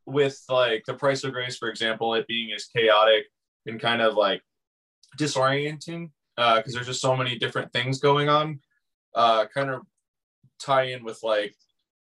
with 0.06 0.40
like 0.48 0.84
the 0.86 0.94
price 0.94 1.24
of 1.24 1.32
grace, 1.32 1.58
for 1.58 1.68
example, 1.68 2.14
it 2.14 2.26
being 2.26 2.52
as 2.52 2.64
chaotic 2.64 3.24
and 3.66 3.80
kind 3.80 4.00
of 4.00 4.14
like 4.14 4.40
disorienting 5.18 6.10
because 6.36 6.72
there's 6.72 6.86
just 6.86 7.00
so 7.00 7.16
many 7.16 7.36
different 7.36 7.72
things 7.72 7.98
going 7.98 8.28
on. 8.28 8.60
Uh, 9.18 9.46
kind 9.52 9.68
of 9.68 9.82
tie 10.60 10.84
in 10.84 11.04
with 11.04 11.20
like 11.24 11.54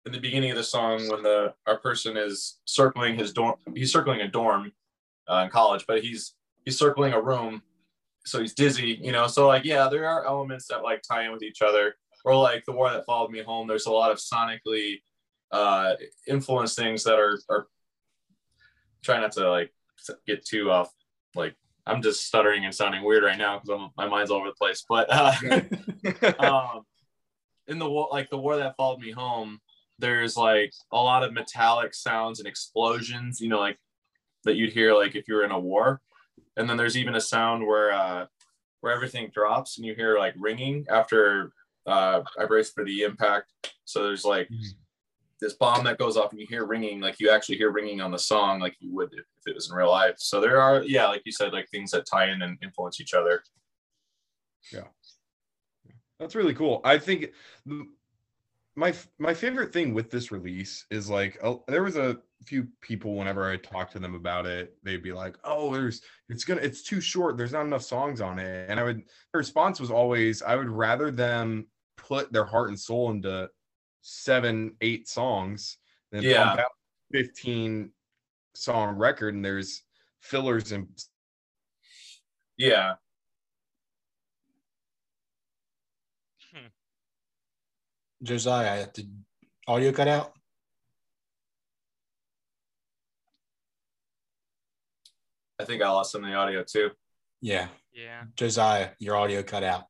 in 0.07 0.13
the 0.13 0.21
beginning 0.21 0.51
of 0.51 0.57
the 0.57 0.65
song 0.65 1.09
when 1.09 1.23
the 1.23 1.55
our 1.67 1.79
person 1.79 2.17
is 2.17 2.59
circling 2.65 3.17
his 3.17 3.33
dorm. 3.33 3.55
He's 3.75 3.93
circling 3.93 4.21
a 4.21 4.29
dorm 4.29 4.73
uh, 5.31 5.43
in 5.45 5.51
college, 5.51 5.85
but 5.87 6.03
he's 6.03 6.35
he's 6.65 6.79
circling 6.79 7.13
a 7.13 7.21
room, 7.21 7.63
so 8.25 8.41
he's 8.41 8.55
dizzy. 8.55 8.99
You 9.01 9.13
know, 9.13 9.27
so 9.29 9.47
like 9.47 9.65
yeah, 9.65 9.89
there 9.89 10.09
are 10.09 10.27
elements 10.27 10.67
that 10.69 10.83
like 10.83 11.03
tie 11.03 11.25
in 11.25 11.33
with 11.33 11.43
each 11.43 11.63
other. 11.63 11.95
Or 12.25 12.35
like 12.35 12.65
the 12.65 12.73
war 12.73 12.91
that 12.91 13.07
followed 13.07 13.31
me 13.31 13.41
home. 13.41 13.69
There's 13.69 13.87
a 13.87 13.93
lot 13.93 14.11
of 14.11 14.19
sonically 14.19 14.97
uh 15.53 15.95
influence 16.27 16.75
things 16.75 17.05
that 17.05 17.19
are 17.19 17.39
are 17.49 17.69
try 19.03 19.21
not 19.21 19.33
to 19.33 19.49
like 19.49 19.73
get 20.27 20.45
too 20.45 20.71
off 20.71 20.93
like 21.35 21.55
i'm 21.87 22.03
just 22.03 22.25
stuttering 22.25 22.65
and 22.65 22.75
sounding 22.75 23.05
weird 23.05 23.23
right 23.23 23.39
now 23.39 23.61
because 23.61 23.91
my 23.97 24.09
mind's 24.09 24.31
all 24.31 24.39
over 24.39 24.49
the 24.49 24.55
place 24.55 24.85
but 24.89 25.07
uh 25.09 25.33
um 26.41 26.83
in 27.69 27.79
the 27.79 27.89
war 27.89 28.09
like 28.11 28.31
the 28.31 28.39
war 28.39 28.57
that 28.57 28.77
followed 28.77 29.01
me 29.01 29.11
home 29.11 29.61
there's 29.99 30.37
like 30.37 30.73
a 30.93 30.97
lot 30.97 31.25
of 31.25 31.33
metallic 31.33 31.95
sounds 31.95 32.39
and 32.39 32.47
explosions 32.49 33.41
you 33.41 33.49
know 33.49 33.59
like 33.61 33.79
that 34.45 34.57
you'd 34.57 34.73
hear 34.73 34.95
like 34.95 35.17
if 35.17 35.27
you 35.29 35.35
were 35.35 35.45
in 35.45 35.51
a 35.51 35.59
war. 35.59 36.01
And 36.57 36.71
then 36.71 36.77
there's 36.77 36.97
even 36.97 37.17
a 37.17 37.21
sound 37.21 37.67
where 37.67 37.93
uh 37.93 38.27
where 38.81 38.95
everything 38.95 39.31
drops 39.35 39.77
and 39.77 39.87
you 39.87 39.95
hear 39.95 40.19
like 40.19 40.35
ringing 40.39 40.87
after 40.89 41.53
uh 41.87 42.23
i 42.39 42.45
brace 42.47 42.71
for 42.71 42.85
the 42.85 43.03
impact. 43.03 43.53
So 43.85 44.05
there's 44.05 44.25
like 44.25 44.49
Mhm. 44.49 44.75
this 45.41 45.55
bomb 45.55 45.85
that 45.85 45.99
goes 45.99 46.17
off 46.17 46.31
and 46.31 46.41
you 46.41 46.47
hear 46.49 46.65
ringing 46.65 47.01
like 47.01 47.19
you 47.19 47.29
actually 47.31 47.57
hear 47.59 47.71
ringing 47.73 48.01
on 48.01 48.11
the 48.13 48.19
song 48.19 48.61
like 48.61 48.77
you 48.79 48.95
would 48.95 49.13
if, 49.13 49.27
if 49.39 49.47
it 49.49 49.55
was 49.55 49.69
in 49.71 49.77
real 49.77 49.91
life. 49.91 50.15
So 50.19 50.41
there 50.41 50.61
are 50.61 50.83
yeah 50.85 51.09
like 51.09 51.23
you 51.25 51.33
said 51.33 51.53
like 51.53 51.69
things 51.71 51.91
that 51.91 52.07
tie 52.07 52.31
in 52.31 52.43
and 52.43 52.57
influence 52.63 53.01
each 53.01 53.15
other 53.15 53.43
That's 56.19 56.35
really 56.35 56.55
cool. 56.55 56.81
I 56.85 56.99
think 56.99 57.35
my 58.77 58.95
my 59.19 59.33
favorite 59.35 59.73
thing 59.73 59.95
with 59.95 60.11
this 60.11 60.31
release 60.31 60.87
is 60.91 61.09
like 61.09 61.39
uh, 61.43 61.57
there 61.67 61.83
was 61.83 61.97
a 61.97 62.23
few 62.45 62.69
people 62.83 63.15
whenever 63.17 63.51
I 63.51 63.57
talked 63.57 63.93
to 63.93 63.99
them 63.99 64.15
about 64.15 64.47
it, 64.47 64.77
they'd 64.83 65.03
be 65.03 65.13
like, 65.13 65.37
"Oh, 65.45 65.73
there's 65.75 66.03
it's 66.29 66.45
gonna 66.45 66.61
it's 66.61 66.83
too 66.83 67.01
short. 67.01 67.37
There's 67.37 67.53
not 67.53 67.65
enough 67.67 67.83
songs 67.83 68.21
on 68.21 68.39
it." 68.39 68.71
And 68.71 68.79
I 68.79 68.83
would 68.83 68.99
the 68.99 69.39
response 69.39 69.81
was 69.81 69.91
always, 69.91 70.43
"I 70.43 70.57
would 70.57 70.69
rather 70.69 71.11
them 71.11 71.69
put 71.97 72.33
their 72.33 72.45
heart 72.45 72.69
and 72.69 72.79
soul 72.79 73.11
into 73.11 73.51
seven, 74.03 74.77
eight 74.83 75.09
songs 75.09 75.79
than 76.13 76.23
Yeah. 76.25 76.57
fifteen 77.13 77.93
song 78.55 78.97
record 78.97 79.35
and 79.35 79.45
there's 79.45 79.85
fillers 80.21 80.73
and 80.73 80.89
yeah 82.57 82.97
Josiah, 88.27 88.87
did 88.93 89.09
audio 89.69 89.93
cut 89.93 90.09
out? 90.09 90.33
i 95.59 95.65
think 95.65 95.81
i 95.83 95.89
lost 95.89 96.13
some 96.13 96.23
of 96.25 96.29
the 96.31 96.37
audio 96.37 96.63
too 96.63 96.91
Yeah, 97.41 97.69
Yeah. 97.95 98.25
Josiah, 98.37 98.91
your 98.99 99.17
audio 99.17 99.43
cut 99.43 99.63
out. 99.63 99.85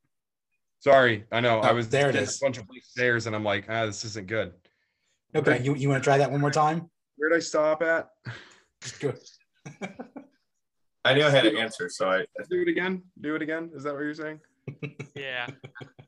Sorry, 0.80 1.24
I 1.32 1.40
know 1.40 1.58
I 1.60 1.70
Oh, 1.70 1.74
was 1.74 1.88
there 1.88 2.10
it 2.10 2.12
getting 2.12 2.28
is. 2.28 2.40
a 2.40 2.44
bunch 2.44 2.58
of 2.58 2.66
stairs 2.82 3.26
and 3.26 3.34
I'm 3.34 3.42
like, 3.42 3.64
ah, 3.68 3.86
this 3.86 4.04
isn't 4.04 4.28
good. 4.28 4.52
Okay, 5.34 5.62
you, 5.62 5.74
you 5.74 5.88
want 5.88 6.02
to 6.02 6.04
try 6.04 6.18
that 6.18 6.30
one 6.30 6.40
more 6.40 6.50
time? 6.52 6.88
Where'd 7.16 7.32
I 7.34 7.40
stop 7.40 7.82
at? 7.82 8.10
Good. 9.00 9.18
i 11.04 11.14
knew 11.14 11.24
i 11.24 11.30
had 11.30 11.42
to 11.44 11.56
answer 11.58 11.88
so 11.88 12.10
i 12.10 12.18
Do 12.50 12.60
it 12.62 12.68
again. 12.68 13.02
Do 13.20 13.34
it 13.34 13.42
again. 13.42 13.70
Is 13.74 13.82
that 13.84 13.94
what 13.94 14.02
you're 14.02 14.14
saying? 14.14 14.40
Yeah. 15.16 15.46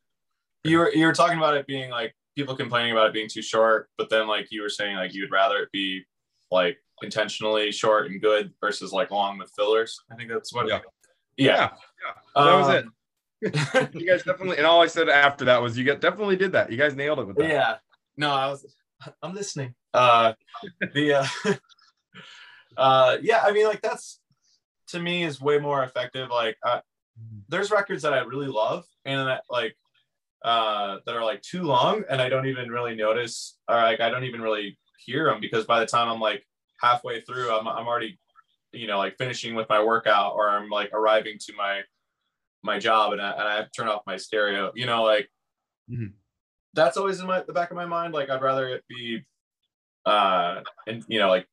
you 0.64 0.78
were 0.78 0.92
you 0.92 1.06
were 1.06 1.12
talking 1.12 1.38
about 1.38 1.56
it 1.56 1.66
being 1.66 1.90
like 1.90 2.14
people 2.36 2.54
complaining 2.56 2.92
about 2.92 3.06
it 3.06 3.12
being 3.12 3.28
too 3.28 3.42
short 3.42 3.88
but 3.98 4.08
then 4.10 4.26
like 4.28 4.46
you 4.50 4.62
were 4.62 4.68
saying 4.68 4.96
like 4.96 5.12
you'd 5.14 5.30
rather 5.30 5.58
it 5.58 5.68
be 5.72 6.02
like 6.50 6.78
intentionally 7.02 7.70
short 7.72 8.10
and 8.10 8.20
good 8.20 8.52
versus 8.60 8.92
like 8.92 9.10
long 9.10 9.38
with 9.38 9.50
fillers 9.56 10.00
i 10.10 10.14
think 10.16 10.28
that's 10.30 10.52
what 10.52 10.68
Yeah. 10.68 10.80
yeah, 11.36 11.70
Yeah, 12.36 12.44
that 12.44 12.54
was 12.56 12.68
it. 12.68 12.84
Um, 12.84 12.92
You 14.00 14.04
guys 14.08 14.24
definitely, 14.24 14.56
and 14.56 14.66
all 14.66 14.82
I 14.82 14.88
said 14.88 15.08
after 15.08 15.44
that 15.44 15.62
was, 15.62 15.78
you 15.78 15.84
guys 15.84 16.00
definitely 16.00 16.34
did 16.34 16.50
that. 16.52 16.72
You 16.72 16.76
guys 16.76 16.96
nailed 16.96 17.20
it 17.20 17.26
with 17.28 17.36
that. 17.36 17.48
yeah 17.48 17.76
no 18.16 18.32
i 18.32 18.48
was 18.48 18.66
i'm 19.22 19.32
listening 19.32 19.72
uh 19.94 20.32
the 20.92 21.14
uh 21.14 21.26
uh 22.76 23.16
yeah 23.22 23.42
i 23.44 23.52
mean 23.52 23.66
like 23.66 23.80
that's 23.80 24.20
to 24.88 24.98
me 25.00 25.22
is 25.22 25.40
way 25.40 25.58
more 25.58 25.82
effective 25.84 26.30
like 26.30 26.56
uh, 26.66 26.80
there's 27.48 27.70
records 27.70 28.02
that 28.02 28.12
i 28.12 28.18
really 28.20 28.48
love 28.48 28.84
and 29.04 29.28
that 29.28 29.42
like 29.50 29.76
uh 30.44 30.98
that 31.04 31.16
are 31.16 31.24
like 31.24 31.42
too 31.42 31.62
long 31.62 32.04
and 32.08 32.20
i 32.22 32.28
don't 32.28 32.46
even 32.46 32.70
really 32.70 32.94
notice 32.94 33.58
or 33.68 33.76
like 33.76 34.00
i 34.00 34.08
don't 34.08 34.24
even 34.24 34.40
really 34.40 34.78
hear 35.04 35.24
them 35.26 35.40
because 35.40 35.64
by 35.64 35.80
the 35.80 35.86
time 35.86 36.08
i'm 36.08 36.20
like 36.20 36.44
halfway 36.80 37.20
through 37.20 37.50
i'm, 37.50 37.66
I'm 37.66 37.86
already 37.88 38.18
you 38.72 38.86
know 38.86 38.98
like 38.98 39.16
finishing 39.18 39.54
with 39.54 39.68
my 39.68 39.82
workout 39.82 40.34
or 40.34 40.48
i'm 40.48 40.68
like 40.70 40.90
arriving 40.92 41.38
to 41.40 41.52
my 41.56 41.80
my 42.62 42.78
job 42.78 43.12
and 43.12 43.22
I, 43.22 43.30
and 43.32 43.42
I 43.42 43.56
have 43.56 43.66
to 43.66 43.70
turn 43.70 43.88
off 43.88 44.02
my 44.06 44.16
stereo 44.16 44.72
you 44.74 44.86
know 44.86 45.02
like 45.04 45.28
Mhm. 45.90 46.12
that's 46.74 46.96
always 46.98 47.18
in 47.20 47.26
my 47.26 47.42
the 47.46 47.52
back 47.54 47.70
of 47.70 47.76
my 47.76 47.86
mind 47.86 48.12
like 48.14 48.30
i'd 48.30 48.42
rather 48.42 48.68
it 48.68 48.84
be 48.88 49.22
uh 50.06 50.60
and 50.86 51.04
you 51.08 51.18
know 51.18 51.28
like 51.28 51.46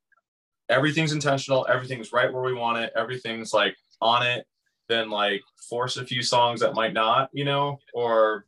everything's 0.70 1.14
intentional 1.14 1.66
everything's 1.70 2.12
right 2.12 2.32
where 2.34 2.44
we 2.44 2.54
want 2.54 2.78
it 2.78 2.92
everything's 2.96 3.54
like 3.54 3.76
on 4.02 4.26
it 4.26 4.46
then 4.90 5.10
like 5.10 5.42
force 5.70 5.98
a 5.98 6.06
few 6.06 6.22
songs 6.22 6.60
that 6.60 6.74
might 6.74 6.94
not 6.94 7.30
you 7.34 7.46
know 7.46 7.80
or 7.94 8.46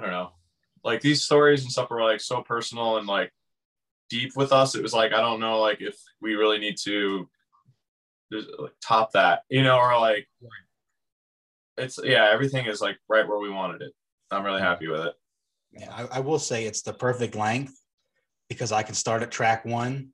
i 0.00 0.04
don't 0.04 0.12
know 0.12 0.30
like 0.82 1.00
these 1.00 1.22
stories 1.22 1.62
and 1.62 1.70
stuff 1.70 1.90
are 1.90 2.02
like 2.02 2.20
so 2.20 2.42
personal 2.42 2.96
and 2.96 3.06
like 3.06 3.30
deep 4.08 4.32
with 4.34 4.52
us 4.52 4.74
it 4.74 4.82
was 4.82 4.94
like 4.94 5.12
i 5.12 5.20
don't 5.20 5.40
know 5.40 5.60
like 5.60 5.80
if 5.80 5.96
we 6.20 6.34
really 6.34 6.58
need 6.58 6.76
to 6.76 7.28
just, 8.32 8.48
like, 8.58 8.72
top 8.82 9.12
that 9.12 9.42
you 9.48 9.62
know 9.62 9.78
or 9.78 9.98
like 10.00 10.26
it's 11.76 11.98
yeah 12.02 12.28
everything 12.32 12.66
is 12.66 12.80
like 12.80 12.96
right 13.08 13.28
where 13.28 13.38
we 13.38 13.50
wanted 13.50 13.82
it 13.82 13.92
i'm 14.30 14.44
really 14.44 14.60
happy 14.60 14.88
with 14.88 15.00
it 15.00 15.14
Yeah, 15.72 15.92
I, 15.92 16.16
I 16.16 16.20
will 16.20 16.38
say 16.38 16.64
it's 16.64 16.82
the 16.82 16.92
perfect 16.92 17.34
length 17.34 17.74
because 18.48 18.72
I 18.72 18.82
can 18.82 18.94
start 18.94 19.22
at 19.22 19.30
track 19.30 19.64
one, 19.64 20.08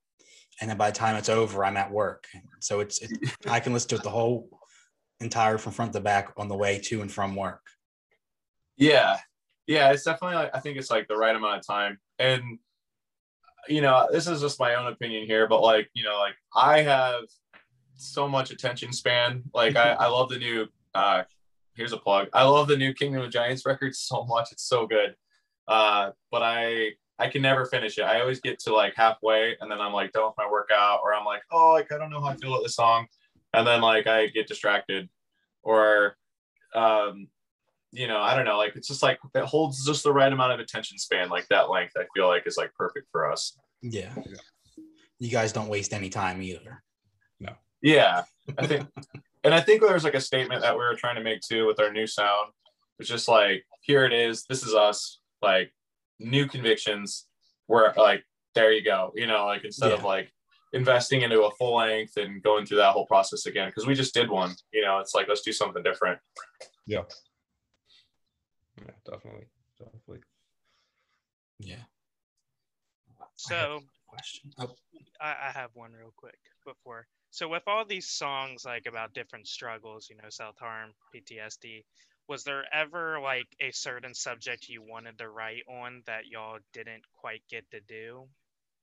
and 0.61 0.70
then 0.70 0.76
by 0.76 0.91
the 0.91 0.97
time 0.97 1.16
it's 1.16 1.30
over, 1.30 1.64
I'm 1.64 1.76
at 1.76 1.91
work. 1.91 2.26
So 2.61 2.80
it's 2.80 3.01
it, 3.03 3.11
I 3.49 3.61
can 3.61 3.72
listen 3.72 3.89
to 3.91 3.95
it 3.97 4.03
the 4.03 4.11
whole 4.11 4.49
entire 5.20 5.59
from 5.59 5.72
front 5.72 5.93
to 5.95 6.01
back 6.01 6.32
on 6.37 6.49
the 6.49 6.57
way 6.57 6.78
to 6.84 7.01
and 7.01 7.11
from 7.11 7.34
work. 7.34 7.62
Yeah. 8.76 9.16
Yeah, 9.67 9.91
it's 9.91 10.05
definitely 10.05 10.37
like 10.37 10.55
I 10.55 10.61
think 10.61 10.79
it's 10.79 10.91
like 10.91 11.09
the 11.09 11.17
right 11.17 11.35
amount 11.35 11.59
of 11.59 11.67
time. 11.67 11.99
And 12.19 12.59
you 13.69 13.81
know, 13.81 14.09
this 14.11 14.27
is 14.27 14.41
just 14.41 14.61
my 14.61 14.77
own 14.77 14.87
opinion 14.87 15.27
here, 15.27 15.49
but 15.49 15.61
like, 15.61 15.91
you 15.95 16.05
know, 16.05 16.19
like 16.19 16.35
I 16.55 16.83
have 16.83 17.25
so 17.97 18.29
much 18.29 18.51
attention 18.51 18.93
span. 18.93 19.43
Like 19.55 19.77
I, 19.77 19.93
I 20.01 20.07
love 20.07 20.29
the 20.29 20.39
new 20.39 20.67
uh 20.95 21.25
here's 21.75 21.93
a 21.93 21.99
plug. 21.99 22.29
I 22.33 22.45
love 22.45 22.69
the 22.69 22.77
new 22.77 22.95
Kingdom 22.95 23.23
of 23.23 23.31
Giants 23.31 23.67
record 23.67 23.95
so 23.95 24.25
much. 24.25 24.53
It's 24.53 24.64
so 24.64 24.87
good. 24.87 25.17
Uh 25.67 26.11
but 26.31 26.43
I 26.43 26.93
I 27.19 27.29
can 27.29 27.43
never 27.43 27.64
finish 27.64 27.99
it. 27.99 28.03
I 28.03 28.21
always 28.21 28.41
get 28.41 28.59
to 28.61 28.75
like 28.75 28.95
halfway 28.95 29.57
and 29.61 29.71
then 29.71 29.81
I'm 29.81 29.93
like 29.93 30.12
done 30.12 30.27
with 30.27 30.35
my 30.39 30.49
workout 30.49 31.01
or 31.03 31.14
I'm 31.14 31.25
like, 31.25 31.43
oh 31.51 31.73
like 31.73 31.91
I 31.91 31.99
don't 31.99 32.11
know 32.11 32.21
how 32.21 32.29
I 32.29 32.37
feel 32.37 32.53
about 32.53 32.62
this 32.62 32.77
song. 32.77 33.07
And 33.53 33.67
then 33.67 33.81
like 33.81 34.07
I 34.07 34.29
get 34.29 34.47
distracted 34.47 35.09
or 35.62 36.17
um 36.75 37.29
you 37.93 38.09
know, 38.09 38.18
I 38.18 38.34
don't 38.34 38.45
know, 38.45 38.59
like 38.59 38.76
it's 38.76 38.89
just 38.89 39.03
like 39.03 39.18
it 39.34 39.45
holds 39.45 39.84
just 39.84 40.03
the 40.03 40.12
right 40.12 40.32
amount 40.32 40.53
of 40.53 40.61
attention 40.61 40.99
span, 40.99 41.28
like 41.28 41.47
that 41.49 41.70
length. 41.70 41.93
I 41.97 42.05
feel 42.14 42.28
like 42.28 42.47
is 42.47 42.57
like 42.57 42.74
perfect 42.74 43.09
for 43.11 43.30
us. 43.30 43.57
Yeah. 43.82 44.14
You 45.18 45.30
guys 45.30 45.53
don't 45.53 45.68
waste 45.68 45.95
any 45.95 46.11
time 46.11 46.43
either. 46.43 46.82
No. 47.41 47.55
Yeah, 47.80 48.24
I 48.59 48.66
think, 48.66 48.87
and 49.45 49.55
I 49.55 49.61
think 49.61 49.80
there's 49.80 50.05
like 50.05 50.14
a 50.14 50.20
statement 50.20 50.62
that 50.62 50.74
we 50.74 50.84
were 50.84 50.97
trying 50.97 51.16
to 51.16 51.22
make 51.22 51.41
too 51.41 51.66
with 51.66 51.80
our 51.80 51.93
new 51.93 52.07
sound. 52.07 52.51
It's 52.99 53.09
just 53.09 53.28
like 53.28 53.64
here 53.82 54.05
it 54.05 54.12
is. 54.12 54.45
This 54.45 54.62
is 54.62 54.74
us. 54.74 55.20
Like 55.43 55.72
new 56.18 56.47
convictions. 56.47 57.26
We're 57.68 57.93
like 57.95 58.24
there 58.55 58.72
you 58.72 58.82
go. 58.82 59.12
You 59.14 59.26
know, 59.26 59.47
like 59.47 59.64
instead 59.64 59.93
of 59.93 60.03
like 60.03 60.32
investing 60.72 61.22
into 61.22 61.43
a 61.43 61.51
full 61.53 61.76
length 61.76 62.16
and 62.16 62.43
going 62.43 62.66
through 62.66 62.78
that 62.78 62.93
whole 62.93 63.07
process 63.07 63.47
again 63.47 63.68
because 63.68 63.87
we 63.87 63.95
just 63.95 64.14
did 64.14 64.28
one. 64.28 64.55
You 64.72 64.82
know, 64.82 64.99
it's 64.99 65.14
like 65.14 65.28
let's 65.28 65.43
do 65.43 65.53
something 65.53 65.82
different. 65.82 66.18
Yeah, 66.87 67.03
definitely, 69.05 69.47
definitely. 69.79 70.20
Yeah. 71.59 71.85
So 73.37 73.81
Question. 74.07 74.53
Oh, 74.59 74.74
I, 75.20 75.35
I 75.49 75.51
have 75.53 75.70
one 75.74 75.93
real 75.93 76.12
quick 76.16 76.39
before. 76.64 77.07
So 77.31 77.49
with 77.49 77.64
all 77.66 77.85
these 77.85 78.09
songs 78.09 78.64
like 78.64 78.87
about 78.87 79.14
different 79.14 79.47
struggles, 79.47 80.09
you 80.09 80.16
know, 80.16 80.29
self 80.29 80.57
harm, 80.59 80.93
PTSD, 81.14 81.85
was 82.29 82.45
there 82.45 82.64
ever 82.72 83.20
like 83.20 83.49
a 83.61 83.70
certain 83.72 84.14
subject 84.14 84.68
you 84.68 84.83
wanted 84.83 85.18
to 85.18 85.29
write 85.29 85.64
on 85.68 86.03
that 86.07 86.27
y'all 86.27 86.59
didn't 86.72 87.03
quite 87.14 87.43
get 87.51 87.68
to 87.70 87.81
do 87.81 88.27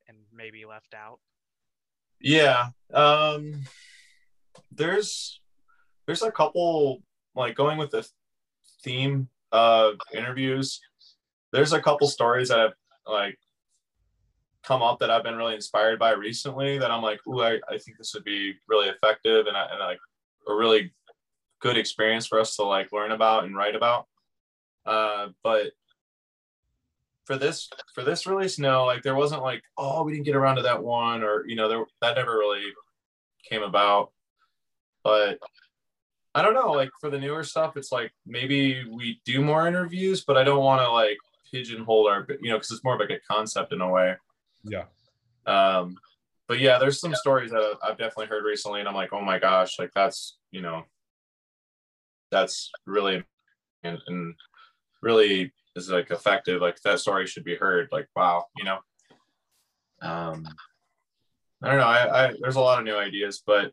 and 0.07 0.17
maybe 0.31 0.65
left 0.65 0.93
out? 0.93 1.19
Yeah. 2.19 2.67
Um 2.93 3.63
there's 4.71 5.41
there's 6.05 6.21
a 6.21 6.31
couple 6.31 7.01
like 7.35 7.55
going 7.55 7.77
with 7.77 7.91
the 7.91 8.07
theme 8.83 9.29
of 9.53 9.95
interviews, 10.13 10.81
there's 11.53 11.71
a 11.71 11.81
couple 11.81 12.07
stories 12.07 12.49
that 12.49 12.59
have 12.59 12.73
like 13.07 13.37
come 14.63 14.81
up 14.81 14.99
that 14.99 15.11
I've 15.11 15.23
been 15.23 15.35
really 15.35 15.55
inspired 15.55 15.99
by 15.99 16.11
recently 16.11 16.77
that 16.79 16.91
I'm 16.91 17.03
like, 17.03 17.19
ooh, 17.27 17.41
I, 17.41 17.59
I 17.69 17.77
think 17.77 17.97
this 17.97 18.13
would 18.13 18.23
be 18.23 18.55
really 18.67 18.89
effective 18.89 19.45
and, 19.47 19.55
and 19.55 19.79
like 19.79 19.99
a 20.47 20.53
really 20.53 20.91
good 21.61 21.77
experience 21.77 22.25
for 22.25 22.39
us 22.39 22.55
to 22.55 22.63
like 22.63 22.91
learn 22.91 23.11
about 23.11 23.45
and 23.45 23.55
write 23.55 23.75
about. 23.75 24.07
Uh, 24.85 25.29
but 25.43 25.71
for 27.25 27.37
this 27.37 27.69
for 27.93 28.03
this 28.03 28.25
release, 28.25 28.59
no, 28.59 28.85
like 28.85 29.03
there 29.03 29.15
wasn't 29.15 29.43
like, 29.43 29.63
oh, 29.77 30.03
we 30.03 30.11
didn't 30.11 30.25
get 30.25 30.35
around 30.35 30.57
to 30.57 30.63
that 30.63 30.83
one, 30.83 31.23
or 31.23 31.45
you 31.47 31.55
know, 31.55 31.69
there 31.69 31.85
that 32.01 32.17
never 32.17 32.37
really 32.37 32.63
came 33.49 33.63
about. 33.63 34.11
But 35.03 35.39
I 36.35 36.41
don't 36.41 36.53
know, 36.53 36.71
like 36.71 36.89
for 36.99 37.09
the 37.09 37.19
newer 37.19 37.43
stuff, 37.43 37.77
it's 37.77 37.91
like 37.91 38.11
maybe 38.25 38.85
we 38.89 39.21
do 39.25 39.41
more 39.41 39.67
interviews, 39.67 40.23
but 40.25 40.37
I 40.37 40.43
don't 40.43 40.63
want 40.63 40.81
to 40.81 40.91
like 40.91 41.17
pigeonhole 41.51 42.07
our, 42.07 42.25
you 42.41 42.49
know, 42.49 42.57
because 42.57 42.71
it's 42.71 42.83
more 42.83 42.95
of 42.95 42.99
like 42.99 43.11
a 43.11 43.19
concept 43.31 43.71
in 43.71 43.81
a 43.81 43.89
way. 43.89 44.15
Yeah. 44.63 44.85
Um, 45.45 45.97
but 46.47 46.59
yeah, 46.59 46.79
there's 46.79 46.99
some 46.99 47.13
stories 47.15 47.51
that 47.51 47.77
I've 47.83 47.97
definitely 47.97 48.27
heard 48.27 48.43
recently, 48.45 48.79
and 48.79 48.89
I'm 48.89 48.95
like, 48.95 49.13
oh 49.13 49.21
my 49.21 49.39
gosh, 49.39 49.77
like 49.79 49.91
that's 49.93 50.37
you 50.51 50.61
know, 50.61 50.83
that's 52.31 52.71
really 52.85 53.23
and, 53.83 53.99
and 54.07 54.35
really 55.01 55.51
is 55.75 55.89
like 55.89 56.11
effective. 56.11 56.61
Like 56.61 56.81
that 56.81 56.99
story 56.99 57.27
should 57.27 57.43
be 57.43 57.55
heard. 57.55 57.89
Like 57.91 58.07
wow, 58.15 58.45
you 58.57 58.63
know. 58.63 58.79
Um, 60.01 60.47
I 61.61 61.69
don't 61.69 61.77
know. 61.77 61.85
I, 61.85 62.25
I 62.27 62.33
there's 62.41 62.57
a 62.57 62.61
lot 62.61 62.79
of 62.79 62.85
new 62.85 62.97
ideas, 62.97 63.41
but 63.45 63.71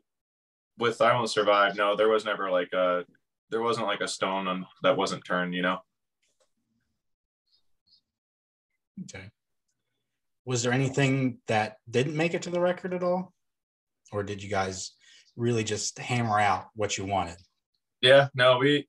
with 0.81 0.99
I 0.99 1.13
Won't 1.13 1.29
Survive, 1.29 1.77
no, 1.77 1.95
there 1.95 2.09
was 2.09 2.25
never 2.25 2.51
like 2.51 2.73
a 2.73 3.05
there 3.49 3.61
wasn't 3.61 3.87
like 3.87 4.01
a 4.01 4.07
stone 4.07 4.47
on, 4.47 4.65
that 4.83 4.97
wasn't 4.97 5.23
turned. 5.23 5.53
You 5.53 5.61
know. 5.61 5.77
Okay. 9.03 9.29
Was 10.43 10.63
there 10.63 10.73
anything 10.73 11.37
that 11.47 11.77
didn't 11.89 12.17
make 12.17 12.33
it 12.33 12.41
to 12.43 12.49
the 12.49 12.59
record 12.59 12.93
at 12.93 13.03
all, 13.03 13.31
or 14.11 14.23
did 14.23 14.41
you 14.43 14.49
guys 14.49 14.91
really 15.37 15.63
just 15.63 15.99
hammer 15.99 16.39
out 16.39 16.65
what 16.75 16.97
you 16.97 17.05
wanted? 17.05 17.37
Yeah. 18.01 18.27
No, 18.33 18.57
we. 18.57 18.87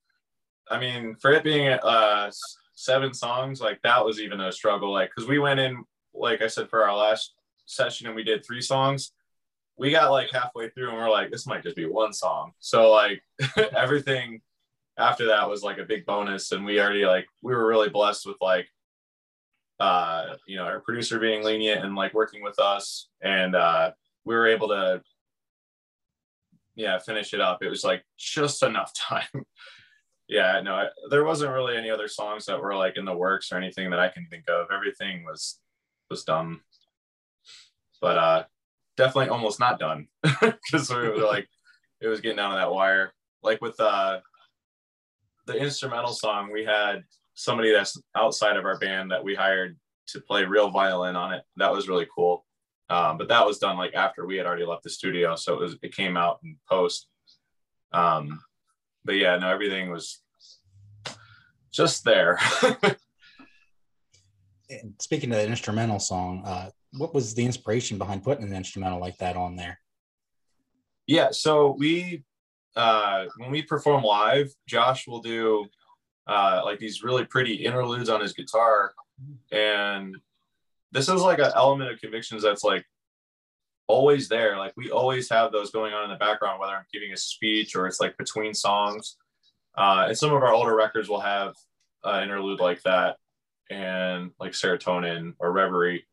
I 0.71 0.81
mean, 0.81 1.17
for 1.21 1.33
it 1.33 1.45
being 1.45 1.69
uh 1.69 2.31
seven 2.75 3.13
songs, 3.13 3.61
like 3.61 3.81
that 3.83 4.05
was 4.05 4.19
even 4.19 4.41
a 4.41 4.51
struggle. 4.51 4.91
Like, 4.93 5.11
cause 5.15 5.29
we 5.29 5.39
went 5.39 5.61
in, 5.61 5.85
like 6.15 6.41
I 6.41 6.47
said, 6.47 6.71
for 6.71 6.89
our 6.89 6.97
last 6.97 7.35
session 7.67 8.07
and 8.07 8.17
we 8.17 8.25
did 8.25 8.45
three 8.45 8.63
songs. 8.63 9.13
We 9.77 9.91
got 9.91 10.11
like 10.11 10.31
halfway 10.31 10.69
through 10.71 10.91
and 10.91 10.99
we're 10.99 11.11
like, 11.11 11.31
this 11.31 11.47
might 11.47 11.63
just 11.63 11.77
be 11.77 11.87
one 11.87 12.13
song. 12.13 12.53
So 12.61 12.91
like 12.91 13.23
everything 13.77 14.43
after 14.99 15.27
that 15.27 15.49
was 15.49 15.63
like 15.63 15.79
a 15.79 15.85
big 15.85 16.07
bonus. 16.07 16.53
And 16.53 16.65
we 16.65 16.81
already 16.81 17.07
like, 17.07 17.27
we 17.43 17.55
were 17.55 17.67
really 17.67 17.89
blessed 17.89 18.27
with 18.27 18.37
like, 18.41 18.69
uh, 19.81 20.35
you 20.47 20.57
know, 20.57 20.65
our 20.65 20.81
producer 20.81 21.19
being 21.19 21.43
lenient 21.43 21.85
and 21.85 21.95
like 21.95 22.15
working 22.15 22.43
with 22.43 22.59
us. 22.59 23.09
And 23.23 23.57
uh, 23.57 23.93
we 24.25 24.35
were 24.35 24.47
able 24.47 24.69
to, 24.69 25.03
yeah, 26.75 26.99
finish 26.99 27.35
it 27.35 27.41
up. 27.41 27.63
It 27.63 27.69
was 27.69 27.83
like 27.83 28.05
just 28.17 28.63
enough 28.63 28.93
time 28.97 29.45
yeah, 30.33 30.63
no, 30.63 30.75
I, 30.75 30.87
there 31.11 31.25
wasn't 31.25 31.53
really 31.53 31.77
any 31.77 31.91
other 31.91 32.09
songs 32.09 32.47
that 32.47 32.59
were 32.59 32.75
like 32.75 32.97
in 32.97 33.05
the 33.05 33.15
works 33.15 33.53
or 33.53 33.59
anything 33.59 33.91
that 33.91 33.99
I 34.01 34.09
can 34.09 34.27
think 34.31 34.49
of. 34.49 34.69
Everything 34.73 35.25
was 35.25 35.61
was 36.09 36.25
done, 36.25 36.61
but 38.01 38.17
uh, 38.17 38.45
definitely 39.03 39.31
almost 39.31 39.59
not 39.59 39.81
done 39.81 40.07
because 40.23 40.89
we 40.89 40.97
were 40.97 41.17
like 41.17 41.49
it 42.01 42.07
was 42.07 42.21
getting 42.21 42.37
down 42.37 42.51
to 42.51 42.57
that 42.57 42.71
wire. 42.71 43.13
Like 43.43 43.61
with 43.61 43.79
uh, 43.81 44.21
the 45.47 45.57
instrumental 45.57 46.13
song, 46.13 46.53
we 46.53 46.65
had 46.65 47.03
somebody 47.35 47.73
that's 47.73 48.01
outside 48.15 48.57
of 48.57 48.65
our 48.65 48.79
band 48.79 49.11
that 49.11 49.25
we 49.25 49.35
hired 49.35 49.77
to 50.09 50.21
play 50.21 50.45
real 50.45 50.71
violin 50.71 51.17
on 51.17 51.33
it. 51.33 51.43
That 51.57 51.73
was 51.73 51.89
really 51.89 52.07
cool. 52.15 52.45
Um, 52.91 53.19
but 53.19 53.27
that 53.29 53.45
was 53.45 53.59
done 53.59 53.77
like 53.77 53.95
after 53.95 54.25
we 54.25 54.37
had 54.37 54.47
already 54.47 54.65
left 54.65 54.85
the 54.85 54.91
studio, 54.91 55.35
so 55.35 55.55
it 55.55 55.61
was 55.61 55.77
it 55.83 55.97
came 55.97 56.17
out 56.17 56.39
in 56.45 56.57
post. 56.69 57.09
Um, 57.93 58.41
but 59.05 59.17
yeah, 59.17 59.37
no, 59.37 59.49
everything 59.49 59.91
was 59.91 60.21
just 61.73 62.05
there. 62.05 62.39
speaking 65.01 65.31
of 65.33 65.39
the 65.39 65.47
instrumental 65.47 65.99
song, 65.99 66.43
uh, 66.45 66.71
what 66.97 67.15
was 67.15 67.35
the 67.35 67.45
inspiration 67.45 67.99
behind 67.99 68.23
putting 68.23 68.45
an 68.45 68.55
instrumental 68.55 69.01
like 69.01 69.19
that 69.19 69.37
on 69.37 69.57
there? 69.57 69.79
Yeah, 71.07 71.29
so 71.33 71.77
we 71.79 72.25
uh, 72.77 73.27
when 73.37 73.51
we 73.51 73.63
perform 73.63 74.03
live, 74.03 74.53
Josh 74.67 75.07
will 75.07 75.21
do 75.21 75.67
uh, 76.27 76.63
like 76.65 76.79
these 76.79 77.03
really 77.03 77.25
pretty 77.25 77.55
interludes 77.55 78.09
on 78.09 78.21
his 78.21 78.33
guitar, 78.33 78.95
and 79.51 80.17
this 80.93 81.09
is 81.09 81.23
like 81.23 81.39
an 81.39 81.53
element 81.55 81.91
of 81.91 82.01
convictions 82.01 82.43
that's 82.43 82.65
like 82.65 82.85
always 83.89 84.29
there. 84.29 84.57
Like 84.59 84.73
we 84.77 84.91
always 84.91 85.29
have 85.31 85.53
those 85.53 85.71
going 85.71 85.93
on 85.93 86.05
in 86.05 86.11
the 86.11 86.17
background, 86.17 86.61
whether 86.61 86.73
I'm 86.73 86.85
giving 86.93 87.13
a 87.13 87.17
speech 87.17 87.75
or 87.75 87.87
it's 87.87 88.01
like 88.01 88.17
between 88.17 88.55
songs. 88.55 89.17
Uh, 89.77 90.05
and 90.09 90.19
some 90.19 90.33
of 90.33 90.43
our 90.43 90.53
older 90.53 90.77
records 90.77 91.09
will 91.09 91.21
have 91.21 91.55
uh, 92.05 92.21
interlude 92.23 92.61
like 92.61 92.83
that, 92.83 93.17
and 93.71 94.31
like 94.39 94.53
serotonin 94.53 95.35
or 95.39 95.53
reverie. 95.53 96.07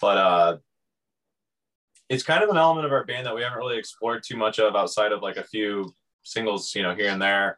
But 0.00 0.16
uh, 0.16 0.56
it's 2.08 2.22
kind 2.22 2.42
of 2.42 2.50
an 2.50 2.56
element 2.56 2.86
of 2.86 2.92
our 2.92 3.04
band 3.04 3.26
that 3.26 3.34
we 3.34 3.42
haven't 3.42 3.58
really 3.58 3.78
explored 3.78 4.22
too 4.22 4.36
much 4.36 4.58
of 4.58 4.74
outside 4.74 5.12
of 5.12 5.22
like 5.22 5.36
a 5.36 5.44
few 5.44 5.92
singles, 6.22 6.74
you 6.74 6.82
know, 6.82 6.94
here 6.94 7.10
and 7.10 7.22
there. 7.22 7.56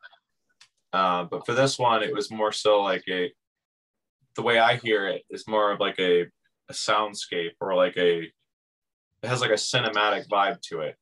Uh, 0.92 1.24
but 1.24 1.46
for 1.46 1.54
this 1.54 1.78
one, 1.78 2.02
it 2.02 2.14
was 2.14 2.30
more 2.30 2.52
so 2.52 2.82
like 2.82 3.04
a 3.08 3.32
the 4.34 4.42
way 4.42 4.58
I 4.58 4.76
hear 4.76 5.08
it 5.08 5.24
is 5.30 5.46
more 5.46 5.72
of 5.72 5.80
like 5.80 5.98
a, 5.98 6.22
a 6.22 6.72
soundscape 6.72 7.52
or 7.60 7.74
like 7.74 7.96
a 7.96 8.22
it 9.22 9.28
has 9.28 9.40
like 9.40 9.50
a 9.50 9.54
cinematic 9.54 10.26
vibe 10.28 10.60
to 10.62 10.80
it. 10.80 10.96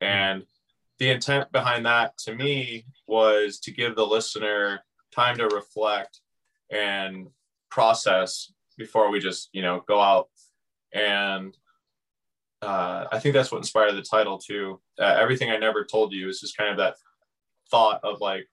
And 0.00 0.44
the 0.98 1.10
intent 1.10 1.52
behind 1.52 1.84
that 1.86 2.16
to 2.18 2.34
me 2.34 2.86
was 3.06 3.60
to 3.60 3.70
give 3.70 3.96
the 3.96 4.06
listener 4.06 4.80
time 5.14 5.36
to 5.36 5.46
reflect 5.46 6.20
and 6.70 7.28
process 7.70 8.52
before 8.78 9.10
we 9.10 9.20
just 9.20 9.48
you 9.52 9.62
know 9.62 9.82
go 9.86 10.00
out 10.00 10.28
and 10.96 11.56
uh, 12.62 13.04
i 13.12 13.18
think 13.18 13.34
that's 13.34 13.52
what 13.52 13.58
inspired 13.58 13.92
the 13.92 14.02
title 14.02 14.38
too. 14.38 14.80
Uh, 14.98 15.16
everything 15.20 15.50
i 15.50 15.56
never 15.56 15.84
told 15.84 16.12
you 16.12 16.28
is 16.28 16.40
just 16.40 16.56
kind 16.56 16.70
of 16.70 16.78
that 16.78 16.96
thought 17.70 18.00
of 18.02 18.20
like 18.20 18.48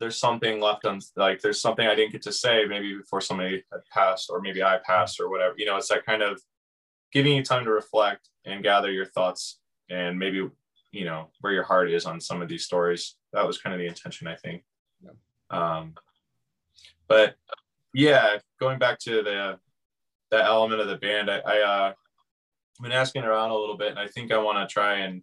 there's 0.00 0.18
something 0.18 0.60
left 0.60 0.84
on 0.84 1.00
like 1.16 1.40
there's 1.40 1.60
something 1.60 1.86
i 1.86 1.94
didn't 1.94 2.12
get 2.12 2.22
to 2.22 2.32
say 2.32 2.64
maybe 2.66 2.96
before 2.96 3.20
somebody 3.20 3.62
had 3.72 3.80
passed 3.92 4.30
or 4.30 4.40
maybe 4.40 4.62
i 4.62 4.78
passed 4.84 5.20
or 5.20 5.30
whatever. 5.30 5.54
You 5.56 5.66
know 5.66 5.76
it's 5.76 5.88
that 5.88 6.06
kind 6.06 6.22
of 6.22 6.40
giving 7.12 7.36
you 7.36 7.42
time 7.42 7.64
to 7.64 7.70
reflect 7.70 8.28
and 8.44 8.62
gather 8.62 8.90
your 8.90 9.06
thoughts 9.06 9.58
and 9.88 10.18
maybe 10.18 10.48
you 10.92 11.04
know 11.04 11.28
where 11.40 11.52
your 11.52 11.64
heart 11.64 11.90
is 11.90 12.06
on 12.06 12.20
some 12.20 12.42
of 12.42 12.48
these 12.48 12.64
stories. 12.64 13.16
That 13.32 13.46
was 13.46 13.58
kind 13.58 13.74
of 13.74 13.78
the 13.78 13.86
intention 13.86 14.26
i 14.26 14.36
think. 14.36 14.64
Yeah. 15.02 15.12
um, 15.50 15.94
but 17.08 17.36
yeah 17.92 18.38
going 18.58 18.78
back 18.78 18.98
to 19.00 19.22
the 19.22 19.58
that 20.30 20.44
element 20.44 20.80
of 20.80 20.88
the 20.88 20.96
band 20.96 21.30
i, 21.30 21.38
I 21.38 21.60
uh 21.60 21.92
I've 22.78 22.82
been 22.82 22.92
asking 22.92 23.24
around 23.24 23.50
a 23.50 23.56
little 23.56 23.76
bit 23.76 23.90
and 23.90 23.98
i 23.98 24.06
think 24.06 24.32
i 24.32 24.38
want 24.38 24.58
to 24.58 24.72
try 24.72 24.98
and 24.98 25.22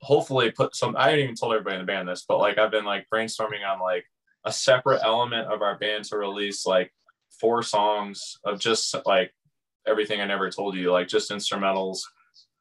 hopefully 0.00 0.50
put 0.50 0.76
some 0.76 0.96
i 0.96 1.10
didn't 1.10 1.24
even 1.24 1.34
told 1.34 1.52
everybody 1.52 1.76
in 1.76 1.82
the 1.82 1.86
band 1.86 2.08
this 2.08 2.24
but 2.26 2.38
like 2.38 2.58
i've 2.58 2.70
been 2.70 2.84
like 2.84 3.06
brainstorming 3.12 3.66
on 3.66 3.80
like 3.80 4.04
a 4.44 4.52
separate 4.52 5.00
element 5.04 5.52
of 5.52 5.62
our 5.62 5.78
band 5.78 6.04
to 6.04 6.16
release 6.16 6.66
like 6.66 6.92
four 7.38 7.62
songs 7.62 8.38
of 8.44 8.58
just 8.58 8.94
like 9.06 9.32
everything 9.86 10.20
I 10.20 10.26
never 10.26 10.50
told 10.50 10.76
you, 10.76 10.92
like 10.92 11.08
just 11.08 11.30
instrumentals 11.30 12.00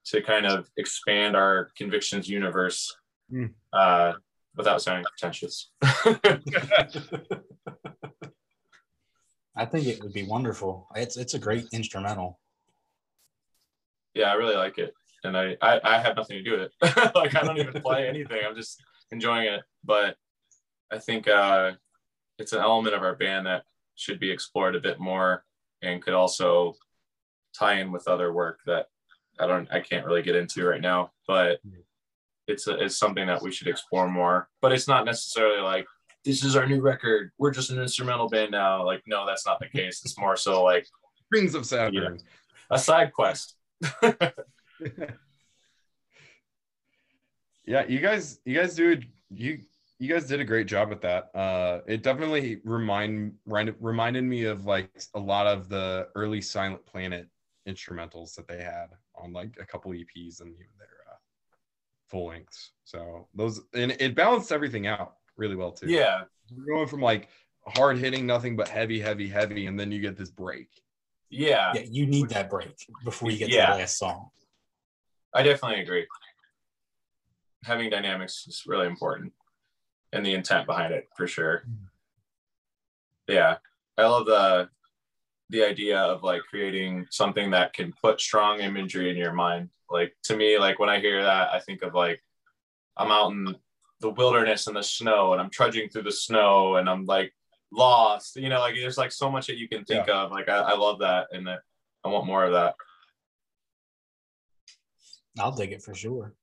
to 0.05 0.21
kind 0.21 0.45
of 0.45 0.69
expand 0.77 1.35
our 1.35 1.69
convictions 1.77 2.29
universe 2.29 2.95
mm. 3.31 3.51
uh, 3.73 4.13
without 4.55 4.81
sounding 4.81 5.05
pretentious. 5.05 5.69
I 9.55 9.65
think 9.65 9.87
it 9.87 10.01
would 10.03 10.13
be 10.13 10.23
wonderful. 10.23 10.87
It's 10.95 11.17
it's 11.17 11.33
a 11.33 11.39
great 11.39 11.65
instrumental. 11.71 12.39
Yeah, 14.13 14.31
I 14.31 14.33
really 14.33 14.55
like 14.55 14.77
it, 14.77 14.93
and 15.23 15.37
I 15.37 15.57
I, 15.61 15.79
I 15.83 15.99
have 15.99 16.15
nothing 16.15 16.37
to 16.37 16.43
do 16.43 16.51
with 16.51 16.71
it. 16.81 17.15
like 17.15 17.35
I 17.35 17.41
don't 17.41 17.57
even 17.57 17.81
play 17.81 18.07
anything. 18.07 18.41
I'm 18.45 18.55
just 18.55 18.81
enjoying 19.11 19.47
it. 19.47 19.61
But 19.83 20.15
I 20.91 20.97
think 20.97 21.27
uh, 21.27 21.73
it's 22.37 22.53
an 22.53 22.59
element 22.59 22.95
of 22.95 23.03
our 23.03 23.15
band 23.15 23.45
that 23.47 23.63
should 23.95 24.19
be 24.19 24.31
explored 24.31 24.75
a 24.75 24.81
bit 24.81 24.99
more 24.99 25.43
and 25.81 26.01
could 26.01 26.13
also 26.13 26.75
tie 27.57 27.79
in 27.79 27.91
with 27.91 28.07
other 28.07 28.31
work 28.33 28.59
that 28.65 28.87
I 29.39 29.47
don't 29.47 29.71
I 29.71 29.79
can't 29.79 30.05
really 30.05 30.21
get 30.21 30.35
into 30.35 30.65
right 30.65 30.81
now, 30.81 31.11
but 31.27 31.59
it's 32.47 32.67
a, 32.67 32.83
it's 32.83 32.97
something 32.97 33.27
that 33.27 33.41
we 33.41 33.51
should 33.51 33.67
explore 33.67 34.09
more. 34.09 34.49
But 34.61 34.71
it's 34.71 34.87
not 34.87 35.05
necessarily 35.05 35.61
like 35.61 35.87
this 36.25 36.43
is 36.43 36.55
our 36.55 36.67
new 36.67 36.81
record. 36.81 37.31
We're 37.37 37.51
just 37.51 37.71
an 37.71 37.79
instrumental 37.79 38.27
band 38.29 38.51
now. 38.51 38.85
Like 38.85 39.03
no, 39.07 39.25
that's 39.25 39.45
not 39.45 39.59
the 39.59 39.67
case. 39.67 40.01
It's 40.03 40.17
more 40.17 40.35
so 40.35 40.63
like 40.63 40.87
Rings 41.31 41.55
of 41.55 41.65
Saturn, 41.65 41.93
you 41.93 42.01
know, 42.01 42.17
a 42.71 42.79
side 42.79 43.13
quest. 43.13 43.55
yeah, 47.65 47.85
you 47.87 47.99
guys, 47.99 48.39
you 48.45 48.55
guys 48.55 48.75
do 48.75 48.99
you 49.29 49.59
you 49.99 50.07
guys 50.07 50.25
did 50.25 50.39
a 50.39 50.45
great 50.45 50.67
job 50.67 50.89
with 50.89 51.01
that. 51.01 51.29
Uh, 51.35 51.81
it 51.85 52.03
definitely 52.03 52.61
remind 52.63 53.33
remind- 53.45 53.75
reminded 53.79 54.23
me 54.23 54.45
of 54.45 54.65
like 54.65 54.89
a 55.13 55.19
lot 55.19 55.45
of 55.47 55.69
the 55.69 56.07
early 56.15 56.41
Silent 56.41 56.85
Planet 56.85 57.27
instrumentals 57.67 58.33
that 58.35 58.47
they 58.47 58.63
had 58.63 58.87
on 59.15 59.33
like 59.33 59.55
a 59.59 59.65
couple 59.65 59.91
EPs 59.91 60.41
and 60.41 60.53
even 60.53 60.73
their 60.77 60.87
uh, 61.11 61.17
full 62.07 62.27
lengths. 62.27 62.71
So 62.85 63.27
those 63.35 63.61
and 63.73 63.91
it 63.99 64.15
balanced 64.15 64.51
everything 64.51 64.87
out 64.87 65.15
really 65.39 65.55
well 65.55 65.71
too. 65.71 65.87
Yeah, 65.87 66.23
We're 66.55 66.75
going 66.75 66.87
from 66.87 67.01
like 67.01 67.29
hard 67.65 67.97
hitting 67.97 68.27
nothing 68.27 68.55
but 68.55 68.67
heavy, 68.67 68.99
heavy, 68.99 69.27
heavy, 69.27 69.65
and 69.65 69.79
then 69.79 69.91
you 69.91 70.01
get 70.01 70.17
this 70.17 70.29
break. 70.29 70.67
yeah, 71.29 71.71
Yeah, 71.73 71.81
you 71.89 72.05
need 72.05 72.29
that 72.29 72.49
break 72.49 72.75
before 73.03 73.31
you 73.31 73.37
get 73.39 73.49
to 73.49 73.55
the 73.55 73.61
last 73.79 73.97
song. 73.97 74.29
I 75.33 75.43
definitely 75.43 75.81
agree. 75.81 76.05
Having 77.63 77.89
dynamics 77.91 78.45
is 78.47 78.63
really 78.67 78.87
important, 78.87 79.33
and 80.13 80.25
the 80.25 80.33
intent 80.33 80.65
behind 80.65 80.93
it 80.93 81.07
for 81.15 81.27
sure. 81.27 81.63
Mm. 81.69 81.75
Yeah, 83.27 83.57
I 83.97 84.05
love 84.07 84.25
the 84.25 84.69
the 85.51 85.63
idea 85.63 85.99
of 85.99 86.23
like 86.23 86.41
creating 86.43 87.07
something 87.09 87.51
that 87.51 87.73
can 87.73 87.91
put 88.01 88.21
strong 88.21 88.59
imagery 88.59 89.09
in 89.09 89.17
your 89.17 89.33
mind. 89.33 89.69
Like 89.89 90.15
to 90.23 90.35
me, 90.37 90.57
like 90.57 90.79
when 90.79 90.89
I 90.89 90.99
hear 90.99 91.21
that, 91.23 91.49
I 91.53 91.59
think 91.59 91.81
of 91.81 91.93
like 91.93 92.23
I'm 92.97 93.11
out 93.11 93.31
in 93.31 93.55
the 94.01 94.09
wilderness 94.09 94.67
and 94.67 94.75
the 94.75 94.83
snow, 94.83 95.33
and 95.33 95.41
I'm 95.41 95.49
trudging 95.49 95.89
through 95.89 96.03
the 96.03 96.11
snow, 96.11 96.75
and 96.77 96.89
I'm 96.89 97.05
like 97.05 97.33
lost. 97.71 98.35
You 98.35 98.49
know, 98.49 98.59
like 98.59 98.75
there's 98.75 98.97
like 98.97 99.11
so 99.11 99.29
much 99.29 99.47
that 99.47 99.57
you 99.57 99.67
can 99.67 99.83
think 99.85 100.09
of. 100.09 100.31
Like 100.31 100.49
I, 100.49 100.57
I 100.57 100.77
love 100.77 100.99
that, 100.99 101.27
and 101.31 101.47
that 101.47 101.59
I 102.03 102.09
want 102.09 102.25
more 102.25 102.45
of 102.45 102.53
that. 102.53 102.75
I'll 105.39 105.51
dig 105.51 105.71
it 105.71 105.81
for 105.81 105.93
sure. 105.93 106.33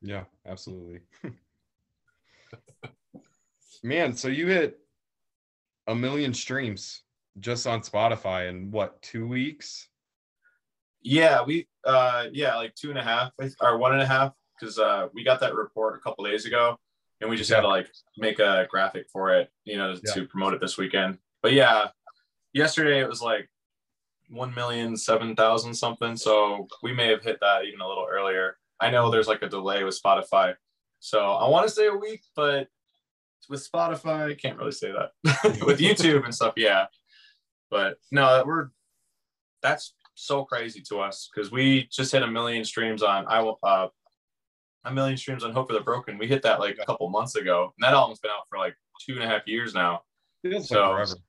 Yeah, 0.00 0.24
absolutely. 0.46 1.00
Man, 3.82 4.14
so 4.14 4.28
you 4.28 4.46
hit 4.46 4.78
a 5.86 5.94
million 5.94 6.34
streams 6.34 7.02
just 7.38 7.66
on 7.66 7.80
Spotify 7.80 8.48
in 8.48 8.70
what, 8.70 9.00
two 9.02 9.26
weeks? 9.26 9.88
Yeah, 11.02 11.42
we 11.44 11.68
uh 11.84 12.26
yeah, 12.32 12.56
like 12.56 12.74
two 12.74 12.90
and 12.90 12.98
a 12.98 13.02
half 13.02 13.32
or 13.60 13.78
one 13.78 13.92
and 13.92 14.02
a 14.02 14.06
half 14.06 14.32
because 14.58 14.78
uh 14.78 15.08
we 15.14 15.24
got 15.24 15.40
that 15.40 15.54
report 15.54 15.96
a 15.96 16.00
couple 16.00 16.24
days 16.24 16.44
ago 16.44 16.76
and 17.20 17.28
we 17.30 17.36
just 17.36 17.50
had 17.50 17.60
to 17.62 17.68
like 17.68 17.88
make 18.16 18.38
a 18.38 18.66
graphic 18.70 19.06
for 19.12 19.34
it, 19.34 19.50
you 19.64 19.76
know, 19.76 19.92
Yeah. 20.04 20.14
to 20.14 20.26
promote 20.26 20.54
it 20.54 20.60
this 20.60 20.78
weekend. 20.78 21.18
But 21.42 21.52
yeah, 21.52 21.88
yesterday 22.52 23.00
it 23.00 23.08
was 23.08 23.20
like 23.22 23.48
one 24.30 24.54
million 24.54 24.96
seven 24.96 25.34
thousand 25.34 25.74
something. 25.74 26.16
So 26.16 26.68
we 26.82 26.92
may 26.92 27.08
have 27.08 27.22
hit 27.22 27.38
that 27.40 27.64
even 27.64 27.80
a 27.80 27.88
little 27.88 28.06
earlier. 28.10 28.56
I 28.80 28.90
know 28.90 29.10
there's 29.10 29.28
like 29.28 29.42
a 29.42 29.48
delay 29.48 29.84
with 29.84 30.00
Spotify. 30.00 30.54
So 31.00 31.32
I 31.32 31.48
want 31.48 31.66
to 31.66 31.72
say 31.72 31.86
a 31.86 31.94
week, 31.94 32.22
but 32.36 32.68
with 33.48 33.66
Spotify, 33.72 34.30
I 34.30 34.34
can't 34.34 34.58
really 34.58 34.72
say 34.72 34.92
that. 34.92 35.12
with 35.66 35.78
YouTube 35.80 36.24
and 36.24 36.34
stuff, 36.34 36.54
yeah. 36.56 36.86
But 37.70 37.98
no, 38.12 38.42
we're 38.46 38.68
that's 39.62 39.94
so 40.14 40.44
crazy 40.44 40.80
to 40.88 41.00
us 41.00 41.28
because 41.32 41.50
we 41.50 41.88
just 41.92 42.12
hit 42.12 42.22
a 42.22 42.26
million 42.26 42.64
streams 42.64 43.02
on 43.02 43.24
I 43.28 43.40
will 43.40 43.58
uh 43.62 43.88
a 44.90 44.94
million 44.94 45.16
streams 45.16 45.44
on 45.44 45.52
Hope 45.52 45.68
for 45.68 45.74
the 45.74 45.80
Broken. 45.80 46.18
We 46.18 46.26
hit 46.26 46.42
that 46.42 46.60
like 46.60 46.78
a 46.80 46.86
couple 46.86 47.08
months 47.10 47.36
ago, 47.36 47.72
and 47.76 47.84
that 47.84 47.94
album's 47.94 48.20
been 48.20 48.30
out 48.30 48.46
for 48.48 48.58
like 48.58 48.74
two 49.04 49.14
and 49.14 49.22
a 49.22 49.26
half 49.26 49.46
years 49.46 49.74
now. 49.74 50.02
Feels 50.42 50.68
So- 50.68 50.90
like 50.90 51.06
forever. 51.08 51.14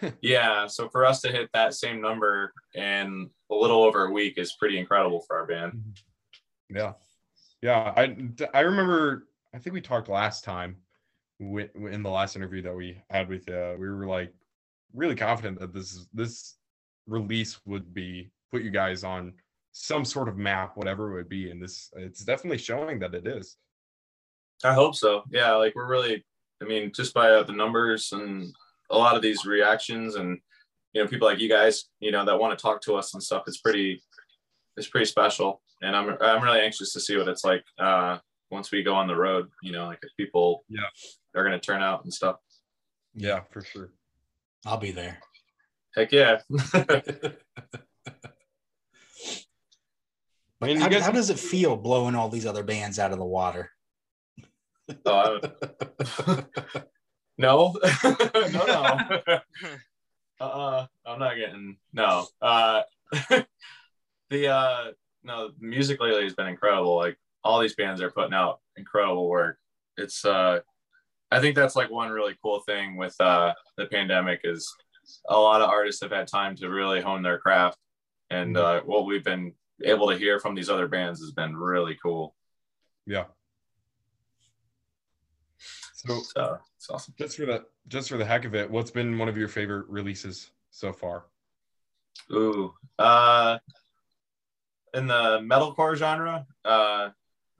Yeah, 0.22 0.68
so 0.68 0.88
for 0.88 1.04
us 1.04 1.20
to 1.22 1.32
hit 1.32 1.50
that 1.54 1.74
same 1.74 2.00
number 2.00 2.52
in 2.74 3.28
a 3.50 3.54
little 3.54 3.82
over 3.82 4.06
a 4.06 4.10
week 4.12 4.38
is 4.38 4.52
pretty 4.52 4.78
incredible 4.78 5.20
for 5.26 5.36
our 5.36 5.46
band. 5.46 5.82
Yeah. 6.70 6.92
Yeah. 7.62 7.92
I 7.96 8.16
I 8.54 8.60
remember 8.60 9.26
I 9.54 9.58
think 9.58 9.74
we 9.74 9.80
talked 9.80 10.08
last 10.08 10.44
time 10.44 10.76
in 11.40 12.02
the 12.04 12.10
last 12.10 12.36
interview 12.36 12.62
that 12.62 12.74
we 12.74 13.02
had 13.10 13.28
with 13.28 13.48
uh 13.48 13.74
we 13.76 13.88
were 13.90 14.06
like 14.06 14.32
really 14.94 15.16
confident 15.16 15.58
that 15.58 15.74
this 15.74 16.06
this 16.14 16.54
release 17.08 17.58
would 17.66 17.92
be 17.92 18.30
put 18.52 18.62
you 18.62 18.70
guys 18.70 19.02
on 19.02 19.32
some 19.72 20.04
sort 20.04 20.28
of 20.28 20.36
map, 20.36 20.76
whatever 20.76 21.10
it 21.10 21.14
would 21.14 21.28
be. 21.28 21.50
And 21.50 21.62
this 21.62 21.90
it's 21.96 22.24
definitely 22.24 22.58
showing 22.58 22.98
that 23.00 23.14
it 23.14 23.26
is. 23.26 23.56
I 24.64 24.74
hope 24.74 24.94
so. 24.94 25.22
Yeah, 25.30 25.54
like 25.54 25.74
we're 25.74 25.88
really, 25.88 26.24
I 26.62 26.66
mean, 26.66 26.92
just 26.94 27.14
by 27.14 27.30
uh, 27.30 27.42
the 27.42 27.52
numbers 27.52 28.12
and 28.12 28.54
a 28.90 28.96
lot 28.96 29.16
of 29.16 29.22
these 29.22 29.44
reactions 29.46 30.14
and 30.16 30.38
you 30.92 31.02
know 31.02 31.08
people 31.08 31.26
like 31.26 31.40
you 31.40 31.48
guys, 31.48 31.86
you 32.00 32.12
know, 32.12 32.24
that 32.24 32.38
want 32.38 32.56
to 32.56 32.62
talk 32.62 32.80
to 32.82 32.94
us 32.94 33.14
and 33.14 33.22
stuff. 33.22 33.44
It's 33.46 33.56
pretty, 33.60 34.02
it's 34.76 34.88
pretty 34.88 35.06
special, 35.06 35.62
and 35.80 35.96
I'm 35.96 36.16
I'm 36.20 36.42
really 36.44 36.60
anxious 36.60 36.92
to 36.92 37.00
see 37.00 37.16
what 37.16 37.28
it's 37.28 37.44
like 37.44 37.64
uh, 37.78 38.18
once 38.50 38.70
we 38.70 38.82
go 38.82 38.94
on 38.94 39.06
the 39.08 39.16
road. 39.16 39.48
You 39.62 39.72
know, 39.72 39.86
like 39.86 40.00
if 40.02 40.10
people 40.18 40.64
Yeah. 40.68 40.82
are 41.34 41.42
gonna 41.44 41.58
turn 41.58 41.82
out 41.82 42.04
and 42.04 42.12
stuff. 42.12 42.36
Yeah, 43.14 43.40
for 43.50 43.62
sure. 43.62 43.90
I'll 44.66 44.76
be 44.78 44.92
there. 44.92 45.18
Heck 45.96 46.12
yeah. 46.12 46.40
But 50.62 50.68
Man, 50.68 50.76
how, 50.76 50.88
guys- 50.88 51.02
how 51.02 51.10
does 51.10 51.28
it 51.28 51.40
feel 51.40 51.76
blowing 51.76 52.14
all 52.14 52.28
these 52.28 52.46
other 52.46 52.62
bands 52.62 53.00
out 53.00 53.10
of 53.10 53.18
the 53.18 53.24
water? 53.24 53.72
Oh, 55.04 55.40
I- 55.42 56.44
no, 57.38 57.74
no, 58.04 58.66
no. 58.66 59.18
uh-uh. 60.40 60.86
I'm 61.04 61.18
not 61.18 61.34
getting 61.34 61.78
no. 61.92 62.26
Uh 62.40 62.82
the 64.30 64.46
uh 64.48 64.84
no 65.24 65.48
the 65.48 65.66
music 65.66 66.00
lately 66.00 66.22
has 66.22 66.34
been 66.34 66.46
incredible. 66.46 66.96
Like 66.96 67.18
all 67.42 67.58
these 67.58 67.74
bands 67.74 68.00
are 68.00 68.12
putting 68.12 68.32
out 68.34 68.60
incredible 68.76 69.28
work. 69.28 69.58
It's 69.96 70.24
uh 70.24 70.60
i 71.32 71.40
think 71.40 71.56
that's 71.56 71.74
like 71.74 71.90
one 71.90 72.10
really 72.12 72.36
cool 72.40 72.60
thing 72.60 72.96
with 72.96 73.16
uh 73.18 73.52
the 73.78 73.86
pandemic 73.86 74.42
is 74.44 74.72
a 75.28 75.36
lot 75.36 75.60
of 75.62 75.68
artists 75.70 76.02
have 76.02 76.12
had 76.12 76.28
time 76.28 76.54
to 76.56 76.68
really 76.68 77.00
hone 77.00 77.22
their 77.24 77.38
craft. 77.38 77.78
And 78.30 78.56
uh 78.56 78.82
what 78.82 79.06
we've 79.06 79.24
been 79.24 79.54
able 79.84 80.08
to 80.10 80.16
hear 80.16 80.38
from 80.38 80.54
these 80.54 80.68
other 80.70 80.88
bands 80.88 81.20
has 81.20 81.32
been 81.32 81.56
really 81.56 81.96
cool 82.02 82.34
Yeah. 83.06 83.24
So 85.94 86.20
so 86.20 86.58
it's 86.76 86.90
awesome 86.90 87.14
just 87.18 87.36
for 87.36 87.46
the 87.46 87.64
just 87.88 88.08
for 88.08 88.16
the 88.16 88.24
heck 88.24 88.44
of 88.44 88.54
it, 88.54 88.70
what's 88.70 88.90
been 88.90 89.18
one 89.18 89.28
of 89.28 89.36
your 89.36 89.48
favorite 89.48 89.86
releases 89.88 90.50
so 90.70 90.92
far? 90.92 91.26
Ooh, 92.32 92.74
uh, 92.98 93.58
in 94.94 95.06
the 95.06 95.38
metalcore 95.40 95.96
genre, 95.96 96.46
uh, 96.64 97.10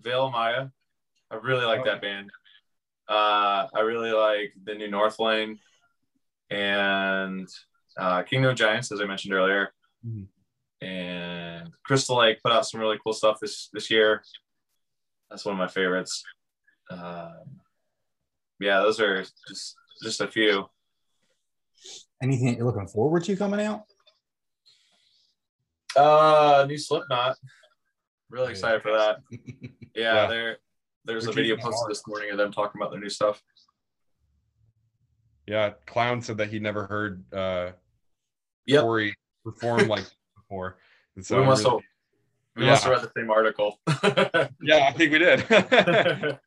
Veil 0.01 0.31
Maya. 0.31 0.68
I 1.31 1.37
really 1.37 1.64
like 1.64 1.81
Oh. 1.81 1.85
that 1.85 2.01
band. 2.01 2.31
Uh, 3.09 3.68
I 3.75 3.81
really 3.81 4.12
like 4.12 4.55
the 4.64 4.75
new 4.75 4.89
Northlane 4.89 5.59
and 6.51 7.49
uh, 7.97 8.23
Kingdom 8.23 8.51
of 8.51 8.57
Giants, 8.57 8.93
as 8.93 9.01
I 9.01 9.05
mentioned 9.05 9.35
earlier. 9.35 9.73
Mhm. 10.07 10.27
And 10.81 11.51
Crystal 11.85 12.19
Lake 12.19 12.43
put 12.43 12.53
out 12.53 12.67
some 12.67 12.81
really 12.81 12.99
cool 13.03 13.13
stuff 13.13 13.39
this 13.41 13.69
this 13.73 13.91
year. 13.91 14.23
That's 15.31 15.45
one 15.45 15.55
of 15.55 15.59
my 15.59 15.69
favorites. 15.69 16.23
Um, 16.91 17.61
yeah, 18.61 18.81
those 18.81 19.01
are 19.01 19.25
just 19.49 19.77
just 20.03 20.21
a 20.21 20.29
few. 20.29 20.67
Anything 22.23 22.57
you're 22.57 22.67
looking 22.67 22.87
forward 22.87 23.25
to 23.25 23.37
coming 23.37 23.61
out? 23.61 23.83
Uh, 25.97 26.65
new 26.69 26.79
Slipknot. 26.79 27.37
Really 28.31 28.47
Yeah. 28.47 28.51
excited 28.51 28.83
for 28.83 28.93
that. 28.93 29.19
Yeah, 29.95 30.15
Yeah. 30.15 30.27
there. 30.29 30.59
There's 31.05 31.27
We're 31.27 31.33
a 31.33 31.35
video 31.35 31.57
posted 31.59 31.91
this 31.91 32.07
morning 32.07 32.31
of 32.31 32.39
them 32.39 32.51
talking 32.53 32.81
about 32.81 32.93
their 32.93 33.01
new 33.01 33.11
stuff. 33.11 33.43
Yeah, 35.47 35.71
Clown 35.87 36.23
said 36.23 36.39
that 36.39 36.49
he 36.49 36.59
never 36.61 36.87
heard 36.87 37.25
uh 37.35 37.73
Yep. 38.67 38.83
Corey 38.83 39.15
perform 39.45 39.89
like 39.89 40.05
before. 40.37 40.79
And 41.17 41.25
so 41.25 41.41
we 41.41 41.47
must 41.47 41.65
really- 41.65 41.77
have 41.77 41.83
we 42.57 42.67
must 42.67 42.85
have 42.85 42.93
read 42.93 43.03
the 43.03 43.13
same 43.17 43.31
article. 43.31 43.79
yeah, 44.63 44.87
I 44.89 44.93
think 44.93 45.13
we 45.13 45.19
did. 45.19 45.45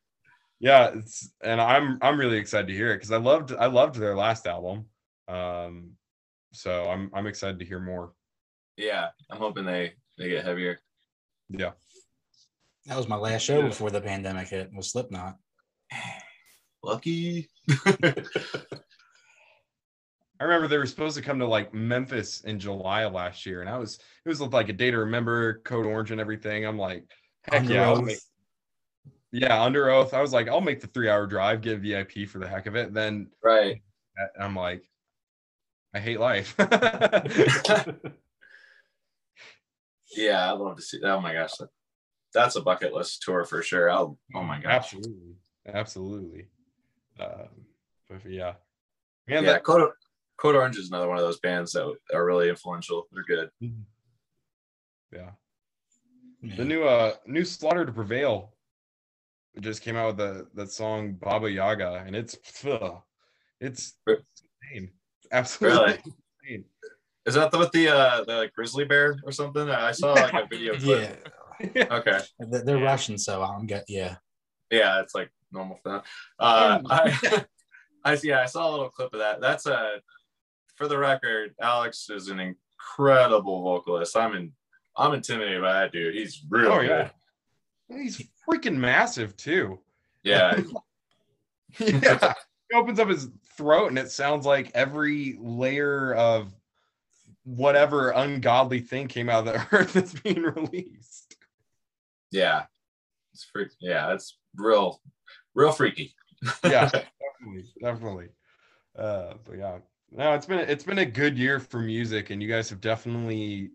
yeah, 0.60 0.90
it's 0.94 1.30
and 1.42 1.60
I'm 1.60 1.98
I'm 2.00 2.18
really 2.18 2.38
excited 2.38 2.68
to 2.68 2.72
hear 2.74 2.92
it 2.92 2.96
because 2.96 3.10
I 3.12 3.16
loved 3.18 3.52
I 3.52 3.66
loved 3.66 3.96
their 3.96 4.14
last 4.16 4.46
album. 4.46 4.86
Um 5.28 5.92
so 6.52 6.88
I'm 6.88 7.10
I'm 7.12 7.26
excited 7.26 7.58
to 7.58 7.64
hear 7.64 7.80
more. 7.80 8.12
yeah, 8.76 9.08
I'm 9.30 9.38
hoping 9.38 9.64
they 9.66 9.94
they 10.16 10.28
get 10.28 10.44
heavier. 10.44 10.78
Yeah. 11.48 11.72
That 12.86 12.96
was 12.96 13.08
my 13.08 13.16
last 13.16 13.42
show 13.42 13.58
Yeah. 13.60 13.68
before 13.68 13.90
the 13.90 14.00
pandemic 14.00 14.48
hit. 14.48 14.70
Was 14.72 14.90
Slipknot. 14.92 15.36
Lucky. 16.84 17.48
I 20.38 20.44
remember 20.44 20.68
they 20.68 20.78
were 20.78 20.86
supposed 20.86 21.16
to 21.16 21.22
come 21.22 21.38
to 21.38 21.46
like 21.46 21.72
Memphis 21.72 22.42
in 22.42 22.58
July 22.58 23.02
of 23.02 23.12
last 23.12 23.46
year, 23.46 23.60
and 23.60 23.70
I 23.70 23.78
was 23.78 23.98
it 24.24 24.28
was 24.28 24.40
like 24.40 24.68
a 24.68 24.72
day 24.72 24.90
to 24.90 24.98
remember, 24.98 25.60
Code 25.64 25.86
Orange 25.86 26.10
and 26.10 26.20
everything. 26.20 26.66
I'm 26.66 26.78
like, 26.78 27.04
heck 27.44 27.62
Under 27.62 27.74
yeah, 27.74 28.00
make, 28.00 28.18
yeah, 29.32 29.56
Underoath. 29.56 30.12
I 30.12 30.20
was 30.20 30.32
like, 30.32 30.48
I'll 30.48 30.60
make 30.60 30.80
the 30.80 30.88
three 30.88 31.08
hour 31.08 31.26
drive, 31.26 31.62
get 31.62 31.80
VIP 31.80 32.28
for 32.28 32.38
the 32.38 32.48
heck 32.48 32.66
of 32.66 32.76
it. 32.76 32.92
Then 32.92 33.28
right. 33.42 33.82
I'm 34.38 34.54
like, 34.54 34.82
I 35.94 36.00
hate 36.00 36.20
life. 36.20 36.54
Yeah, 40.14 40.52
I'd 40.52 40.58
love 40.58 40.76
to 40.76 40.82
see. 40.82 41.00
Oh 41.02 41.20
my 41.20 41.32
gosh, 41.32 41.52
that's 42.32 42.56
a 42.56 42.62
bucket 42.62 42.94
list 42.94 43.22
tour 43.22 43.44
for 43.44 43.62
sure. 43.62 43.90
I'll. 43.90 44.18
Oh 44.34 44.42
my 44.42 44.60
gosh. 44.60 44.94
Absolutely. 44.94 45.34
Absolutely. 45.66 46.46
Uh, 47.18 47.46
but 48.08 48.24
yeah, 48.30 48.54
man, 49.26 49.42
yeah, 49.44 49.52
that- 49.52 49.64
Code, 49.64 49.90
Code 50.38 50.54
Orange 50.56 50.76
is 50.76 50.88
another 50.88 51.08
one 51.08 51.16
of 51.18 51.24
those 51.24 51.40
bands 51.40 51.72
that 51.72 51.94
are 52.12 52.24
really 52.24 52.48
influential. 52.48 53.06
They're 53.12 53.24
good. 53.24 53.50
yeah. 53.60 55.30
Yeah. 56.42 56.56
The 56.56 56.64
new 56.64 56.84
uh 56.84 57.14
new 57.26 57.44
Slaughter 57.44 57.84
to 57.86 57.92
Prevail 57.92 58.52
just 59.60 59.80
came 59.82 59.96
out 59.96 60.08
with 60.08 60.16
the 60.18 60.46
that 60.54 60.70
song 60.70 61.14
Baba 61.14 61.50
Yaga, 61.50 62.04
and 62.06 62.14
it's 62.14 62.36
ugh, 62.64 63.00
it's 63.60 63.94
Re- 64.06 64.18
insane. 64.72 64.90
Absolutely 65.32 65.78
Really? 65.78 65.98
insane. 66.44 66.64
Is 67.24 67.34
that 67.34 67.50
the, 67.50 67.58
with 67.58 67.72
the 67.72 67.88
uh 67.88 68.24
the 68.24 68.34
like, 68.36 68.52
grizzly 68.52 68.84
bear 68.84 69.18
or 69.24 69.32
something? 69.32 69.68
I 69.68 69.92
saw 69.92 70.12
like 70.12 70.34
a 70.34 70.46
video 70.48 70.74
yeah. 70.78 71.14
Okay. 71.90 72.20
they're 72.38 72.62
they're 72.62 72.78
Yeah. 72.78 72.84
Russian, 72.84 73.16
so 73.18 73.42
I'm 73.42 73.66
get 73.66 73.84
yeah. 73.88 74.16
Yeah, 74.70 75.00
it's 75.00 75.14
like 75.14 75.30
normal 75.50 75.78
for 75.82 75.92
them. 75.92 76.02
Uh, 76.38 76.80
I, 76.90 77.44
I 78.04 78.14
see. 78.16 78.28
Yeah, 78.28 78.42
I 78.42 78.46
saw 78.46 78.68
a 78.68 78.70
little 78.70 78.90
clip 78.90 79.12
of 79.14 79.20
that. 79.20 79.40
That's 79.40 79.64
a, 79.66 80.00
for 80.76 80.88
the 80.88 80.98
record, 80.98 81.54
Alex 81.60 82.08
is 82.10 82.28
an 82.28 82.38
incredible 82.40 83.62
vocalist. 83.62 84.16
I'm 84.16 84.34
in, 84.34 84.52
I'm 84.96 85.14
intimidated 85.14 85.62
by 85.62 85.72
that 85.72 85.92
dude. 85.92 86.14
He's 86.14 86.42
real 86.48 86.72
Oh 86.72 86.80
good. 86.80 86.88
yeah. 86.88 87.10
He's 87.88 88.22
freaking 88.48 88.76
massive 88.76 89.36
too. 89.36 89.80
Yeah, 90.22 90.60
yeah. 91.78 92.34
He 92.68 92.76
opens 92.76 92.98
up 92.98 93.08
his 93.08 93.28
throat 93.56 93.90
and 93.90 93.98
it 93.98 94.10
sounds 94.10 94.44
like 94.44 94.72
every 94.74 95.36
layer 95.40 96.12
of 96.14 96.52
whatever 97.44 98.10
ungodly 98.10 98.80
thing 98.80 99.06
came 99.06 99.28
out 99.28 99.46
of 99.46 99.54
the 99.54 99.66
earth 99.76 99.92
that's 99.92 100.12
being 100.18 100.42
released. 100.42 101.36
yeah. 102.32 102.64
It's 103.32 103.44
freak. 103.44 103.68
Yeah, 103.80 104.12
it's 104.14 104.36
real, 104.56 105.00
real 105.54 105.70
freaky. 105.70 106.16
Yeah, 106.64 106.90
definitely, 106.90 107.64
definitely. 107.80 108.28
Uh, 108.98 109.34
but 109.44 109.58
yeah, 109.58 109.78
no, 110.10 110.34
it's 110.34 110.46
been 110.46 110.60
it's 110.60 110.84
been 110.84 110.98
a 110.98 111.06
good 111.06 111.36
year 111.38 111.60
for 111.60 111.78
music, 111.80 112.30
and 112.30 112.42
you 112.42 112.48
guys 112.48 112.70
have 112.70 112.80
definitely, 112.80 113.70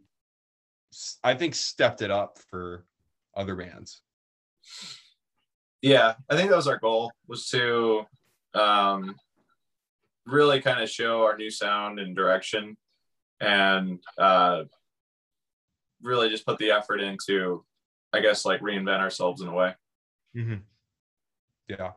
I 1.23 1.33
think, 1.35 1.55
stepped 1.55 2.01
it 2.01 2.11
up 2.11 2.37
for 2.49 2.85
other 3.35 3.55
bands. 3.55 4.01
yeah 5.81 6.13
i 6.29 6.35
think 6.35 6.49
that 6.49 6.55
was 6.55 6.67
our 6.67 6.77
goal 6.77 7.11
was 7.27 7.47
to 7.49 8.03
um 8.53 9.15
really 10.27 10.61
kind 10.61 10.81
of 10.83 10.89
show 10.89 11.23
our 11.23 11.35
new 11.37 11.49
sound 11.49 11.97
and 11.99 12.15
direction 12.15 12.77
and 13.39 13.97
uh 14.19 14.63
really 16.03 16.29
just 16.29 16.45
put 16.45 16.57
the 16.59 16.69
effort 16.71 16.99
into 17.01 17.63
i 18.13 18.19
guess 18.19 18.45
like 18.45 18.61
reinvent 18.61 18.99
ourselves 18.99 19.41
in 19.41 19.47
a 19.47 19.53
way 19.53 19.73
Yeah. 21.67 21.91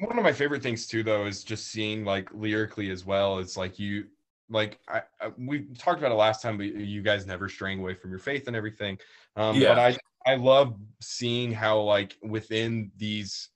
One 0.00 0.18
of 0.18 0.24
my 0.24 0.32
favorite 0.32 0.62
things 0.62 0.86
too 0.86 1.02
though 1.02 1.26
is 1.26 1.44
just 1.44 1.68
seeing 1.68 2.04
like 2.04 2.28
lyrically 2.32 2.90
as 2.90 3.04
well 3.04 3.38
is 3.38 3.56
like 3.56 3.78
you 3.78 4.06
like 4.48 4.78
I, 4.88 5.02
I 5.20 5.30
we 5.38 5.66
talked 5.78 5.98
about 5.98 6.10
it 6.10 6.16
last 6.16 6.42
time 6.42 6.56
but 6.56 6.66
you 6.66 7.02
guys 7.02 7.26
never 7.26 7.48
straying 7.48 7.80
away 7.80 7.94
from 7.94 8.10
your 8.10 8.18
faith 8.18 8.46
and 8.46 8.56
everything 8.56 8.98
um 9.36 9.60
Yeah. 9.60 9.74
but 9.74 9.78
I 9.78 9.98
I 10.26 10.36
love 10.36 10.76
seeing 11.00 11.52
how 11.52 11.80
like 11.80 12.16
within 12.22 12.90
these 12.96 13.50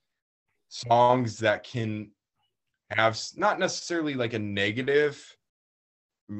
songs 0.69 1.39
that 1.39 1.65
can 1.65 2.11
have 2.91 3.19
not 3.37 3.59
necessarily 3.59 4.15
like 4.15 4.35
a 4.35 4.39
negative 4.39 5.37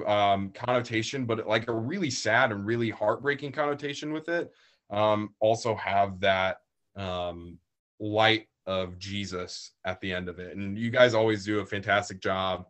um 0.07 0.51
connotation 0.51 1.25
but 1.25 1.47
like 1.47 1.69
a 1.69 1.73
really 1.73 2.11
sad 2.11 2.53
and 2.53 2.65
really 2.67 2.91
heartbreaking 2.91 3.53
connotation 3.53 4.13
with 4.13 4.29
it 4.29 4.51
um 4.91 5.35
also 5.41 5.75
have 5.75 6.21
that 6.21 6.59
um 6.97 7.59
light 8.01 8.47
of 8.67 8.99
jesus 8.99 9.73
at 9.85 10.01
the 10.01 10.13
end 10.13 10.29
of 10.29 10.39
it. 10.39 10.57
And 10.57 10.79
you 10.79 10.91
guys 10.91 11.15
always 11.15 11.45
do 11.45 11.61
a 11.61 11.67
fantastic 11.67 12.21
job 12.21 12.67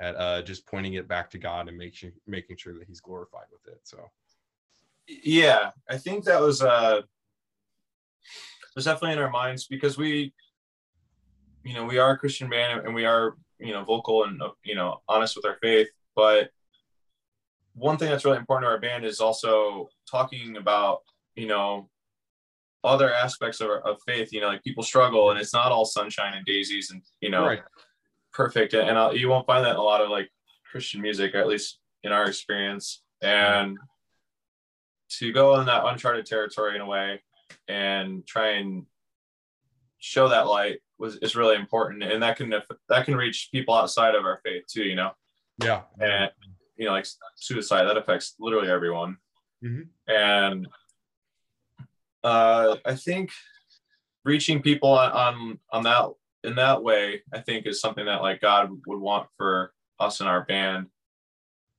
at 0.00 0.14
uh 0.16 0.42
just 0.42 0.66
pointing 0.66 0.94
it 0.94 1.08
back 1.08 1.30
to 1.30 1.38
god 1.38 1.68
and 1.68 1.76
making 1.76 2.12
making 2.26 2.56
sure 2.56 2.74
that 2.74 2.86
he's 2.86 3.00
glorified 3.00 3.46
with 3.52 3.72
it. 3.72 3.80
So 3.84 3.98
yeah 5.24 5.70
i 5.88 5.96
think 5.96 6.22
that 6.22 6.38
was 6.38 6.62
uh 6.62 7.00
was 8.76 8.84
definitely 8.84 9.14
in 9.14 9.18
our 9.18 9.30
minds 9.30 9.66
because 9.66 9.96
we 9.96 10.34
you 11.64 11.72
know 11.72 11.86
we 11.86 11.98
are 11.98 12.10
a 12.10 12.18
christian 12.18 12.50
band 12.50 12.84
and 12.84 12.94
we 12.94 13.06
are 13.06 13.34
you 13.58 13.72
know 13.72 13.84
vocal 13.84 14.24
and 14.24 14.40
you 14.64 14.74
know 14.74 15.00
honest 15.08 15.36
with 15.36 15.44
our 15.44 15.56
faith. 15.60 15.88
But 16.14 16.50
one 17.74 17.96
thing 17.96 18.10
that's 18.10 18.24
really 18.24 18.38
important 18.38 18.66
to 18.66 18.72
our 18.72 18.80
band 18.80 19.04
is 19.04 19.20
also 19.20 19.88
talking 20.10 20.56
about 20.56 21.02
you 21.36 21.46
know 21.46 21.88
other 22.88 23.12
aspects 23.12 23.60
of, 23.60 23.70
of 23.84 23.98
faith 24.06 24.32
you 24.32 24.40
know 24.40 24.48
like 24.48 24.62
people 24.62 24.82
struggle 24.82 25.30
and 25.30 25.38
it's 25.38 25.52
not 25.52 25.72
all 25.72 25.84
sunshine 25.84 26.34
and 26.34 26.44
daisies 26.46 26.90
and 26.90 27.02
you 27.20 27.30
know 27.30 27.46
right. 27.46 27.62
perfect. 28.32 28.74
And 28.74 28.98
I'll, 28.98 29.16
you 29.16 29.28
won't 29.28 29.46
find 29.46 29.64
that 29.64 29.72
in 29.72 29.76
a 29.76 29.82
lot 29.82 30.00
of 30.00 30.10
like 30.10 30.30
christian 30.70 31.00
music 31.00 31.34
at 31.34 31.46
least 31.46 31.78
in 32.02 32.12
our 32.12 32.26
experience. 32.26 33.02
And 33.22 33.78
to 35.10 35.32
go 35.32 35.58
in 35.60 35.66
that 35.66 35.84
uncharted 35.84 36.26
territory 36.26 36.76
in 36.76 36.82
a 36.82 36.86
way 36.86 37.22
and 37.66 38.26
try 38.26 38.50
and 38.52 38.86
show 39.98 40.28
that 40.28 40.46
light 40.46 40.78
was 40.98 41.16
is 41.16 41.34
really 41.34 41.56
important. 41.56 42.02
And 42.02 42.22
that 42.22 42.36
can 42.36 42.50
that 42.88 43.04
can 43.04 43.16
reach 43.16 43.48
people 43.52 43.74
outside 43.74 44.14
of 44.14 44.24
our 44.24 44.40
faith 44.44 44.64
too 44.66 44.82
you 44.84 44.94
know? 44.94 45.12
Yeah. 45.62 45.82
And 46.00 46.30
you 46.76 46.86
know 46.86 46.92
like 46.92 47.06
suicide 47.34 47.84
that 47.84 47.96
affects 47.96 48.34
literally 48.38 48.70
everyone. 48.70 49.16
Mhm. 49.64 49.88
and 50.06 50.68
uh 52.28 52.76
i 52.84 52.94
think 52.94 53.30
reaching 54.24 54.60
people 54.60 54.90
on, 54.90 55.10
on 55.12 55.58
on 55.72 55.82
that 55.84 56.06
in 56.44 56.54
that 56.54 56.82
way 56.82 57.22
i 57.32 57.40
think 57.40 57.66
is 57.66 57.80
something 57.80 58.06
that 58.06 58.22
like 58.22 58.40
god 58.40 58.70
would 58.86 59.00
want 59.00 59.26
for 59.36 59.72
us 60.00 60.20
and 60.20 60.28
our 60.28 60.44
band 60.44 60.86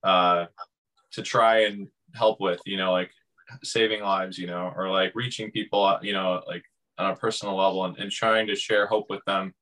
uh 0.04 0.46
to 1.12 1.22
try 1.22 1.66
and 1.66 1.88
help 2.16 2.40
with 2.40 2.60
you 2.66 2.78
know 2.78 2.92
like 2.92 3.12
saving 3.64 4.02
lives 4.02 4.38
you 4.38 4.48
know 4.48 4.72
or 4.76 4.90
like 4.90 5.12
reaching 5.16 5.52
people 5.52 5.98
you 6.02 6.14
know 6.14 6.42
like 6.48 6.64
on 6.98 7.12
a 7.12 7.16
personal 7.16 7.56
level 7.56 7.86
and, 7.86 7.98
and 7.98 8.12
trying 8.12 8.48
to 8.48 8.56
share 8.56 8.88
hope 8.88 9.08
with 9.10 9.24
them 9.26 9.54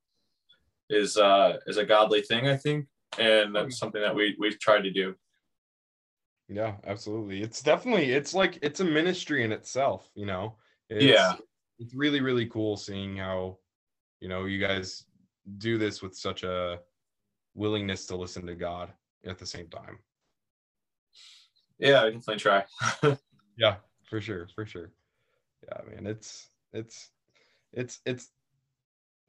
is 0.89 1.17
uh 1.17 1.57
is 1.67 1.77
a 1.77 1.85
godly 1.85 2.21
thing 2.21 2.47
i 2.47 2.55
think 2.55 2.85
and 3.19 3.55
that's 3.55 3.77
something 3.77 4.01
that 4.01 4.15
we 4.15 4.35
we've 4.39 4.59
tried 4.59 4.81
to 4.81 4.91
do. 4.91 5.15
Yeah 6.49 6.75
absolutely. 6.85 7.41
It's 7.41 7.61
definitely 7.61 8.11
it's 8.11 8.33
like 8.33 8.59
it's 8.61 8.79
a 8.79 8.85
ministry 8.85 9.43
in 9.43 9.51
itself 9.51 10.09
you 10.15 10.25
know 10.25 10.55
it's, 10.89 11.03
Yeah. 11.03 11.35
it's 11.79 11.93
really 11.93 12.21
really 12.21 12.45
cool 12.47 12.77
seeing 12.77 13.17
how 13.17 13.57
you 14.19 14.29
know 14.29 14.45
you 14.45 14.59
guys 14.59 15.05
do 15.57 15.77
this 15.77 16.01
with 16.01 16.15
such 16.15 16.43
a 16.43 16.79
willingness 17.55 18.05
to 18.07 18.15
listen 18.15 18.45
to 18.45 18.55
god 18.55 18.91
at 19.25 19.37
the 19.37 19.45
same 19.45 19.67
time. 19.69 19.99
Yeah 21.79 22.01
i 22.03 22.05
definitely 22.11 22.37
try. 22.37 22.65
Yeah 23.57 23.77
for 24.09 24.21
sure 24.21 24.47
for 24.55 24.65
sure. 24.65 24.91
Yeah 25.63 25.81
man 25.89 26.05
it's 26.07 26.49
it's 26.73 27.09
it's 27.73 27.99
it's 28.05 28.29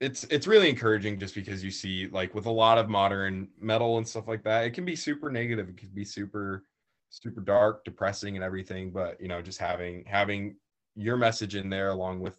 it's 0.00 0.24
it's 0.24 0.46
really 0.46 0.68
encouraging 0.68 1.18
just 1.18 1.34
because 1.34 1.64
you 1.64 1.70
see 1.70 2.08
like 2.08 2.34
with 2.34 2.46
a 2.46 2.50
lot 2.50 2.78
of 2.78 2.88
modern 2.88 3.48
metal 3.60 3.96
and 3.98 4.06
stuff 4.06 4.28
like 4.28 4.44
that 4.44 4.64
it 4.64 4.70
can 4.70 4.84
be 4.84 4.94
super 4.94 5.30
negative 5.30 5.68
it 5.68 5.76
can 5.76 5.88
be 5.88 6.04
super 6.04 6.64
super 7.10 7.40
dark 7.40 7.84
depressing 7.84 8.36
and 8.36 8.44
everything 8.44 8.90
but 8.90 9.20
you 9.20 9.26
know 9.28 9.40
just 9.42 9.58
having 9.58 10.04
having 10.06 10.54
your 10.94 11.16
message 11.16 11.54
in 11.54 11.68
there 11.68 11.90
along 11.90 12.20
with 12.20 12.34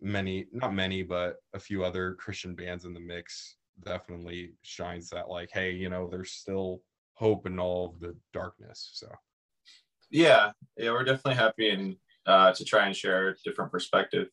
many 0.00 0.46
not 0.52 0.74
many 0.74 1.02
but 1.02 1.36
a 1.54 1.58
few 1.58 1.84
other 1.84 2.14
christian 2.14 2.54
bands 2.54 2.84
in 2.84 2.94
the 2.94 3.00
mix 3.00 3.56
definitely 3.84 4.52
shines 4.62 5.10
that 5.10 5.28
like 5.28 5.50
hey 5.52 5.70
you 5.70 5.88
know 5.88 6.08
there's 6.10 6.32
still 6.32 6.80
hope 7.14 7.46
in 7.46 7.58
all 7.58 7.86
of 7.86 8.00
the 8.00 8.16
darkness 8.32 8.90
so 8.94 9.08
yeah 10.10 10.52
yeah 10.76 10.90
we're 10.90 11.04
definitely 11.04 11.34
happy 11.34 11.70
and 11.70 11.96
uh 12.26 12.52
to 12.52 12.64
try 12.64 12.86
and 12.86 12.96
share 12.96 13.28
a 13.28 13.34
different 13.44 13.70
perspective 13.70 14.28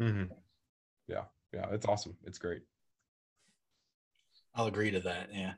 Mhm. 0.00 0.30
Yeah, 1.08 1.24
yeah, 1.52 1.66
it's 1.72 1.86
awesome. 1.86 2.16
It's 2.24 2.38
great. 2.38 2.62
I'll 4.54 4.66
agree 4.66 4.90
to 4.92 5.00
that. 5.00 5.30
Yeah. 5.32 5.54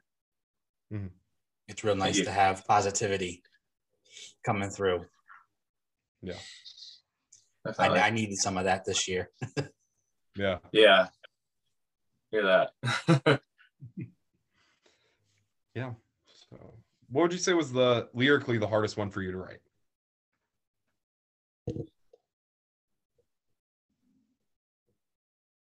Mhm. 0.92 1.10
It's 1.68 1.84
real 1.84 1.96
nice 1.96 2.18
you. 2.18 2.24
to 2.24 2.32
have 2.32 2.66
positivity 2.66 3.42
coming 4.44 4.70
through. 4.70 5.06
I, 7.64 7.68
Definitely. 7.70 8.00
I 8.00 8.10
needed 8.10 8.38
some 8.38 8.56
of 8.56 8.64
that 8.64 8.84
this 8.84 9.08
year. 9.08 9.30
Yeah. 10.36 10.58
yeah 10.72 11.08
hear 12.30 12.44
that 12.44 13.42
Yeah. 15.74 15.92
So, 16.26 16.74
what 17.10 17.22
would 17.22 17.32
you 17.32 17.38
say 17.38 17.52
was 17.52 17.72
the 17.72 18.08
lyrically 18.14 18.58
the 18.58 18.66
hardest 18.66 18.96
one 18.96 19.10
for 19.10 19.22
you 19.22 19.32
to 19.32 19.38
write? 19.38 19.60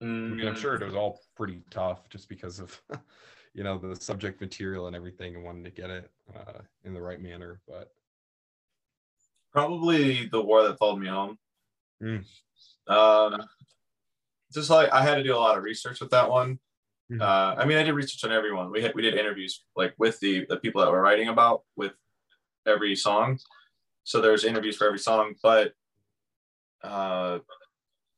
I 0.02 0.34
mean, 0.34 0.47
I'm 0.47 0.54
Mm, 0.54 0.58
sure 0.58 0.76
it 0.76 0.86
was 0.86 0.95
all 0.95 1.22
pretty 1.36 1.62
tough 1.70 2.08
just 2.10 2.30
because 2.30 2.60
of, 2.60 2.82
you 3.54 3.64
know, 3.64 3.78
the 3.78 3.95
subject 3.95 4.41
material 4.41 4.88
and 4.88 4.95
everything 4.95 5.36
and 5.36 5.43
wanting 5.43 5.64
to 5.64 5.72
get 5.72 5.89
it 5.89 6.10
uh, 6.36 6.60
in 6.84 6.93
the 6.93 7.02
right 7.02 7.22
manner. 7.22 7.60
But 7.68 7.91
probably 9.52 10.28
the 10.28 10.41
war 10.41 10.64
that 10.64 10.78
followed 10.78 11.00
me 11.00 11.08
home 11.08 11.38
Mm. 12.02 12.24
um 12.88 13.43
just 14.54 14.70
like 14.70 14.89
I 14.91 15.04
had 15.04 15.16
to 15.16 15.24
do 15.24 15.36
a 15.36 15.38
lot 15.38 15.58
of 15.58 15.64
research 15.64 16.00
with 16.00 16.12
that 16.12 16.30
one. 16.30 16.60
Mhm. 17.12 17.22
Uh, 17.22 17.56
I 17.58 17.66
mean, 17.66 17.78
I 17.78 17.84
did 17.84 17.93
research 17.93 18.24
on 18.24 18.32
everyone. 18.32 18.72
We 18.72 18.82
had 18.82 18.93
we 18.95 19.02
did 19.02 19.16
interviews 19.16 19.64
like 19.76 19.93
with 19.97 20.20
the 20.20 20.45
the 20.47 20.58
people 20.58 20.82
that 20.82 20.91
we're 20.91 21.02
writing 21.02 21.28
about 21.28 21.64
with 21.76 21.93
every 22.66 22.95
song. 22.95 23.39
So 24.04 24.22
there's 24.22 24.43
interviews 24.43 24.78
for 24.78 24.88
every 24.88 25.00
song, 25.00 25.36
but 25.43 25.74
uh, 26.84 27.39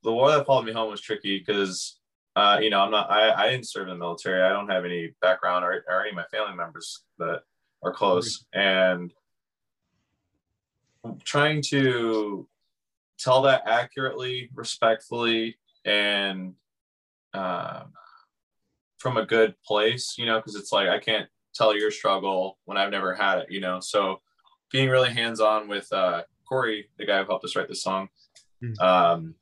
the 0.04 0.12
one 0.12 0.38
that 0.38 0.46
followed 0.46 0.66
me 0.66 0.72
home 0.72 0.92
was 0.92 1.02
tricky 1.02 1.40
because 1.40 2.00
uh, 2.36 2.60
you 2.62 2.70
know 2.70 2.82
I'm 2.82 2.92
not 2.92 3.10
I, 3.12 3.34
I 3.34 3.50
didn't 3.50 3.68
serve 3.68 3.88
in 3.88 3.94
the 3.96 4.00
military. 4.00 4.42
I 4.42 4.50
don't 4.50 4.70
have 4.70 4.86
any 4.86 5.14
background 5.22 5.66
or, 5.66 5.84
or 5.88 6.02
any 6.02 6.12
of 6.12 6.16
my 6.16 6.26
family 6.32 6.56
members 6.56 7.04
that 7.18 7.44
are 7.84 7.94
close, 7.94 8.46
and 8.54 9.12
trying 11.24 11.62
to 11.64 12.48
tell 13.24 13.42
that 13.44 13.64
accurately, 13.68 14.50
respectfully, 14.54 15.58
and 15.86 16.54
um, 17.34 17.94
from 18.98 19.18
a 19.18 19.26
good 19.26 19.56
place, 19.66 20.16
you 20.18 20.26
know, 20.26 20.38
because 20.40 20.56
it's 20.56 20.72
like 20.72 20.90
I 20.90 21.00
can't 21.00 21.30
tell 21.54 21.76
your 21.76 21.92
struggle 21.92 22.58
when 22.66 22.78
I've 22.78 22.92
never 22.92 23.14
had 23.14 23.40
it, 23.40 23.48
you 23.50 23.60
know. 23.62 23.80
So 23.80 24.22
being 24.72 24.90
really 24.90 25.12
hands 25.12 25.40
on 25.40 25.68
with 25.68 25.92
uh, 25.92 26.24
Corey, 26.48 26.90
the 26.98 27.06
guy 27.06 27.20
who 27.20 27.28
helped 27.28 27.46
us 27.46 27.56
write 27.56 27.68
this 27.68 27.84
song, 27.84 28.10
Mhm. 28.64 28.80
um, 28.80 29.36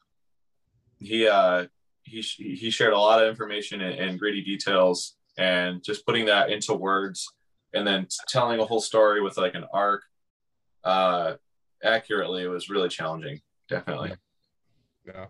he 0.99 1.27
uh, 1.27 1.67
he 2.03 2.21
he 2.21 2.69
shared 2.71 2.93
a 2.93 2.97
lot 2.97 3.21
of 3.21 3.29
information 3.29 3.81
and, 3.81 3.99
and 3.99 4.19
gritty 4.19 4.41
details, 4.41 5.15
and 5.37 5.83
just 5.83 6.05
putting 6.05 6.25
that 6.25 6.49
into 6.49 6.73
words, 6.73 7.27
and 7.73 7.85
then 7.85 8.07
telling 8.27 8.59
a 8.59 8.65
whole 8.65 8.81
story 8.81 9.21
with 9.21 9.37
like 9.37 9.55
an 9.55 9.65
arc 9.73 10.03
uh, 10.83 11.33
accurately 11.83 12.47
was 12.47 12.69
really 12.69 12.89
challenging. 12.89 13.41
Definitely, 13.69 14.13
Yeah. 15.05 15.27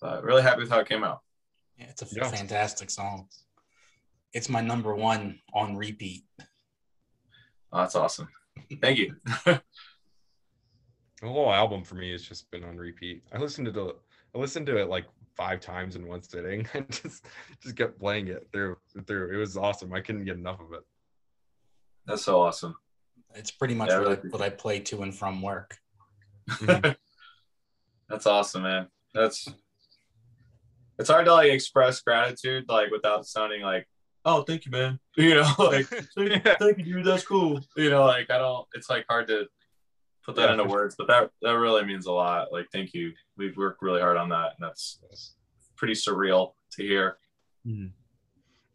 but 0.00 0.22
really 0.24 0.42
happy 0.42 0.60
with 0.60 0.70
how 0.70 0.80
it 0.80 0.88
came 0.88 1.04
out. 1.04 1.20
Yeah, 1.76 1.86
it's 1.86 2.02
a 2.02 2.06
Yeah. 2.14 2.30
fantastic 2.30 2.90
song. 2.90 3.28
It's 4.32 4.48
my 4.48 4.60
number 4.60 4.94
one 4.94 5.40
on 5.54 5.76
repeat. 5.76 6.24
Oh, 7.72 7.78
that's 7.78 7.94
awesome. 7.94 8.28
Thank 8.80 8.98
you. 8.98 9.16
The 11.22 11.28
whole 11.28 11.52
album 11.52 11.84
for 11.84 11.94
me 11.94 12.10
has 12.10 12.24
just 12.24 12.50
been 12.50 12.64
on 12.64 12.76
repeat. 12.76 13.22
I 13.32 13.38
listened 13.38 13.66
to 13.66 13.70
the 13.70 13.94
I 14.34 14.38
listened 14.38 14.66
to 14.66 14.76
it 14.78 14.88
like 14.88 15.06
five 15.36 15.60
times 15.60 15.94
in 15.94 16.08
one 16.08 16.20
sitting. 16.20 16.66
I 16.74 16.80
just 16.80 17.24
just 17.60 17.76
kept 17.76 18.00
playing 18.00 18.26
it 18.26 18.48
through 18.52 18.76
through. 19.06 19.32
It 19.32 19.36
was 19.36 19.56
awesome. 19.56 19.92
I 19.92 20.00
couldn't 20.00 20.24
get 20.24 20.36
enough 20.36 20.58
of 20.60 20.72
it. 20.72 20.82
That's 22.06 22.24
so 22.24 22.40
awesome. 22.40 22.74
It's 23.34 23.50
pretty 23.50 23.74
much 23.74 23.90
Yeah, 23.90 24.00
what, 24.00 24.10
I, 24.24 24.28
what 24.28 24.42
I 24.42 24.50
play 24.50 24.80
to 24.80 25.02
and 25.02 25.14
from 25.14 25.42
work. 25.42 25.78
Mhm. 26.48 26.96
That's 28.08 28.26
awesome, 28.26 28.62
man. 28.64 28.88
That's 29.14 29.48
it's 30.98 31.08
hard 31.08 31.24
to 31.26 31.32
like 31.32 31.50
express 31.50 32.00
gratitude 32.00 32.66
like 32.68 32.90
without 32.90 33.26
sounding 33.26 33.62
like, 33.62 33.88
oh, 34.24 34.42
thank 34.42 34.66
you, 34.66 34.70
man. 34.72 34.98
You 35.16 35.36
know, 35.36 35.52
like 35.58 35.86
thank, 35.86 36.44
thank 36.58 36.78
you, 36.78 36.84
dude. 36.84 37.04
That's 37.04 37.24
cool. 37.24 37.60
You 37.76 37.90
know, 37.90 38.04
like 38.04 38.30
I 38.30 38.38
don't. 38.38 38.66
It's 38.74 38.88
like 38.88 39.04
hard 39.08 39.28
to 39.28 39.46
put 40.24 40.36
that 40.36 40.46
Yeah, 40.46 40.52
into 40.52 40.64
words, 40.64 40.94
but 40.96 41.06
that 41.08 41.30
that 41.42 41.52
really 41.52 41.84
means 41.84 42.06
a 42.06 42.12
lot. 42.12 42.52
Like, 42.52 42.66
thank 42.72 42.94
you. 42.94 43.12
We've 43.36 43.56
worked 43.56 43.82
really 43.82 44.00
hard 44.00 44.16
on 44.16 44.28
that, 44.30 44.52
and 44.58 44.68
that's 44.68 45.00
pretty 45.76 45.94
surreal 45.94 46.52
to 46.72 46.82
hear. 46.82 47.18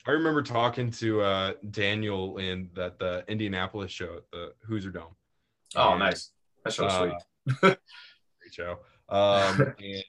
I 0.08 0.12
remember 0.12 0.41
talking 0.41 0.89
to 0.91 1.22
uh, 1.22 1.53
Daniel 1.72 2.38
in 2.38 2.70
that 2.76 2.97
the 2.97 3.26
Indianapolis 3.28 3.91
show 3.91 4.16
at 4.18 4.32
the 4.32 4.53
Hoosier 4.66 4.91
Dome. 4.91 5.16
Oh, 5.76 5.91
And, 5.91 5.99
nice. 5.99 6.32
That's 6.64 6.78
so 6.78 6.86
uh, 6.86 7.20
sweet. 7.45 7.60
Great 7.62 8.53
show. 8.53 8.80
Um, 9.10 9.60
and 9.80 10.03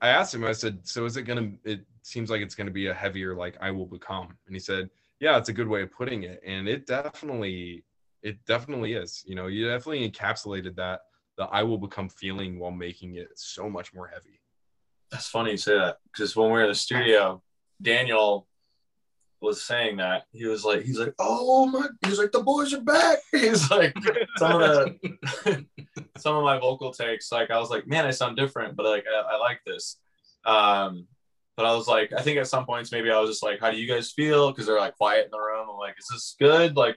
I 0.00 0.08
asked 0.08 0.34
him. 0.34 0.44
I 0.44 0.52
said, 0.52 0.78
"So 0.84 1.04
is 1.04 1.18
it 1.18 1.24
gonna? 1.24 1.52
It 1.64 1.84
seems 2.02 2.30
like 2.30 2.40
it's 2.40 2.54
gonna 2.54 2.70
be 2.70 2.86
a 2.86 2.94
heavier 2.94 3.34
like 3.34 3.56
I 3.60 3.70
will 3.70 3.86
become." 3.86 4.28
And 4.46 4.56
he 4.56 4.58
said, 4.58 4.88
"Yeah, 5.20 5.36
it's 5.36 5.50
a 5.50 5.52
good 5.52 5.68
way 5.68 5.82
of 5.82 5.92
putting 5.92 6.22
it, 6.22 6.40
and 6.44 6.66
it 6.66 6.86
definitely, 6.86 7.84
it 8.22 8.42
definitely 8.46 8.94
is. 8.94 9.22
You 9.26 9.34
know, 9.34 9.48
you 9.48 9.68
definitely 9.68 10.10
encapsulated 10.10 10.76
that 10.76 11.00
the 11.36 11.44
I 11.44 11.62
will 11.62 11.78
become 11.78 12.08
feeling 12.08 12.58
while 12.58 12.70
making 12.70 13.16
it 13.16 13.28
so 13.34 13.68
much 13.68 13.92
more 13.92 14.06
heavy." 14.06 14.40
That's 15.10 15.28
funny 15.28 15.52
you 15.52 15.56
say 15.58 15.76
that 15.76 15.98
because 16.10 16.34
when 16.34 16.46
we 16.46 16.52
were 16.52 16.62
in 16.62 16.68
the 16.68 16.74
studio, 16.74 17.42
Daniel 17.80 18.48
was 19.46 19.64
saying 19.64 19.96
that 19.98 20.24
he 20.32 20.46
was 20.46 20.64
like, 20.64 20.82
he's 20.82 20.98
like, 20.98 21.14
oh 21.18 21.66
my, 21.66 21.86
he's 22.04 22.18
like, 22.18 22.32
the 22.32 22.42
boys 22.42 22.74
are 22.74 22.80
back. 22.80 23.18
He's 23.32 23.70
like, 23.70 23.94
some 24.36 24.60
of 24.60 24.60
the, 24.60 25.66
some 26.18 26.36
of 26.36 26.44
my 26.44 26.58
vocal 26.58 26.92
takes, 26.92 27.32
like 27.32 27.50
I 27.50 27.58
was 27.58 27.70
like, 27.70 27.86
man, 27.86 28.04
I 28.04 28.10
sound 28.10 28.36
different, 28.36 28.76
but 28.76 28.86
like 28.86 29.04
I, 29.08 29.34
I 29.34 29.38
like 29.38 29.60
this. 29.64 29.98
Um, 30.44 31.06
but 31.56 31.64
I 31.64 31.74
was 31.74 31.88
like, 31.88 32.12
I 32.12 32.20
think 32.20 32.38
at 32.38 32.48
some 32.48 32.66
points 32.66 32.92
maybe 32.92 33.10
I 33.10 33.18
was 33.18 33.30
just 33.30 33.42
like, 33.42 33.60
how 33.60 33.70
do 33.70 33.78
you 33.78 33.88
guys 33.88 34.12
feel? 34.12 34.50
Because 34.50 34.66
they're 34.66 34.78
like 34.78 34.96
quiet 34.96 35.24
in 35.26 35.30
the 35.30 35.38
room. 35.38 35.68
I'm 35.70 35.78
like, 35.78 35.94
is 35.98 36.08
this 36.12 36.36
good? 36.38 36.76
Like, 36.76 36.96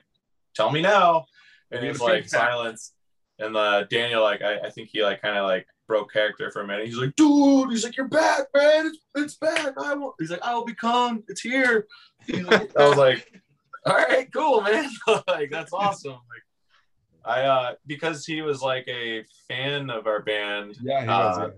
tell 0.54 0.70
me 0.70 0.82
now. 0.82 1.24
And 1.70 1.84
it's 1.84 2.00
like 2.00 2.24
feedback. 2.24 2.40
silence. 2.50 2.92
And 3.38 3.56
uh, 3.56 3.84
Daniel, 3.84 4.22
like, 4.22 4.42
I, 4.42 4.58
I 4.58 4.70
think 4.70 4.90
he 4.92 5.02
like 5.02 5.22
kind 5.22 5.38
of 5.38 5.46
like 5.46 5.66
broke 5.90 6.12
character 6.12 6.52
for 6.52 6.62
a 6.62 6.66
minute. 6.68 6.86
He's 6.86 6.96
like, 6.96 7.16
dude, 7.16 7.68
he's 7.68 7.82
like, 7.82 7.96
you're 7.96 8.06
back, 8.06 8.46
man. 8.54 8.86
It's, 8.86 8.98
it's 9.16 9.34
back. 9.34 9.74
I 9.76 9.94
will. 9.94 10.14
He's 10.20 10.30
like, 10.30 10.40
I 10.40 10.54
will 10.54 10.64
become. 10.64 11.24
It's 11.26 11.40
here. 11.40 11.88
Like- 12.28 12.70
I 12.78 12.88
was 12.88 12.96
like, 12.96 13.42
all 13.86 13.96
right, 13.96 14.32
cool, 14.32 14.60
man. 14.60 14.88
like 15.26 15.50
that's 15.50 15.72
awesome. 15.72 16.12
Like, 16.12 16.44
I 17.24 17.40
uh 17.42 17.74
because 17.88 18.24
he 18.24 18.40
was 18.40 18.62
like 18.62 18.86
a 18.86 19.24
fan 19.48 19.90
of 19.90 20.06
our 20.06 20.22
band. 20.22 20.76
Yeah, 20.80 21.00
he 21.02 21.08
was, 21.08 21.38
was. 21.38 21.52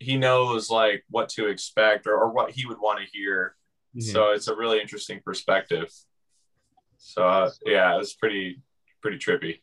He 0.00 0.18
knows 0.18 0.68
like 0.68 1.04
what 1.08 1.30
to 1.30 1.46
expect 1.46 2.06
or, 2.06 2.14
or 2.14 2.30
what 2.30 2.50
he 2.50 2.66
would 2.66 2.78
want 2.78 3.00
to 3.00 3.06
hear. 3.10 3.56
yeah. 3.94 4.12
So 4.12 4.30
it's 4.32 4.48
a 4.48 4.54
really 4.54 4.80
interesting 4.82 5.22
perspective. 5.24 5.90
So 6.98 7.26
uh, 7.26 7.50
yeah, 7.64 7.94
it 7.94 7.98
was 7.98 8.12
pretty 8.12 8.60
pretty 9.00 9.16
trippy. 9.16 9.60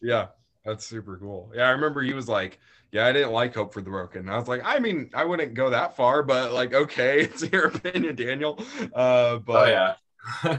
Yeah, 0.00 0.28
that's 0.64 0.86
super 0.86 1.16
cool. 1.18 1.52
Yeah, 1.54 1.64
I 1.64 1.70
remember 1.70 2.02
he 2.02 2.12
was 2.12 2.28
like, 2.28 2.58
"Yeah, 2.92 3.06
I 3.06 3.12
didn't 3.12 3.32
like 3.32 3.54
Hope 3.54 3.72
for 3.72 3.80
the 3.80 3.90
Broken." 3.90 4.28
I 4.28 4.36
was 4.38 4.48
like, 4.48 4.62
"I 4.64 4.78
mean, 4.78 5.10
I 5.14 5.24
wouldn't 5.24 5.54
go 5.54 5.70
that 5.70 5.96
far, 5.96 6.22
but 6.22 6.52
like, 6.52 6.74
okay, 6.74 7.20
it's 7.24 7.42
your 7.50 7.66
opinion, 7.66 8.14
Daniel." 8.16 8.58
Uh, 8.94 9.38
but 9.38 9.68
oh 9.68 9.96
yeah. 10.44 10.58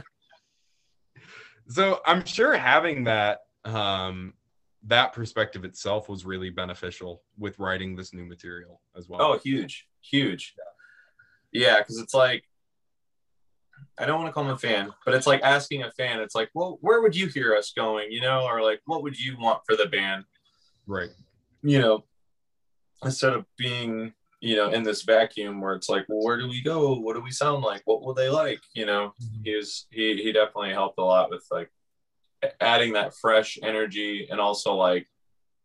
so 1.68 2.00
I'm 2.06 2.24
sure 2.24 2.54
having 2.54 3.04
that 3.04 3.40
um 3.64 4.34
that 4.84 5.12
perspective 5.12 5.64
itself 5.64 6.08
was 6.08 6.24
really 6.24 6.50
beneficial 6.50 7.22
with 7.38 7.58
writing 7.58 7.94
this 7.94 8.12
new 8.12 8.24
material 8.24 8.80
as 8.96 9.08
well. 9.08 9.22
Oh, 9.22 9.38
huge, 9.38 9.86
huge. 10.00 10.54
Yeah, 11.52 11.78
because 11.78 11.98
it's 11.98 12.14
like 12.14 12.44
I 13.98 14.06
don't 14.06 14.20
want 14.20 14.28
to 14.28 14.32
call 14.32 14.44
him 14.44 14.50
a 14.50 14.58
fan, 14.58 14.90
but 15.04 15.14
it's 15.14 15.26
like 15.26 15.42
asking 15.42 15.82
a 15.82 15.90
fan. 15.92 16.20
It's 16.20 16.34
like, 16.34 16.50
well, 16.54 16.78
where 16.80 17.02
would 17.02 17.16
you 17.16 17.28
hear 17.28 17.54
us 17.54 17.72
going? 17.76 18.10
You 18.10 18.20
know, 18.20 18.44
or 18.44 18.62
like, 18.62 18.80
what 18.86 19.02
would 19.02 19.18
you 19.18 19.36
want 19.38 19.60
for 19.66 19.76
the 19.76 19.86
band? 19.86 20.24
right. 20.86 21.10
You 21.62 21.80
know, 21.80 22.04
instead 23.04 23.34
of 23.34 23.44
being, 23.56 24.12
you 24.40 24.56
know, 24.56 24.70
in 24.70 24.82
this 24.82 25.02
vacuum 25.02 25.60
where 25.60 25.74
it's 25.74 25.88
like, 25.88 26.06
well, 26.08 26.24
where 26.24 26.36
do 26.36 26.48
we 26.48 26.60
go? 26.60 26.94
What 26.94 27.14
do 27.14 27.22
we 27.22 27.30
sound 27.30 27.62
like? 27.62 27.82
What 27.84 28.02
will 28.02 28.14
they 28.14 28.28
like? 28.28 28.60
You 28.74 28.86
know, 28.86 29.14
he 29.44 29.54
was 29.54 29.86
he 29.90 30.20
he 30.20 30.32
definitely 30.32 30.70
helped 30.72 30.98
a 30.98 31.04
lot 31.04 31.30
with 31.30 31.44
like 31.52 31.70
adding 32.60 32.94
that 32.94 33.14
fresh 33.14 33.58
energy 33.62 34.28
and 34.30 34.40
also 34.40 34.74
like 34.74 35.06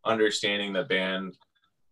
understanding 0.05 0.73
the 0.73 0.83
band 0.83 1.35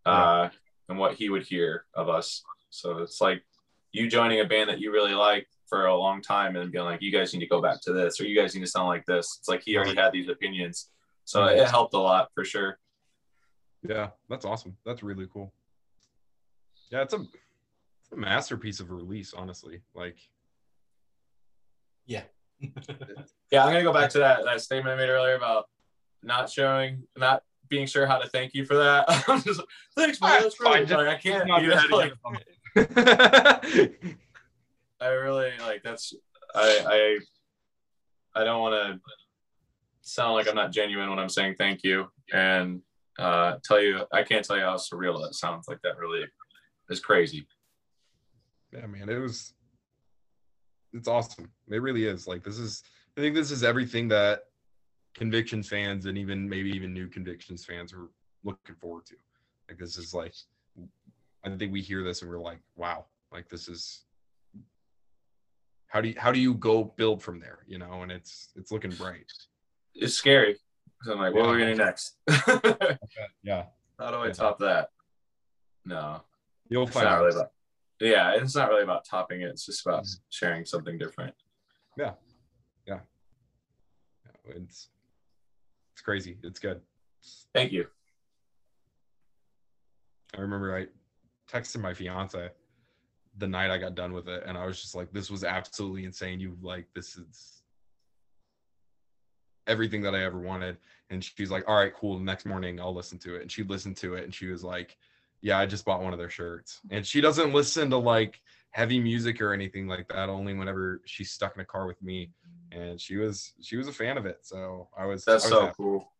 uh 0.05 0.49
and 0.87 0.97
what 0.97 1.15
he 1.15 1.29
would 1.29 1.43
hear 1.43 1.85
of 1.95 2.07
us 2.07 2.43
so 2.69 2.99
it's 2.99 3.19
like 3.19 3.43
you 3.91 4.07
joining 4.07 4.39
a 4.39 4.45
band 4.45 4.69
that 4.69 4.79
you 4.79 4.91
really 4.91 5.13
like 5.13 5.47
for 5.67 5.85
a 5.87 5.95
long 5.95 6.21
time 6.21 6.55
and 6.55 6.71
being 6.71 6.83
like 6.85 7.01
you 7.01 7.11
guys 7.11 7.33
need 7.33 7.39
to 7.39 7.47
go 7.47 7.61
back 7.61 7.81
to 7.81 7.93
this 7.93 8.19
or 8.21 8.25
you 8.25 8.39
guys 8.39 8.53
need 8.53 8.61
to 8.61 8.67
sound 8.67 8.87
like 8.87 9.05
this. 9.05 9.37
It's 9.39 9.47
like 9.49 9.61
he 9.63 9.75
already 9.77 9.95
had 9.95 10.11
these 10.11 10.29
opinions. 10.29 10.89
So 11.25 11.45
it 11.45 11.67
helped 11.67 11.93
a 11.95 11.99
lot 11.99 12.29
for 12.35 12.45
sure. 12.45 12.77
Yeah, 13.87 14.09
that's 14.29 14.45
awesome. 14.45 14.77
That's 14.85 15.01
really 15.03 15.27
cool. 15.31 15.53
Yeah, 16.91 17.01
it's 17.01 17.13
a, 17.13 17.17
it's 17.17 18.11
a 18.11 18.15
masterpiece 18.17 18.79
of 18.79 18.89
a 18.91 18.93
release, 18.93 19.33
honestly. 19.33 19.81
Like, 19.95 20.17
Yeah. 22.05 22.21
yeah 23.51 23.65
i'm 23.65 23.71
gonna 23.73 23.83
go 23.83 23.91
back 23.91 24.09
to 24.09 24.19
that 24.19 24.45
that 24.45 24.61
statement 24.61 24.93
i 24.93 24.95
made 24.95 25.09
earlier 25.09 25.35
about 25.35 25.65
not 26.23 26.49
showing 26.49 27.03
not 27.17 27.43
being 27.67 27.85
sure 27.85 28.05
how 28.05 28.17
to 28.17 28.29
thank 28.29 28.53
you 28.53 28.63
for 28.63 28.75
that. 28.75 29.03
I'm 29.27 29.41
just 29.41 29.59
thanks 29.97 30.21
man. 30.21 30.31
Ah, 30.31 30.39
that's 30.43 30.55
Fine, 30.55 30.71
great 30.71 30.87
just- 30.87 30.97
like, 30.97 31.07
i 31.07 31.17
can't 31.17 31.47
not 31.47 31.61
you 31.61 31.67
know, 31.67 31.75
just 31.75 31.91
like, 31.91 32.13
like- 32.75 34.17
I 35.01 35.07
really 35.07 35.51
like 35.59 35.83
that's 35.83 36.13
I 36.53 37.19
I 38.35 38.41
I 38.41 38.43
don't 38.43 38.61
want 38.61 38.73
to 38.73 38.99
sound 40.01 40.33
like 40.33 40.47
I'm 40.47 40.55
not 40.55 40.71
genuine 40.71 41.09
when 41.09 41.19
I'm 41.19 41.29
saying 41.29 41.55
thank 41.57 41.83
you 41.83 42.07
and 42.33 42.81
uh 43.17 43.55
tell 43.63 43.81
you 43.81 44.05
I 44.11 44.23
can't 44.23 44.45
tell 44.45 44.57
you 44.57 44.63
how 44.63 44.75
surreal 44.75 45.21
that 45.21 45.35
sounds 45.35 45.67
like 45.67 45.81
that 45.83 45.97
really 45.97 46.25
is 46.89 46.99
crazy. 46.99 47.47
yeah, 48.71 48.85
man, 48.85 49.09
it 49.09 49.17
was. 49.17 49.53
It's 50.93 51.07
awesome. 51.07 51.49
It 51.69 51.81
really 51.81 52.05
is. 52.05 52.27
Like, 52.27 52.43
this 52.43 52.57
is. 52.57 52.83
I 53.17 53.21
think 53.21 53.35
this 53.35 53.51
is 53.51 53.63
everything 53.63 54.07
that 54.09 54.41
convictions 55.13 55.67
fans 55.69 56.05
and 56.05 56.17
even 56.17 56.47
maybe 56.47 56.69
even 56.71 56.93
new 56.93 57.07
convictions 57.07 57.63
fans 57.63 57.93
are 57.93 58.09
looking 58.43 58.75
forward 58.75 59.05
to. 59.07 59.15
Like, 59.69 59.77
this 59.77 59.97
is 59.97 60.13
like 60.13 60.33
I 61.45 61.55
think 61.55 61.71
we 61.71 61.81
hear 61.81 62.03
this 62.03 62.21
and 62.21 62.29
we're 62.29 62.39
like, 62.39 62.59
wow, 62.75 63.05
like 63.31 63.49
this 63.49 63.67
is 63.67 64.05
how 65.87 66.01
do 66.01 66.09
you 66.09 66.15
how 66.17 66.31
do 66.31 66.39
you 66.39 66.53
go 66.55 66.83
build 66.83 67.21
from 67.23 67.39
there, 67.39 67.59
you 67.67 67.77
know? 67.77 68.01
And 68.01 68.11
it's 68.11 68.49
it's 68.55 68.71
looking 68.71 68.91
bright. 68.91 69.31
It's 69.93 70.13
scary. 70.15 70.57
So 71.03 71.13
I'm 71.13 71.19
like, 71.19 71.33
what 71.33 71.45
are 71.45 71.53
we 71.53 71.59
Yeah. 71.61 71.73
getting 71.73 71.77
next? 71.77 72.17
Yeah, 73.43 73.65
How 73.99 74.11
do 74.11 74.17
I 74.17 74.27
Yeah. 74.27 74.33
top 74.33 74.59
that? 74.59 74.89
No, 75.85 76.23
you'll 76.67 76.83
it's 76.83 76.93
find 76.93 77.05
not 77.05 77.13
out. 77.19 77.23
really 77.25 77.35
about. 77.35 77.51
Yeah, 78.01 78.35
it's 78.35 78.55
not 78.55 78.69
really 78.69 78.83
about 78.83 79.05
topping 79.09 79.41
it. 79.41 79.49
It's 79.49 79.65
just 79.65 79.85
about 79.85 80.03
Mm. 80.03 80.19
sharing 80.29 80.65
something 80.65 80.97
different. 80.97 81.33
Yeah. 81.97 82.13
Yeah. 82.85 82.99
It's 84.45 84.89
it's 85.93 86.01
crazy. 86.01 86.37
It's 86.43 86.59
good. 86.59 86.81
Thank 87.53 87.71
you. 87.71 87.87
I 90.37 90.41
remember 90.41 90.75
I 90.75 90.87
texted 91.49 91.79
my 91.81 91.93
fiance 91.93 92.49
the 93.37 93.47
night 93.47 93.71
I 93.71 93.77
got 93.77 93.95
done 93.95 94.13
with 94.13 94.27
it, 94.27 94.43
and 94.45 94.57
I 94.57 94.65
was 94.65 94.81
just 94.81 94.95
like, 94.95 95.11
"This 95.11 95.29
was 95.29 95.43
absolutely 95.43 96.05
insane. 96.05 96.39
You 96.39 96.57
like 96.61 96.87
this 96.93 97.17
is 97.17 97.63
everything 99.67 100.01
that 100.01 100.15
I 100.15 100.23
ever 100.23 100.39
wanted." 100.39 100.77
And 101.09 101.23
she's 101.23 101.51
like, 101.51 101.67
"All 101.67 101.75
right, 101.75 101.93
cool. 101.93 102.19
Next 102.19 102.45
morning 102.45 102.79
I'll 102.79 102.93
listen 102.95 103.17
to 103.19 103.35
it." 103.35 103.41
And 103.41 103.51
she 103.51 103.63
listened 103.63 103.97
to 103.97 104.15
it, 104.15 104.23
and 104.23 104.33
she 104.33 104.47
was 104.47 104.63
like, 104.63 104.97
"Yeah, 105.41 105.59
I 105.59 105.65
just 105.65 105.85
bought 105.85 106.01
one 106.01 106.13
of 106.13 106.19
their 106.19 106.29
shirts." 106.29 106.81
And 106.89 107.05
she 107.05 107.21
doesn't 107.21 107.53
listen 107.53 107.89
to 107.89 107.97
like 107.97 108.39
heavy 108.71 108.99
music 108.99 109.41
or 109.41 109.53
anything 109.53 109.87
like 109.87 110.07
that. 110.09 110.29
Only 110.29 110.53
whenever 110.53 111.01
she's 111.05 111.31
stuck 111.31 111.55
in 111.55 111.61
a 111.61 111.65
car 111.65 111.87
with 111.87 112.01
me, 112.01 112.31
and 112.71 112.99
she 112.99 113.17
was 113.17 113.53
she 113.61 113.75
was 113.77 113.87
a 113.87 113.93
fan 113.93 114.17
of 114.17 114.25
it. 114.25 114.39
So 114.43 114.89
I 114.97 115.05
was 115.05 115.25
That's 115.25 115.45
I 115.45 115.47
was 115.47 115.53
so 115.53 115.61
happy. 115.61 115.73
cool. 115.77 116.11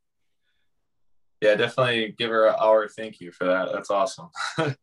Yeah, 1.42 1.56
definitely 1.56 2.16
give 2.18 2.32
her 2.32 2.50
our 2.50 2.88
thank 2.88 3.20
you 3.20 3.32
for 3.32 3.46
that. 3.46 3.72
That's 3.72 3.92
awesome. 3.92 4.30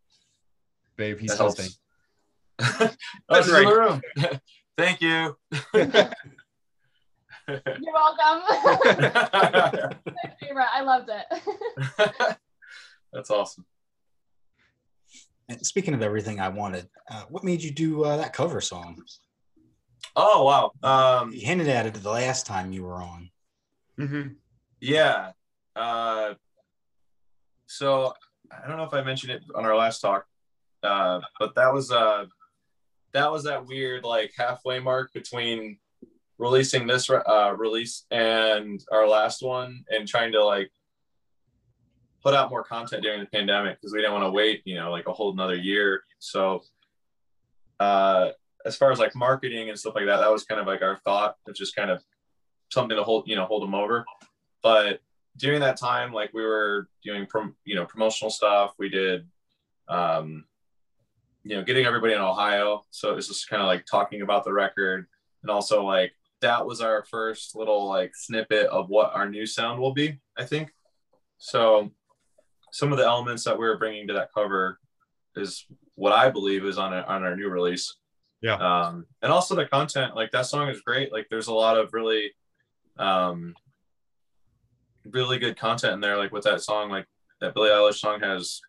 babe. 0.97 1.19
he's 1.19 1.31
That 1.31 1.39
helps. 1.39 1.57
thank 1.57 1.73
oh, 2.61 2.91
she's 3.37 3.49
in 3.49 3.65
the 3.65 3.75
room. 3.75 4.03
thank 4.77 5.01
you. 5.01 5.37
You're 7.49 7.93
welcome. 7.93 8.43
My 8.49 9.97
favorite. 10.41 10.69
I 10.73 10.83
loved 10.83 11.11
it. 11.11 12.37
That's 13.13 13.31
awesome. 13.31 13.67
And 15.49 15.67
speaking 15.67 15.93
of 15.93 16.03
everything 16.03 16.41
I 16.41 16.49
wanted, 16.49 16.89
uh, 17.11 17.25
what 17.29 17.45
made 17.45 17.63
you 17.63 17.73
do 17.73 18.05
uh, 18.05 18.17
that 18.17 18.33
cover 18.33 18.61
song? 18.61 19.03
Oh 20.15 20.45
wow. 20.45 20.73
Um, 20.89 21.33
You 21.33 21.45
hinted 21.47 21.69
at 21.69 21.87
it 21.87 21.95
the 21.95 22.11
last 22.11 22.47
time 22.47 22.73
you 22.73 22.85
were 22.85 23.03
on. 23.03 23.31
Mm-hmm. 23.99 24.29
yeah. 24.81 25.33
Uh, 25.77 26.35
so 27.67 28.15
I 28.51 28.69
don't 28.69 28.77
know 28.77 28.85
if 28.85 28.95
I 28.95 29.03
mentioned 29.03 29.33
it 29.33 29.43
on 29.55 29.65
our 29.65 29.77
last 29.77 30.01
talk, 30.01 30.27
uh, 30.83 31.21
but 31.39 31.55
that 31.55 31.73
was 31.73 31.91
uh, 31.91 32.27
that 33.13 33.31
was 33.31 33.45
that 33.45 33.67
weird 33.67 34.05
like 34.05 34.33
halfway 34.37 34.79
mark 34.81 35.13
between 35.13 35.79
releasing 36.39 36.87
this 36.87 37.09
uh, 37.09 37.55
release 37.57 38.05
and 38.11 38.83
our 38.91 39.09
last 39.09 39.43
one, 39.43 39.85
and 39.91 40.09
trying 40.09 40.33
to 40.33 40.45
like 40.45 40.71
put 42.23 42.35
out 42.35 42.51
more 42.51 42.63
content 42.63 43.03
during 43.03 43.21
the 43.21 43.27
pandemic 43.27 43.81
because 43.81 43.93
we 43.93 44.01
didn't 44.01 44.13
want 44.13 44.25
to 44.25 44.31
wait, 44.31 44.63
you 44.65 44.77
know, 44.77 44.91
like 44.91 45.09
a 45.09 45.13
whole 45.13 45.33
another 45.33 45.57
year. 45.57 46.05
So, 46.19 46.63
uh, 47.81 48.31
as 48.65 48.77
far 48.77 48.93
as 48.93 48.99
like 48.99 49.15
marketing 49.15 49.69
and 49.69 49.79
stuff 49.79 49.95
like 49.97 50.07
that, 50.07 50.19
that 50.19 50.31
was 50.31 50.45
kind 50.45 50.61
of 50.61 50.67
like 50.67 50.83
our 50.83 50.99
thought 51.05 51.37
of 51.49 51.55
just 51.55 51.75
kind 51.75 51.91
of 51.91 52.03
something 52.71 52.97
to 52.97 53.03
hold, 53.03 53.29
you 53.29 53.35
know, 53.35 53.45
hold 53.45 53.63
them 53.63 53.75
over. 53.75 54.05
But 54.63 55.01
during 55.37 55.61
that 55.61 55.77
time, 55.77 56.13
like 56.13 56.33
we 56.33 56.45
were 56.45 56.89
doing, 57.03 57.27
prom- 57.27 57.57
you 57.65 57.75
know, 57.75 57.85
promotional 57.85 58.31
stuff. 58.31 58.75
We 58.79 58.89
did, 58.89 59.27
um, 59.89 60.45
you 61.45 61.57
know, 61.57 61.63
getting 61.63 61.87
everybody 61.87 62.15
in 62.15 62.21
Ohio. 62.21 62.83
So 62.91 63.11
it 63.11 63.17
was 63.17 63.29
just 63.29 63.49
kind 63.49 63.63
of 63.63 63.67
like 63.67 63.85
talking 63.87 64.23
about 64.23 64.45
the 64.45 64.53
record, 64.53 65.07
and 65.43 65.51
also 65.51 65.85
like 65.85 66.13
that 66.41 66.67
was 66.67 66.81
our 66.81 67.05
first 67.05 67.55
little 67.55 67.89
like 67.89 68.15
snippet 68.15 68.67
of 68.67 68.89
what 68.89 69.15
our 69.15 69.29
new 69.29 69.47
sound 69.47 69.81
will 69.81 69.95
be. 69.95 70.21
I 70.37 70.45
think. 70.45 70.73
So 71.39 71.91
some 72.73 72.93
of 72.93 72.99
the 72.99 73.05
elements 73.05 73.45
that 73.45 73.59
we're 73.59 73.79
bringing 73.79 74.09
to 74.09 74.15
that 74.15 74.31
cover 74.35 74.79
is 75.37 75.67
what 75.95 76.13
I 76.13 76.31
believe 76.31 76.65
is 76.65 76.79
on 76.79 76.93
a, 76.93 77.03
on 77.03 77.23
our 77.23 77.37
new 77.37 77.49
release. 77.49 77.97
Yeah. 78.41 78.55
Um, 78.55 79.07
and 79.21 79.31
also 79.31 79.55
the 79.55 79.67
content, 79.67 80.17
like 80.17 80.31
that 80.33 80.47
song 80.47 80.69
is 80.69 80.81
great. 80.81 81.13
Like 81.13 81.27
there's 81.31 81.49
a 81.49 81.55
lot 81.55 81.77
of 81.77 81.93
really, 81.93 82.33
um, 82.99 83.55
really 85.05 85.39
good 85.39 85.57
content 85.57 85.95
in 85.95 86.01
there. 86.01 86.17
Like 86.17 86.33
with 86.33 86.45
that 86.45 86.63
song, 86.63 86.91
like 86.91 87.07
that 87.41 87.55
Billie 87.55 87.71
Eilish 87.71 87.99
song 87.99 88.21
has 88.21 88.61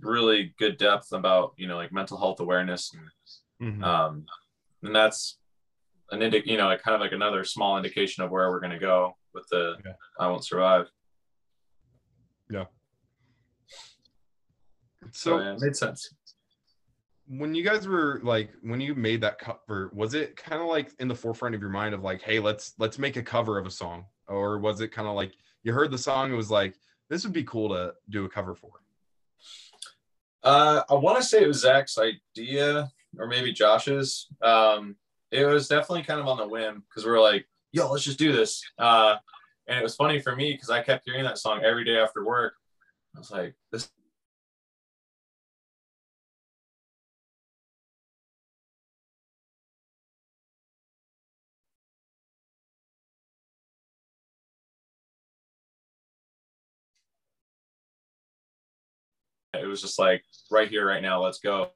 really 0.00 0.54
good 0.58 0.76
depth 0.76 1.12
about 1.12 1.52
you 1.56 1.66
know 1.66 1.76
like 1.76 1.92
mental 1.92 2.18
health 2.18 2.40
awareness 2.40 2.92
and 2.94 3.80
Mhm. 3.80 3.82
um, 3.84 4.26
and 4.82 4.94
that's 4.94 5.38
an 6.10 6.20
indi- 6.22 6.42
you 6.44 6.56
know 6.58 6.66
like 6.66 6.82
kind 6.82 6.94
of 6.94 7.00
like 7.00 7.12
another 7.12 7.42
small 7.44 7.76
indication 7.76 8.22
of 8.22 8.30
where 8.30 8.50
we're 8.50 8.60
going 8.60 8.72
to 8.72 8.78
go 8.78 9.16
with 9.32 9.46
the 9.50 9.76
Yeah. 9.84 9.92
I 10.20 10.28
won't 10.28 10.44
survive. 10.44 10.90
So, 12.50 12.66
so 15.12 15.38
yeah, 15.40 15.52
it 15.54 15.60
made 15.60 15.76
sense. 15.76 16.12
when 17.28 17.54
you 17.54 17.62
guys 17.64 17.86
were 17.86 18.20
like 18.24 18.50
when 18.62 18.80
you 18.80 18.94
made 18.94 19.20
that 19.22 19.38
cover 19.38 19.90
was 19.94 20.14
it 20.14 20.36
kind 20.36 20.60
of 20.60 20.68
like 20.68 20.90
in 20.98 21.08
the 21.08 21.14
forefront 21.14 21.54
of 21.54 21.60
your 21.60 21.70
mind 21.70 21.94
of 21.94 22.02
like 22.02 22.20
hey 22.22 22.38
let's 22.40 22.74
let's 22.78 22.98
make 22.98 23.16
a 23.16 23.22
cover 23.22 23.56
of 23.58 23.66
a 23.66 23.70
song 23.70 24.04
or 24.28 24.58
was 24.58 24.80
it 24.80 24.88
kind 24.88 25.06
of 25.08 25.14
like 25.14 25.32
you 25.62 25.72
heard 25.72 25.90
the 25.90 25.98
song 25.98 26.32
it 26.32 26.36
was 26.36 26.50
like 26.50 26.74
this 27.08 27.24
would 27.24 27.32
be 27.32 27.44
cool 27.44 27.68
to 27.68 27.92
do 28.10 28.24
a 28.24 28.28
cover 28.28 28.54
for 28.54 28.70
Uh, 30.46 30.84
I 30.88 30.94
want 30.94 31.18
to 31.18 31.24
say 31.24 31.42
it 31.42 31.48
was 31.48 31.62
Zach's 31.62 31.98
idea 31.98 32.88
or 33.18 33.26
maybe 33.26 33.52
Josh's. 33.52 34.28
Um, 34.40 34.94
it 35.32 35.44
was 35.44 35.66
definitely 35.66 36.04
kind 36.04 36.20
of 36.20 36.28
on 36.28 36.36
the 36.36 36.46
whim 36.46 36.84
because 36.88 37.04
we 37.04 37.10
were 37.10 37.18
like, 37.18 37.48
yo, 37.72 37.90
let's 37.90 38.04
just 38.04 38.16
do 38.18 38.30
this. 38.30 38.62
Uh, 38.78 39.16
and 39.66 39.76
it 39.76 39.82
was 39.82 39.96
funny 39.96 40.20
for 40.20 40.36
me 40.36 40.52
because 40.52 40.70
I 40.70 40.82
kept 40.82 41.04
hearing 41.04 41.24
that 41.24 41.38
song 41.38 41.62
every 41.64 41.84
day 41.84 41.98
after 41.98 42.24
work. 42.24 42.54
I 43.16 43.18
was 43.18 43.32
like, 43.32 43.56
this. 43.72 43.90
It 59.60 59.66
was 59.66 59.80
just 59.80 59.98
like 59.98 60.22
right 60.50 60.68
here, 60.68 60.86
right 60.86 61.02
now, 61.02 61.22
let's 61.22 61.38
go. 61.38 61.70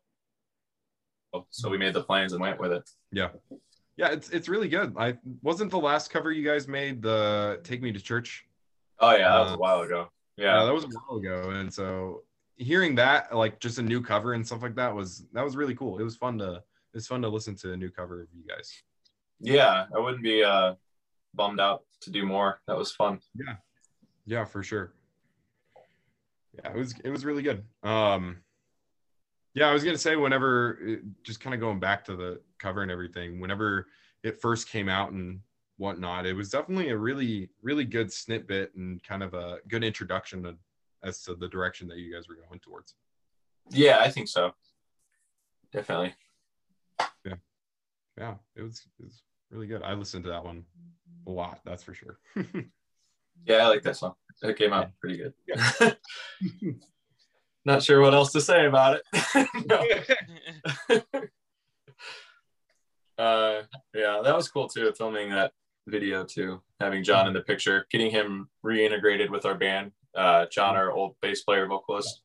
So 1.50 1.68
we 1.70 1.78
made 1.78 1.94
the 1.94 2.02
plans 2.02 2.32
and 2.32 2.40
went 2.40 2.58
with 2.58 2.72
it. 2.72 2.88
yeah 3.12 3.28
Yeah, 3.96 4.08
it's 4.08 4.30
it's 4.30 4.48
really 4.48 4.68
good 4.68 4.94
i 4.98 5.16
wasn't 5.42 5.70
the 5.70 5.78
last 5.78 6.10
cover 6.10 6.32
you 6.32 6.44
guys 6.44 6.66
made 6.66 7.00
the 7.02 7.60
take 7.62 7.80
me 7.82 7.92
to 7.92 8.00
church 8.00 8.46
Oh 8.98 9.12
yeah, 9.12 9.28
that 9.30 9.38
was 9.40 9.52
Uh, 9.52 9.54
a 9.54 9.58
while 9.58 9.80
ago. 9.82 10.08
yeah 10.36 10.58
Yeah, 10.58 10.64
that 10.64 10.74
was 10.74 10.84
a 10.84 10.88
while 10.88 11.18
ago 11.20 11.50
and 11.50 11.72
so 11.72 12.24
hearing 12.56 12.96
that 12.96 13.34
like 13.34 13.60
just 13.60 13.78
a 13.78 13.82
new 13.82 14.02
cover 14.02 14.32
and 14.34 14.44
stuff 14.44 14.60
like 14.62 14.74
that 14.74 14.92
was 14.94 15.24
that 15.32 15.44
was 15.44 15.54
really 15.56 15.74
cool 15.74 15.98
it 15.98 16.02
was 16.02 16.16
fun 16.16 16.36
to 16.38 16.62
it's 16.94 17.06
fun 17.06 17.22
to 17.22 17.28
listen 17.28 17.54
to 17.56 17.72
a 17.72 17.76
new 17.76 17.90
cover 17.90 18.22
of 18.22 18.28
you 18.34 18.42
guys 18.48 18.82
yeah. 19.42 19.86
I 19.96 19.98
wouldn't 20.00 20.22
be 20.22 20.42
uh, 20.44 20.74
bummed 21.34 21.60
out 21.60 21.84
to 22.02 22.10
do 22.10 22.26
more. 22.26 22.60
That 22.68 22.76
was 22.76 22.92
fun. 22.92 23.20
Yeah. 23.34 23.54
Yeah, 24.26 24.44
for 24.44 24.62
sure. 24.62 24.92
Yeah, 26.62 26.72
it 26.72 26.76
was 26.76 26.94
it 27.04 27.10
was 27.10 27.24
really 27.24 27.42
good. 27.42 27.64
Um 27.82 28.42
yeah, 29.54 29.68
I 29.68 29.72
was 29.72 29.82
gonna 29.82 29.98
say 29.98 30.16
whenever 30.16 31.00
just 31.22 31.40
kind 31.40 31.54
of 31.54 31.60
going 31.60 31.80
back 31.80 32.04
to 32.06 32.16
the 32.16 32.40
cover 32.58 32.82
and 32.82 32.90
everything, 32.90 33.40
whenever 33.40 33.86
it 34.22 34.40
first 34.40 34.68
came 34.68 34.88
out 34.88 35.12
and 35.12 35.40
whatnot, 35.78 36.26
it 36.26 36.34
was 36.34 36.50
definitely 36.50 36.90
a 36.90 36.96
really, 36.96 37.48
really 37.62 37.84
good 37.84 38.12
snippet 38.12 38.72
and 38.76 39.02
kind 39.02 39.22
of 39.22 39.32
a 39.34 39.58
good 39.68 39.82
introduction 39.82 40.42
to, 40.42 40.54
as 41.02 41.22
to 41.22 41.34
the 41.34 41.48
direction 41.48 41.88
that 41.88 41.96
you 41.96 42.12
guys 42.12 42.28
were 42.28 42.36
going 42.36 42.60
towards. 42.60 42.94
Yeah, 43.70 43.98
I 43.98 44.10
think 44.10 44.28
so. 44.28 44.52
Definitely. 45.72 46.14
Yeah, 47.24 47.34
Yeah, 48.18 48.34
it 48.54 48.62
was 48.62 48.86
it 48.98 49.04
was 49.04 49.22
really 49.50 49.66
good. 49.66 49.82
I 49.82 49.94
listened 49.94 50.24
to 50.24 50.30
that 50.30 50.44
one 50.44 50.64
a 51.26 51.30
lot, 51.30 51.60
that's 51.64 51.82
for 51.82 51.94
sure. 51.94 52.18
Yeah, 53.46 53.64
I 53.64 53.68
like 53.68 53.82
that 53.84 53.96
song. 53.96 54.14
It 54.42 54.56
came 54.56 54.72
out 54.72 54.90
pretty 55.00 55.18
good. 55.18 55.34
Yeah. 55.46 55.92
Not 57.64 57.82
sure 57.82 58.00
what 58.00 58.14
else 58.14 58.32
to 58.32 58.40
say 58.40 58.66
about 58.66 59.00
it. 59.12 61.04
Uh, 63.20 63.64
yeah, 63.94 64.22
that 64.24 64.34
was 64.34 64.48
cool 64.48 64.66
too. 64.66 64.90
Filming 64.96 65.28
that 65.28 65.52
video 65.86 66.24
too, 66.24 66.62
having 66.80 67.04
John 67.04 67.26
in 67.26 67.34
the 67.34 67.42
picture, 67.42 67.86
getting 67.90 68.10
him 68.10 68.48
reintegrated 68.64 69.28
with 69.28 69.44
our 69.44 69.54
band. 69.54 69.92
Uh, 70.14 70.46
John, 70.46 70.74
our 70.74 70.90
old 70.90 71.16
bass 71.20 71.42
player 71.42 71.66
vocalist. 71.66 72.22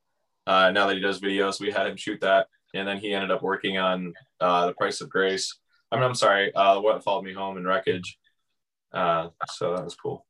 Uh, 0.47 0.71
now 0.71 0.87
that 0.87 0.95
he 0.95 1.01
does 1.01 1.19
videos, 1.19 1.59
we 1.59 1.69
had 1.69 1.87
him 1.87 1.97
shoot 1.97 2.21
that, 2.21 2.47
and 2.73 2.87
then 2.87 2.97
he 2.97 3.13
ended 3.13 3.29
up 3.29 3.43
working 3.43 3.77
on 3.77 4.13
uh, 4.39 4.67
the 4.67 4.73
Price 4.73 5.01
of 5.01 5.09
Grace. 5.09 5.59
I 5.91 5.97
mean, 5.97 6.05
I'm 6.05 6.15
sorry, 6.15 6.55
uh, 6.55 6.79
what 6.79 7.03
followed 7.03 7.25
me 7.25 7.33
home 7.33 7.57
and 7.57 7.65
Wreckage. 7.65 8.17
Uh, 8.93 9.29
so 9.49 9.75
that 9.75 9.83
was 9.83 9.95
cool. 9.95 10.25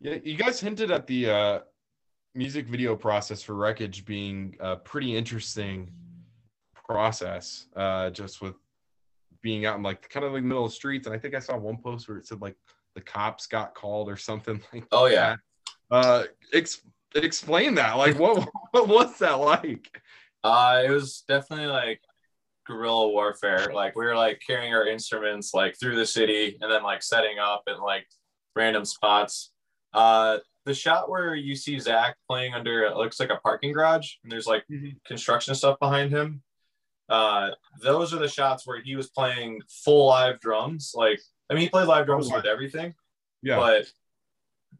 Yeah, 0.00 0.16
you 0.22 0.36
guys 0.36 0.60
hinted 0.60 0.90
at 0.90 1.06
the 1.06 1.30
uh 1.30 1.58
music 2.34 2.66
video 2.66 2.96
process 2.96 3.42
for 3.42 3.54
Wreckage 3.54 4.04
being 4.04 4.56
a 4.60 4.76
pretty 4.76 5.16
interesting 5.16 5.90
process. 6.74 7.66
Uh, 7.76 8.10
just 8.10 8.40
with 8.40 8.54
being 9.42 9.66
out 9.66 9.76
in 9.76 9.82
like 9.82 10.08
kind 10.08 10.24
of 10.24 10.32
like 10.32 10.42
middle 10.42 10.64
of 10.64 10.70
the 10.70 10.74
streets, 10.74 11.06
and 11.06 11.14
I 11.14 11.18
think 11.18 11.34
I 11.34 11.38
saw 11.38 11.56
one 11.56 11.78
post 11.78 12.08
where 12.08 12.18
it 12.18 12.26
said 12.26 12.40
like 12.40 12.56
the 12.94 13.00
cops 13.00 13.46
got 13.46 13.74
called 13.74 14.08
or 14.08 14.16
something 14.16 14.60
like. 14.72 14.84
Oh 14.92 15.06
yeah. 15.06 15.36
That. 15.90 15.96
Uh, 15.96 16.24
ex- 16.52 16.82
explain 17.14 17.74
that. 17.74 17.96
Like, 17.96 18.18
what 18.18 18.48
what 18.70 18.88
was 18.88 19.18
that 19.18 19.34
like? 19.34 20.00
Uh, 20.42 20.82
it 20.86 20.90
was 20.90 21.22
definitely 21.28 21.66
like 21.66 22.00
guerrilla 22.66 23.08
warfare. 23.08 23.70
Like 23.74 23.96
we 23.96 24.04
were 24.04 24.16
like 24.16 24.40
carrying 24.46 24.74
our 24.74 24.86
instruments 24.86 25.52
like 25.52 25.78
through 25.78 25.96
the 25.96 26.06
city 26.06 26.56
and 26.60 26.70
then 26.70 26.82
like 26.82 27.02
setting 27.02 27.38
up 27.38 27.64
in 27.66 27.78
like 27.80 28.06
random 28.56 28.84
spots. 28.84 29.52
Uh, 29.92 30.38
the 30.64 30.74
shot 30.74 31.08
where 31.10 31.34
you 31.34 31.56
see 31.56 31.78
Zach 31.80 32.16
playing 32.28 32.54
under 32.54 32.84
it 32.84 32.96
looks 32.96 33.18
like 33.18 33.30
a 33.30 33.36
parking 33.36 33.72
garage 33.72 34.14
and 34.22 34.30
there's 34.30 34.46
like 34.46 34.64
Mhm. 34.70 35.02
construction 35.04 35.54
stuff 35.54 35.78
behind 35.80 36.12
him. 36.12 36.42
Uh, 37.08 37.50
those 37.80 38.14
are 38.14 38.18
the 38.18 38.28
shots 38.28 38.66
where 38.66 38.80
he 38.80 38.94
was 38.94 39.10
playing 39.10 39.62
full 39.68 40.06
live 40.06 40.38
drums. 40.38 40.92
Like, 40.94 41.20
I 41.48 41.54
mean, 41.54 41.62
he 41.62 41.68
played 41.68 41.88
live 41.88 42.06
drums 42.06 42.30
Oh, 42.30 42.36
with 42.36 42.44
everything, 42.46 42.94
Yeah. 43.42 43.56
but 43.56 43.92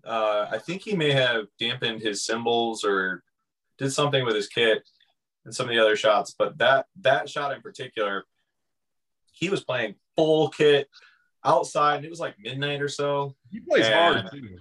uh, 0.05 0.47
I 0.51 0.59
think 0.59 0.83
he 0.83 0.95
may 0.95 1.11
have 1.13 1.49
dampened 1.59 2.03
his 2.03 2.25
cymbals 2.25 2.85
or 2.85 3.25
did 3.79 3.91
something 3.91 4.25
with 4.25 4.37
his 4.37 4.49
kit 4.49 4.89
and 5.45 5.53
some 5.55 5.67
of 5.69 5.75
the 5.75 5.81
other 5.81 5.97
shots. 5.97 6.35
But 6.39 6.59
that 6.59 6.87
that 7.01 7.29
shot 7.29 7.53
in 7.53 7.63
particular, 7.63 8.25
he 9.33 9.49
was 9.49 9.65
playing 9.65 9.97
full 10.17 10.51
kit 10.51 10.89
outside, 11.45 11.97
and 11.97 12.05
it 12.05 12.11
was 12.11 12.21
like 12.21 12.39
midnight 12.39 12.81
or 12.83 12.89
so. 12.89 13.35
he 13.51 13.59
plays 13.61 13.87
and- 13.87 13.95
hard 14.21 14.31
too. 14.31 14.61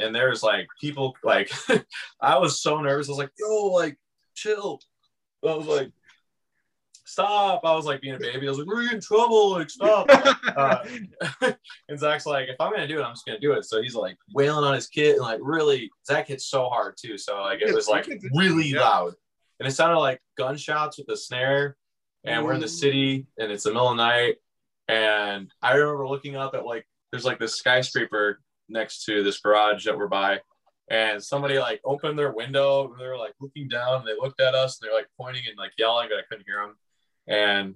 And 0.00 0.14
there's 0.14 0.42
like 0.42 0.66
people 0.80 1.16
like 1.24 1.50
I 2.20 2.38
was 2.38 2.62
so 2.62 2.80
nervous. 2.80 3.08
I 3.08 3.12
was 3.12 3.18
like, 3.18 3.32
yo, 3.38 3.66
like 3.66 3.96
chill. 4.34 4.80
I 5.46 5.54
was 5.54 5.66
like, 5.66 5.92
stop. 7.08 7.62
I 7.64 7.74
was 7.74 7.86
like 7.86 8.00
being 8.00 8.14
a 8.14 8.18
baby. 8.18 8.46
I 8.46 8.50
was 8.50 8.58
like, 8.58 8.66
we're 8.66 8.92
in 8.92 9.00
trouble. 9.00 9.52
Like, 9.52 9.70
stop. 9.70 10.08
Uh, 10.58 10.84
and 11.88 11.98
Zach's 11.98 12.26
like, 12.26 12.48
if 12.48 12.56
I'm 12.58 12.72
gonna 12.72 12.88
do 12.88 12.98
it, 12.98 13.04
I'm 13.04 13.12
just 13.12 13.24
gonna 13.24 13.38
do 13.38 13.52
it. 13.52 13.64
So 13.64 13.80
he's 13.80 13.94
like 13.94 14.16
wailing 14.34 14.64
on 14.64 14.74
his 14.74 14.88
kit 14.88 15.16
and 15.16 15.22
like 15.22 15.38
really 15.40 15.88
Zach 16.04 16.26
hits 16.26 16.46
so 16.46 16.68
hard 16.68 16.96
too. 17.00 17.16
So 17.16 17.40
like 17.42 17.62
it 17.62 17.72
was 17.72 17.86
like 17.86 18.08
really 18.34 18.72
loud. 18.72 19.12
And 19.60 19.68
it 19.68 19.72
sounded 19.72 19.98
like 19.98 20.20
gunshots 20.36 20.98
with 20.98 21.06
the 21.06 21.16
snare. 21.16 21.76
And 22.24 22.44
we're 22.44 22.54
in 22.54 22.60
the 22.60 22.68
city 22.68 23.26
and 23.38 23.52
it's 23.52 23.64
the 23.64 23.70
middle 23.70 23.88
of 23.88 23.96
the 23.96 24.04
night. 24.04 24.36
And 24.88 25.52
I 25.62 25.74
remember 25.74 26.08
looking 26.08 26.34
up 26.34 26.54
at 26.54 26.66
like 26.66 26.84
there's 27.12 27.24
like 27.24 27.38
this 27.38 27.54
skyscraper 27.54 28.40
next 28.68 29.04
to 29.04 29.22
this 29.22 29.40
garage 29.40 29.84
that 29.84 29.96
we're 29.96 30.08
by. 30.08 30.40
And 30.90 31.22
somebody 31.22 31.58
like 31.58 31.80
opened 31.84 32.18
their 32.18 32.32
window 32.32 32.90
and 32.90 33.00
they 33.00 33.06
were 33.06 33.18
like 33.18 33.34
looking 33.40 33.68
down 33.68 34.00
and 34.00 34.06
they 34.06 34.14
looked 34.14 34.40
at 34.40 34.54
us 34.54 34.80
and 34.80 34.88
they're 34.88 34.96
like 34.96 35.08
pointing 35.20 35.42
and 35.46 35.58
like 35.58 35.72
yelling, 35.78 36.08
but 36.10 36.18
I 36.18 36.22
couldn't 36.28 36.46
hear 36.46 36.60
them. 36.60 36.76
And 37.26 37.74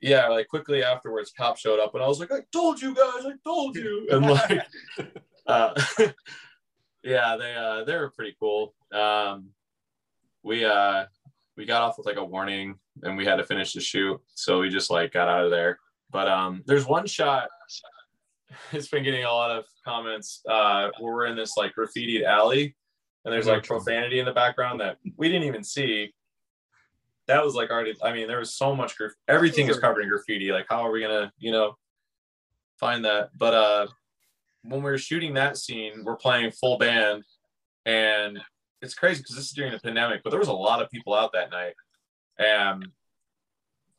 yeah, 0.00 0.28
like 0.28 0.48
quickly 0.48 0.84
afterwards, 0.84 1.32
cops 1.36 1.60
showed 1.60 1.80
up 1.80 1.94
and 1.94 2.04
I 2.04 2.06
was 2.06 2.20
like, 2.20 2.30
I 2.30 2.40
told 2.52 2.80
you 2.80 2.94
guys, 2.94 3.24
I 3.26 3.32
told 3.42 3.76
you. 3.76 4.06
And 4.12 4.26
like, 4.26 4.66
uh, 5.46 5.82
yeah, 7.02 7.36
they 7.36 7.54
uh, 7.54 7.84
they 7.84 7.96
were 7.96 8.10
pretty 8.10 8.36
cool. 8.38 8.74
Um, 8.92 9.50
we 10.42 10.64
uh, 10.64 11.06
we 11.56 11.64
got 11.64 11.82
off 11.82 11.98
with 11.98 12.06
like 12.06 12.16
a 12.16 12.24
warning 12.24 12.76
and 13.02 13.16
we 13.16 13.24
had 13.24 13.36
to 13.36 13.44
finish 13.44 13.72
the 13.72 13.80
shoot, 13.80 14.20
so 14.34 14.60
we 14.60 14.68
just 14.68 14.90
like 14.90 15.12
got 15.12 15.28
out 15.28 15.44
of 15.44 15.50
there. 15.50 15.78
But 16.10 16.28
um, 16.28 16.62
there's 16.66 16.86
one 16.86 17.06
shot. 17.06 17.48
It's 18.72 18.88
been 18.88 19.02
getting 19.02 19.24
a 19.24 19.32
lot 19.32 19.50
of 19.50 19.64
comments 19.84 20.40
uh, 20.48 20.90
where 20.98 21.14
we're 21.14 21.26
in 21.26 21.36
this 21.36 21.56
like 21.56 21.74
graffitied 21.76 22.24
alley, 22.24 22.74
and 23.24 23.32
there's 23.32 23.46
like 23.46 23.64
profanity 23.64 24.18
in 24.18 24.26
the 24.26 24.32
background 24.32 24.80
that 24.80 24.98
we 25.16 25.28
didn't 25.28 25.46
even 25.46 25.64
see. 25.64 26.12
That 27.26 27.44
was 27.44 27.54
like 27.54 27.70
already. 27.70 27.94
I 28.02 28.12
mean, 28.12 28.28
there 28.28 28.38
was 28.38 28.54
so 28.54 28.74
much. 28.74 28.96
Graf- 28.96 29.12
everything 29.28 29.68
is 29.68 29.78
covered 29.78 30.02
in 30.02 30.08
graffiti. 30.08 30.52
Like, 30.52 30.66
how 30.68 30.86
are 30.86 30.90
we 30.90 31.00
gonna, 31.00 31.32
you 31.38 31.52
know, 31.52 31.76
find 32.78 33.04
that? 33.04 33.30
But 33.36 33.54
uh, 33.54 33.86
when 34.62 34.82
we 34.82 34.90
were 34.90 34.98
shooting 34.98 35.34
that 35.34 35.56
scene, 35.56 36.04
we're 36.04 36.16
playing 36.16 36.52
full 36.52 36.78
band, 36.78 37.24
and 37.86 38.40
it's 38.82 38.94
crazy 38.94 39.20
because 39.20 39.36
this 39.36 39.46
is 39.46 39.52
during 39.52 39.72
the 39.72 39.78
pandemic, 39.78 40.22
but 40.22 40.30
there 40.30 40.38
was 40.38 40.48
a 40.48 40.52
lot 40.52 40.82
of 40.82 40.90
people 40.90 41.14
out 41.14 41.32
that 41.32 41.50
night, 41.50 41.74
and 42.38 42.86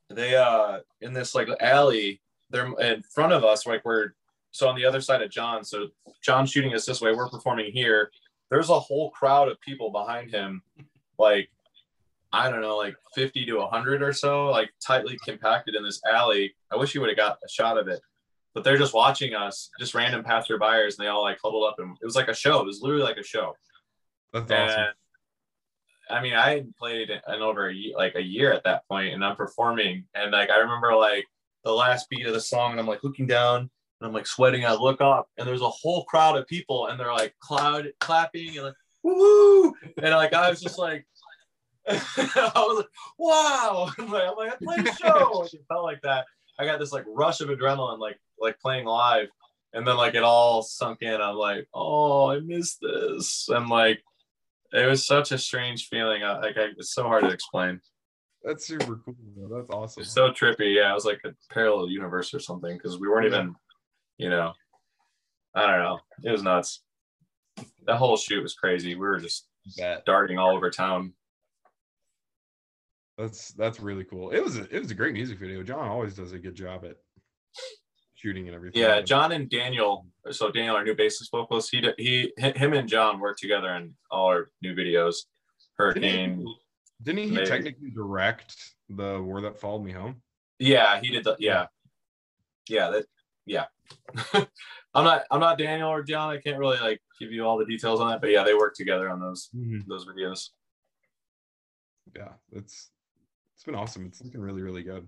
they 0.09 0.35
uh 0.35 0.79
in 1.01 1.13
this 1.13 1.33
like 1.33 1.49
alley, 1.59 2.21
they're 2.51 2.71
in 2.79 3.01
front 3.13 3.33
of 3.33 3.43
us, 3.43 3.65
like 3.65 3.83
we're 3.83 4.11
so 4.55 4.67
on 4.67 4.75
the 4.75 4.85
other 4.85 5.01
side 5.01 5.21
of 5.21 5.29
John. 5.29 5.63
So 5.63 5.87
John's 6.23 6.51
shooting 6.51 6.73
us 6.73 6.85
this 6.85 7.01
way, 7.01 7.13
we're 7.13 7.29
performing 7.29 7.71
here. 7.71 8.11
There's 8.49 8.69
a 8.69 8.79
whole 8.79 9.11
crowd 9.11 9.49
of 9.49 9.59
people 9.61 9.91
behind 9.91 10.31
him, 10.31 10.61
like 11.17 11.49
I 12.31 12.49
don't 12.49 12.61
know, 12.61 12.77
like 12.77 12.95
50 13.13 13.45
to 13.45 13.57
100 13.57 14.01
or 14.01 14.13
so, 14.13 14.47
like 14.47 14.69
tightly 14.85 15.17
compacted 15.23 15.75
in 15.75 15.83
this 15.83 16.01
alley. 16.09 16.53
I 16.71 16.75
wish 16.75 16.93
you 16.93 17.01
would 17.01 17.09
have 17.09 17.17
got 17.17 17.37
a 17.45 17.49
shot 17.49 17.77
of 17.77 17.87
it 17.87 18.01
but 18.55 18.63
they're 18.63 18.77
just 18.77 18.93
watching 18.93 19.35
us, 19.35 19.69
just 19.79 19.93
random 19.93 20.23
passerbyers, 20.23 20.97
and 20.97 21.05
they 21.05 21.07
all 21.07 21.21
like 21.21 21.37
huddled 21.43 21.69
up, 21.69 21.75
and 21.77 21.95
it 22.01 22.05
was 22.05 22.15
like 22.15 22.29
a 22.29 22.33
show. 22.33 22.61
It 22.61 22.65
was 22.65 22.81
literally 22.81 23.03
like 23.03 23.17
a 23.17 23.23
show. 23.23 23.53
That's 24.33 24.49
And 24.49 24.71
awesome. 24.71 24.85
I 26.09 26.21
mean, 26.21 26.33
I 26.33 26.51
hadn't 26.51 26.77
played 26.77 27.09
in 27.09 27.41
over 27.41 27.67
a 27.67 27.73
year, 27.73 27.95
like 27.97 28.15
a 28.15 28.21
year 28.21 28.53
at 28.53 28.63
that 28.63 28.87
point, 28.87 29.13
and 29.13 29.25
I'm 29.25 29.35
performing, 29.35 30.05
and 30.15 30.31
like 30.31 30.49
I 30.49 30.57
remember 30.59 30.95
like 30.95 31.25
the 31.65 31.73
last 31.73 32.09
beat 32.09 32.25
of 32.25 32.33
the 32.33 32.39
song, 32.39 32.71
and 32.71 32.79
I'm 32.79 32.87
like 32.87 33.03
looking 33.03 33.27
down, 33.27 33.69
I'm 34.05 34.13
like 34.13 34.27
sweating. 34.27 34.65
I 34.65 34.73
look 34.73 35.01
up, 35.01 35.27
and 35.37 35.47
there's 35.47 35.61
a 35.61 35.69
whole 35.69 36.05
crowd 36.05 36.37
of 36.37 36.47
people, 36.47 36.87
and 36.87 36.99
they're 36.99 37.13
like 37.13 37.35
cloud 37.39 37.91
clapping 37.99 38.55
and 38.57 38.67
like 38.67 38.75
woo, 39.03 39.73
and 40.01 40.11
like 40.13 40.33
I 40.33 40.49
was 40.49 40.61
just 40.61 40.79
like. 40.79 41.05
I 41.87 42.51
was 42.55 42.77
like, 42.77 42.87
wow! 43.19 43.91
I'm 43.99 44.09
like, 44.11 44.23
I'm 44.27 44.35
like, 44.35 44.53
I 44.53 44.55
played 44.63 44.87
a 44.87 44.95
show. 44.95 45.41
Like, 45.41 45.53
it 45.53 45.61
felt 45.67 45.83
like 45.83 46.01
that. 46.01 46.25
I 46.57 46.65
got 46.65 46.79
this 46.79 46.91
like 46.91 47.03
rush 47.07 47.41
of 47.41 47.49
adrenaline, 47.49 47.99
like 47.99 48.19
like 48.39 48.59
playing 48.59 48.85
live, 48.85 49.27
and 49.71 49.85
then 49.87 49.95
like 49.95 50.15
it 50.15 50.23
all 50.23 50.63
sunk 50.63 51.03
in. 51.03 51.21
I'm 51.21 51.35
like, 51.35 51.67
oh, 51.75 52.31
I 52.31 52.39
missed 52.39 52.79
this. 52.81 53.47
And 53.49 53.69
like, 53.69 54.01
it 54.73 54.87
was 54.89 55.05
such 55.05 55.31
a 55.31 55.37
strange 55.37 55.87
feeling. 55.87 56.23
I, 56.23 56.39
like, 56.39 56.57
I, 56.57 56.69
it's 56.75 56.91
so 56.91 57.03
hard 57.03 57.25
to 57.25 57.29
explain. 57.29 57.79
That's 58.43 58.65
super 58.65 58.99
cool. 59.05 59.15
That's 59.51 59.69
awesome. 59.69 60.01
It's 60.01 60.11
so 60.11 60.31
trippy. 60.31 60.75
Yeah, 60.75 60.89
it 60.89 60.95
was 60.95 61.05
like 61.05 61.21
a 61.23 61.35
parallel 61.53 61.89
universe 61.89 62.33
or 62.33 62.39
something 62.39 62.75
because 62.77 62.99
we 62.99 63.07
weren't 63.07 63.31
Yeah. 63.31 63.41
even, 63.41 63.55
you 64.17 64.29
know, 64.29 64.53
I 65.53 65.67
don't 65.67 65.79
know. 65.79 65.99
It 66.23 66.31
was 66.31 66.43
nuts. 66.43 66.81
The 67.85 67.95
whole 67.95 68.17
shoot 68.17 68.41
was 68.41 68.53
crazy. 68.55 68.95
We 68.95 69.01
were 69.01 69.19
just 69.19 69.47
Bet. 69.77 70.05
darting 70.05 70.37
all 70.37 70.55
over 70.55 70.69
town. 70.69 71.13
That's 73.17 73.53
that's 73.53 73.79
really 73.79 74.03
cool. 74.03 74.31
It 74.31 74.43
was 74.43 74.57
a, 74.57 74.63
it 74.75 74.79
was 74.81 74.91
a 74.91 74.95
great 74.95 75.13
music 75.13 75.39
video. 75.39 75.63
John 75.63 75.87
always 75.87 76.15
does 76.15 76.33
a 76.33 76.39
good 76.39 76.55
job 76.55 76.83
at 76.83 76.97
shooting 78.15 78.47
and 78.47 78.55
everything. 78.55 78.81
Yeah, 78.81 78.99
John 79.01 79.31
and 79.31 79.49
Daniel. 79.49 80.05
So 80.31 80.51
Daniel, 80.51 80.75
our 80.75 80.83
new 80.83 80.95
bassist 80.95 81.31
vocalist, 81.31 81.69
he 81.71 81.79
did- 81.81 81.95
he 81.97 82.33
him 82.37 82.73
and 82.73 82.89
John 82.89 83.19
worked 83.19 83.39
together 83.39 83.69
in 83.75 83.93
all 84.11 84.27
our 84.27 84.49
new 84.61 84.75
videos. 84.75 85.15
Hurricane. 85.77 86.37
Didn't 86.37 86.47
he, 86.47 86.55
didn't 87.03 87.19
he 87.29 87.31
Maybe. 87.35 87.45
technically 87.47 87.89
direct 87.91 88.55
the 88.89 89.21
War 89.21 89.41
That 89.41 89.59
Followed 89.59 89.83
Me 89.83 89.91
Home? 89.91 90.21
Yeah, 90.59 90.99
he 91.01 91.09
did 91.09 91.23
the 91.23 91.35
yeah. 91.39 91.67
Yeah, 92.67 92.89
that 92.89 93.05
yeah. 93.45 93.65
I'm 94.33 95.03
not 95.03 95.23
I'm 95.29 95.39
not 95.39 95.57
Daniel 95.57 95.89
or 95.89 96.03
John. 96.03 96.29
I 96.29 96.39
can't 96.39 96.57
really 96.57 96.79
like 96.79 97.01
give 97.19 97.31
you 97.31 97.45
all 97.45 97.57
the 97.57 97.65
details 97.65 97.99
on 97.99 98.09
that, 98.09 98.21
but 98.21 98.31
yeah, 98.31 98.43
they 98.43 98.53
work 98.53 98.75
together 98.75 99.09
on 99.09 99.19
those 99.19 99.49
mm-hmm. 99.55 99.89
those 99.89 100.05
videos. 100.05 100.49
Yeah, 102.15 102.29
it's 102.53 102.89
it's 103.55 103.63
been 103.63 103.75
awesome. 103.75 104.05
It's 104.05 104.23
looking 104.23 104.41
really 104.41 104.61
really 104.61 104.83
good. 104.83 105.07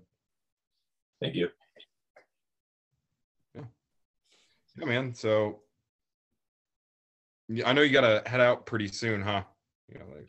Thank 1.22 1.36
you. 1.36 1.50
Yeah, 3.56 3.62
Yeah, 4.78 4.86
man. 4.86 5.16
So 5.16 5.62
I 7.66 7.74
know 7.74 7.82
you 7.82 7.94
gotta 7.94 8.28
head 8.30 8.42
out 8.42 8.66
pretty 8.66 8.90
soon, 8.90 9.22
huh? 9.22 9.44
You 9.88 10.00
know, 10.00 10.06
like 10.14 10.28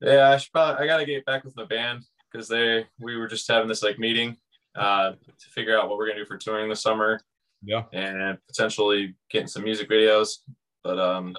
Yeah, 0.00 0.30
I 0.30 0.36
should 0.36 0.52
probably 0.52 0.82
I 0.82 0.86
gotta 0.86 1.06
get 1.06 1.24
back 1.24 1.44
with 1.44 1.54
the 1.54 1.64
band 1.64 2.02
because 2.30 2.48
they 2.48 2.86
we 2.98 3.16
were 3.16 3.28
just 3.28 3.48
having 3.48 3.68
this 3.68 3.84
like 3.84 3.98
meeting 3.98 4.36
uh 4.74 5.12
to 5.12 5.50
figure 5.50 5.78
out 5.78 5.88
what 5.88 5.98
we're 5.98 6.08
gonna 6.08 6.20
do 6.20 6.26
for 6.26 6.38
touring 6.38 6.68
this 6.68 6.82
summer 6.82 7.20
yeah. 7.62 7.84
and 7.92 8.38
potentially 8.46 9.14
getting 9.30 9.48
some 9.48 9.64
music 9.64 9.88
videos. 9.88 10.38
But 10.82 10.98
um 10.98 11.36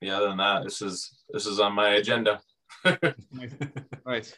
yeah, 0.00 0.16
other 0.16 0.28
than 0.28 0.38
that, 0.38 0.64
this 0.64 0.80
is 0.82 1.18
this 1.30 1.46
is 1.46 1.60
on 1.60 1.72
my 1.72 1.90
agenda. 1.94 2.40
nice. 2.84 3.54
nice. 4.06 4.34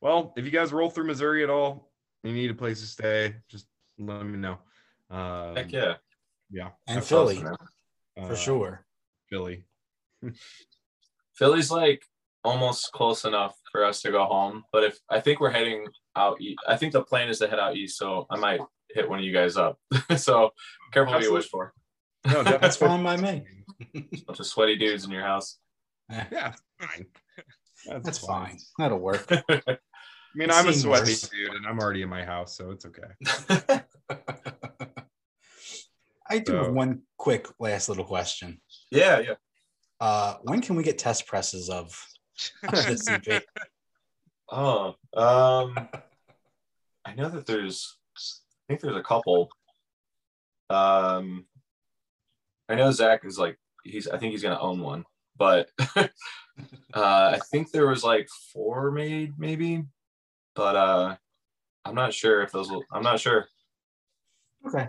Well, 0.00 0.32
if 0.36 0.44
you 0.44 0.50
guys 0.50 0.72
roll 0.72 0.90
through 0.90 1.06
Missouri 1.06 1.42
at 1.42 1.50
all, 1.50 1.90
you 2.22 2.32
need 2.32 2.50
a 2.50 2.54
place 2.54 2.80
to 2.80 2.86
stay, 2.86 3.36
just 3.48 3.66
let 3.98 4.24
me 4.24 4.38
know. 4.38 4.58
Um, 5.10 5.56
Heck 5.56 5.72
yeah. 5.72 5.94
Yeah. 6.50 6.70
and 6.86 7.04
Philly 7.04 7.38
awesome, 7.38 7.56
for 8.16 8.32
uh, 8.32 8.36
sure. 8.36 8.86
Philly. 9.28 9.64
Philly's 11.34 11.70
like 11.70 12.04
almost 12.44 12.92
close 12.92 13.24
enough 13.24 13.56
for 13.70 13.84
us 13.84 14.02
to 14.02 14.10
go 14.10 14.24
home. 14.24 14.64
But 14.72 14.84
if 14.84 14.98
I 15.08 15.20
think 15.20 15.40
we're 15.40 15.50
heading 15.50 15.86
out 16.16 16.40
east, 16.40 16.58
I 16.66 16.76
think 16.76 16.92
the 16.92 17.02
plan 17.02 17.28
is 17.28 17.38
to 17.38 17.48
head 17.48 17.58
out 17.58 17.76
east. 17.76 17.98
So 17.98 18.26
I 18.30 18.36
might 18.36 18.60
hit 18.90 19.08
one 19.08 19.18
of 19.20 19.24
you 19.24 19.32
guys 19.32 19.56
up. 19.56 19.78
so 20.16 20.50
careful 20.92 21.14
what 21.14 21.22
you 21.22 21.32
wish 21.32 21.48
for. 21.48 21.72
No, 22.26 22.42
That's 22.44 22.76
fine 22.76 23.02
by 23.02 23.16
me. 23.16 23.42
A 23.94 24.00
bunch 24.26 24.40
of 24.40 24.46
sweaty 24.46 24.76
dudes 24.76 25.04
in 25.04 25.10
your 25.10 25.22
house. 25.22 25.58
Yeah, 26.10 26.54
fine. 26.80 27.06
That's 28.02 28.18
fine. 28.18 28.58
That'll 28.78 28.98
work. 28.98 29.26
I 29.30 29.78
mean, 30.34 30.48
It's 30.50 30.56
I'm 30.58 30.68
a 30.68 30.72
sweaty 30.72 31.12
worse. 31.12 31.28
dude, 31.28 31.54
and 31.54 31.66
I'm 31.66 31.78
already 31.78 32.02
in 32.02 32.08
my 32.08 32.24
house, 32.24 32.56
so 32.56 32.70
it's 32.72 32.84
okay. 32.86 33.80
I 36.28 36.38
do 36.38 36.54
have 36.54 36.72
one 36.72 37.02
quick 37.16 37.48
last 37.58 37.88
little 37.88 38.04
question. 38.04 38.60
yeah, 38.90 39.18
yeah. 39.20 39.34
Uh, 40.00 40.36
when 40.42 40.60
can 40.62 40.76
we 40.76 40.82
get 40.82 40.98
test 40.98 41.26
presses 41.26 41.68
of 41.68 41.94
this 42.72 43.06
EP? 43.08 43.42
Oh, 44.50 44.96
um, 45.14 45.88
I 47.04 47.14
know 47.14 47.28
that 47.28 47.46
there's, 47.46 47.96
I 48.16 48.20
think 48.68 48.80
there's 48.80 48.96
a 48.96 49.02
couple. 49.02 49.48
Um, 50.68 51.46
I 52.68 52.74
know 52.74 52.90
Zach 52.90 53.24
is 53.24 53.38
like 53.38 53.58
he's. 53.84 54.08
I 54.08 54.18
think 54.18 54.32
he's 54.32 54.42
gonna 54.42 54.60
own 54.60 54.80
one, 54.80 55.04
but 55.36 55.70
uh, 55.96 56.08
I 56.94 57.38
think 57.50 57.70
there 57.70 57.86
was 57.86 58.04
like 58.04 58.28
four 58.52 58.90
made 58.90 59.34
maybe, 59.38 59.84
but 60.54 60.76
uh, 60.76 61.16
I'm 61.84 61.94
not 61.94 62.14
sure 62.14 62.42
if 62.42 62.52
those. 62.52 62.70
Will, 62.70 62.84
I'm 62.92 63.02
not 63.02 63.20
sure. 63.20 63.46
Okay. 64.66 64.88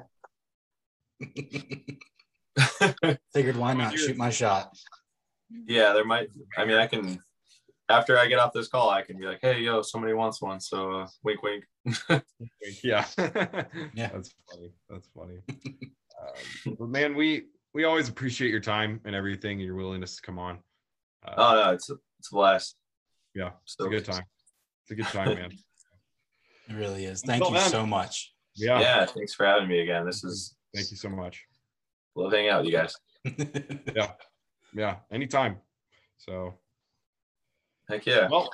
Figured 3.33 3.57
why 3.57 3.73
not 3.73 3.97
shoot 3.97 4.17
my 4.17 4.29
shot. 4.29 4.75
yeah, 5.67 5.93
there 5.93 6.05
might. 6.05 6.29
I 6.57 6.65
mean, 6.65 6.77
I 6.77 6.87
can. 6.87 7.19
After 7.91 8.17
I 8.17 8.27
get 8.27 8.39
off 8.39 8.53
this 8.53 8.67
call, 8.67 8.89
I 8.89 9.01
can 9.01 9.17
be 9.19 9.25
like, 9.25 9.39
"Hey, 9.41 9.59
yo, 9.61 9.81
somebody 9.81 10.13
wants 10.13 10.41
one." 10.41 10.59
So, 10.59 10.91
uh, 10.91 11.07
wink, 11.23 11.41
wink. 11.43 11.63
Yeah. 12.83 13.05
Yeah. 13.93 14.09
That's 14.13 14.33
funny. 14.49 14.71
That's 14.89 15.07
funny. 15.15 15.37
um, 16.67 16.75
but 16.79 16.87
man, 16.89 17.15
we 17.15 17.45
we 17.73 17.83
always 17.83 18.09
appreciate 18.09 18.49
your 18.51 18.59
time 18.59 19.01
and 19.05 19.15
everything 19.15 19.57
and 19.59 19.65
your 19.65 19.75
willingness 19.75 20.15
to 20.17 20.21
come 20.21 20.39
on. 20.39 20.59
Uh, 21.25 21.33
Oh 21.37 21.55
no, 21.63 21.71
it's 21.73 21.89
a, 21.89 21.95
it's 22.19 22.31
a 22.31 22.35
blast. 22.35 22.75
yeah, 23.35 23.51
it's 23.63 23.75
So 23.77 23.85
a 23.85 23.89
good 23.89 24.05
time. 24.05 24.23
It's 24.83 24.91
a 24.91 24.95
good 24.95 25.05
time, 25.07 25.35
man. 25.39 25.51
It 26.69 26.75
really 26.75 27.03
is. 27.05 27.21
Thank 27.21 27.41
Until 27.43 27.55
you 27.57 27.61
then. 27.61 27.69
so 27.71 27.85
much. 27.85 28.33
Yeah. 28.55 28.79
Yeah, 28.79 29.05
thanks 29.05 29.33
for 29.33 29.45
having 29.45 29.67
me 29.67 29.79
again. 29.81 30.05
This 30.05 30.23
is 30.23 30.55
Thank 30.73 30.89
you 30.91 30.95
so 30.97 31.09
much. 31.09 31.43
love 32.15 32.31
hanging 32.31 32.49
out 32.49 32.63
with 32.63 32.71
you 32.71 32.77
guys. 32.77 32.95
Yeah. 33.95 34.11
Yeah. 34.73 34.95
Anytime. 35.11 35.57
So 36.17 36.53
Yeah. 38.05 38.27
well, 38.29 38.49